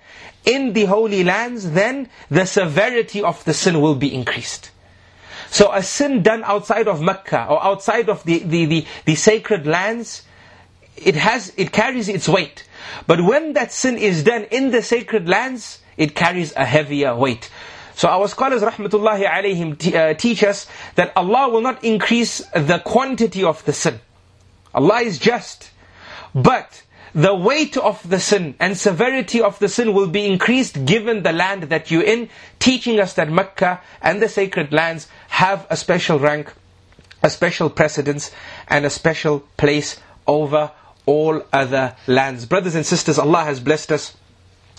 [0.45, 4.73] in the Holy Lands, then the severity of the sin will be increased.
[5.51, 9.67] So a sin done outside of Mecca or outside of the, the, the, the sacred
[9.67, 10.23] lands,
[10.97, 12.65] it has, it carries its weight.
[13.07, 17.51] But when that sin is done in the sacred lands, it carries a heavier weight.
[17.99, 23.43] So our scholars, rahmatullahi alayhim, uh, teach us that Allah will not increase the quantity
[23.43, 23.99] of the sin.
[24.73, 25.71] Allah is just.
[26.33, 31.25] But the weight of the sin and severity of the sin will be increased given
[31.25, 32.29] the land that you're in,
[32.61, 36.55] teaching us that Mecca and the sacred lands have a special rank,
[37.25, 38.31] a special precedence,
[38.69, 40.71] and a special place over
[41.05, 42.47] all other lands.
[42.47, 44.17] Brothers and sisters, Allah has blessed us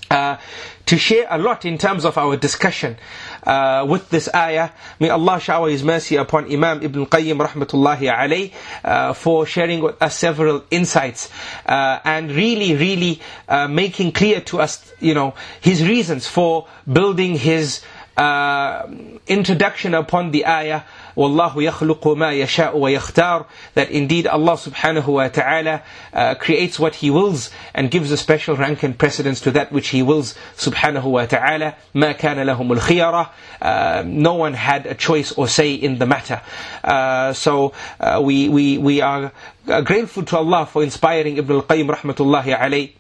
[0.10, 0.38] uh,
[0.86, 2.98] to share a lot in terms of our discussion
[3.44, 4.72] uh, with this ayah.
[5.00, 8.54] May Allah shower His mercy upon Imam Ibn Qayyim rahmatullahi alayh
[8.84, 11.30] uh, for sharing with us several insights
[11.66, 17.36] uh, and really, really uh, making clear to us, you know, his reasons for building
[17.36, 17.82] his
[18.17, 18.87] uh,
[19.27, 20.83] introduction upon the ayah
[21.17, 25.83] وَاللَّهُ يَخْلُقُ مَا يَشَاءُ وَيَخْتَارُ That indeed Allah subhanahu wa ta'ala
[26.13, 29.89] uh, creates what He wills and gives a special rank and precedence to that which
[29.89, 31.77] He wills subhanahu wa ta'ala.
[31.95, 33.29] مَا كَانَ لَهُمُ الْخِيَرَةِ
[33.63, 36.41] uh, No one had a choice or say in the matter.
[36.83, 39.33] Uh, so uh, we, we, we are
[39.69, 42.91] uh, grateful to Allah for inspiring Ibn al-Qayyim rahmatullahi alayh.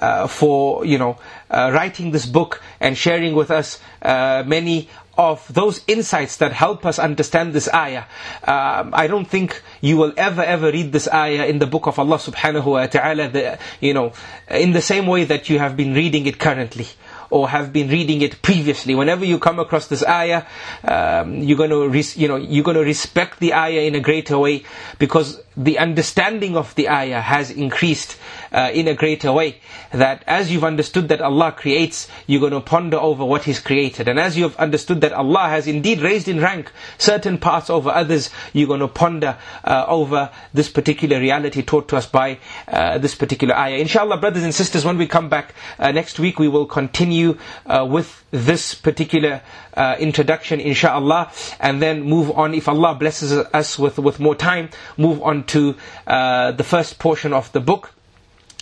[0.00, 1.18] uh, for you know
[1.50, 4.88] uh, writing this book and sharing with us uh, many
[5.20, 8.04] of those insights that help us understand this ayah.
[8.44, 11.98] Um, I don't think you will ever, ever read this ayah in the book of
[11.98, 14.14] Allah subhanahu wa ta'ala, the, you know,
[14.50, 16.86] in the same way that you have been reading it currently
[17.28, 18.94] or have been reading it previously.
[18.94, 20.44] Whenever you come across this ayah,
[20.84, 24.00] um, you're going to, res- you know, you're going to respect the ayah in a
[24.00, 24.64] greater way
[24.98, 28.18] because the understanding of the ayah has increased
[28.52, 29.56] uh, in a greater way.
[29.92, 34.08] That as you've understood that Allah creates, you're going to ponder over what He's created.
[34.08, 38.30] And as you've understood that Allah has indeed raised in rank certain parts over others,
[38.52, 43.14] you're going to ponder uh, over this particular reality taught to us by uh, this
[43.14, 43.76] particular ayah.
[43.76, 47.86] Inshallah, brothers and sisters, when we come back uh, next week, we will continue uh,
[47.88, 49.42] with this particular
[49.74, 52.54] uh, introduction, inshallah, and then move on.
[52.54, 57.50] If Allah blesses us with, with more time, move on to the first portion of
[57.52, 57.92] the book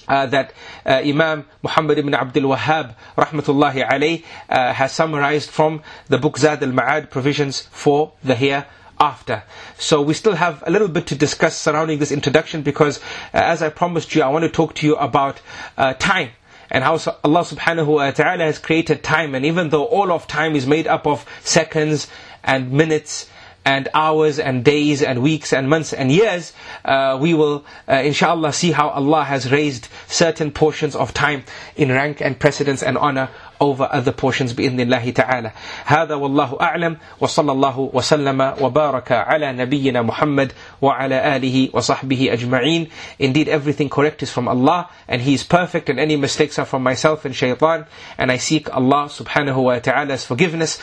[0.09, 0.53] uh, that
[0.87, 6.63] uh, Imam Muhammad ibn Abdul Wahhab rahmatullahi alayh uh, has summarized from the book Zad
[6.63, 8.73] al-Ma'ad provisions for the hereafter.
[9.01, 9.43] after.
[9.79, 13.03] So we still have a little bit to discuss surrounding this introduction because uh,
[13.33, 15.41] as I promised you, I want to talk to you about
[15.77, 16.31] uh, time
[16.71, 16.95] and how
[17.25, 20.87] Allah subhanahu wa ta'ala has created time and even though all of time is made
[20.87, 22.09] up of seconds
[22.45, 23.29] and minutes
[23.68, 26.54] and hours and days and weeks and months and years,
[26.84, 31.44] uh, we will uh, inshallah see how Allah has raised certain portions of time
[31.76, 33.30] in rank and precedence and honor
[33.62, 35.52] over other portions بإذن الله تعالى
[35.86, 40.52] هذا والله أعلم وصلى الله وسلم وبارك على نبينا محمد
[40.82, 42.90] وعلى آله وصحبه أجمعين
[43.20, 46.84] Indeed everything correct is from Allah and He is perfect and any mistakes are from
[46.84, 47.86] myself and shaitan
[48.18, 50.80] and I seek Allah subhanahu wa ta'ala's forgiveness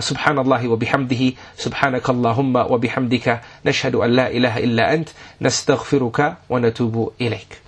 [0.00, 5.08] سبحان الله وبحمده سبحانك اللهم وبحمدك نشهد أن لا إله إلا أنت
[5.40, 7.65] نستغفرك ونتوب إليك.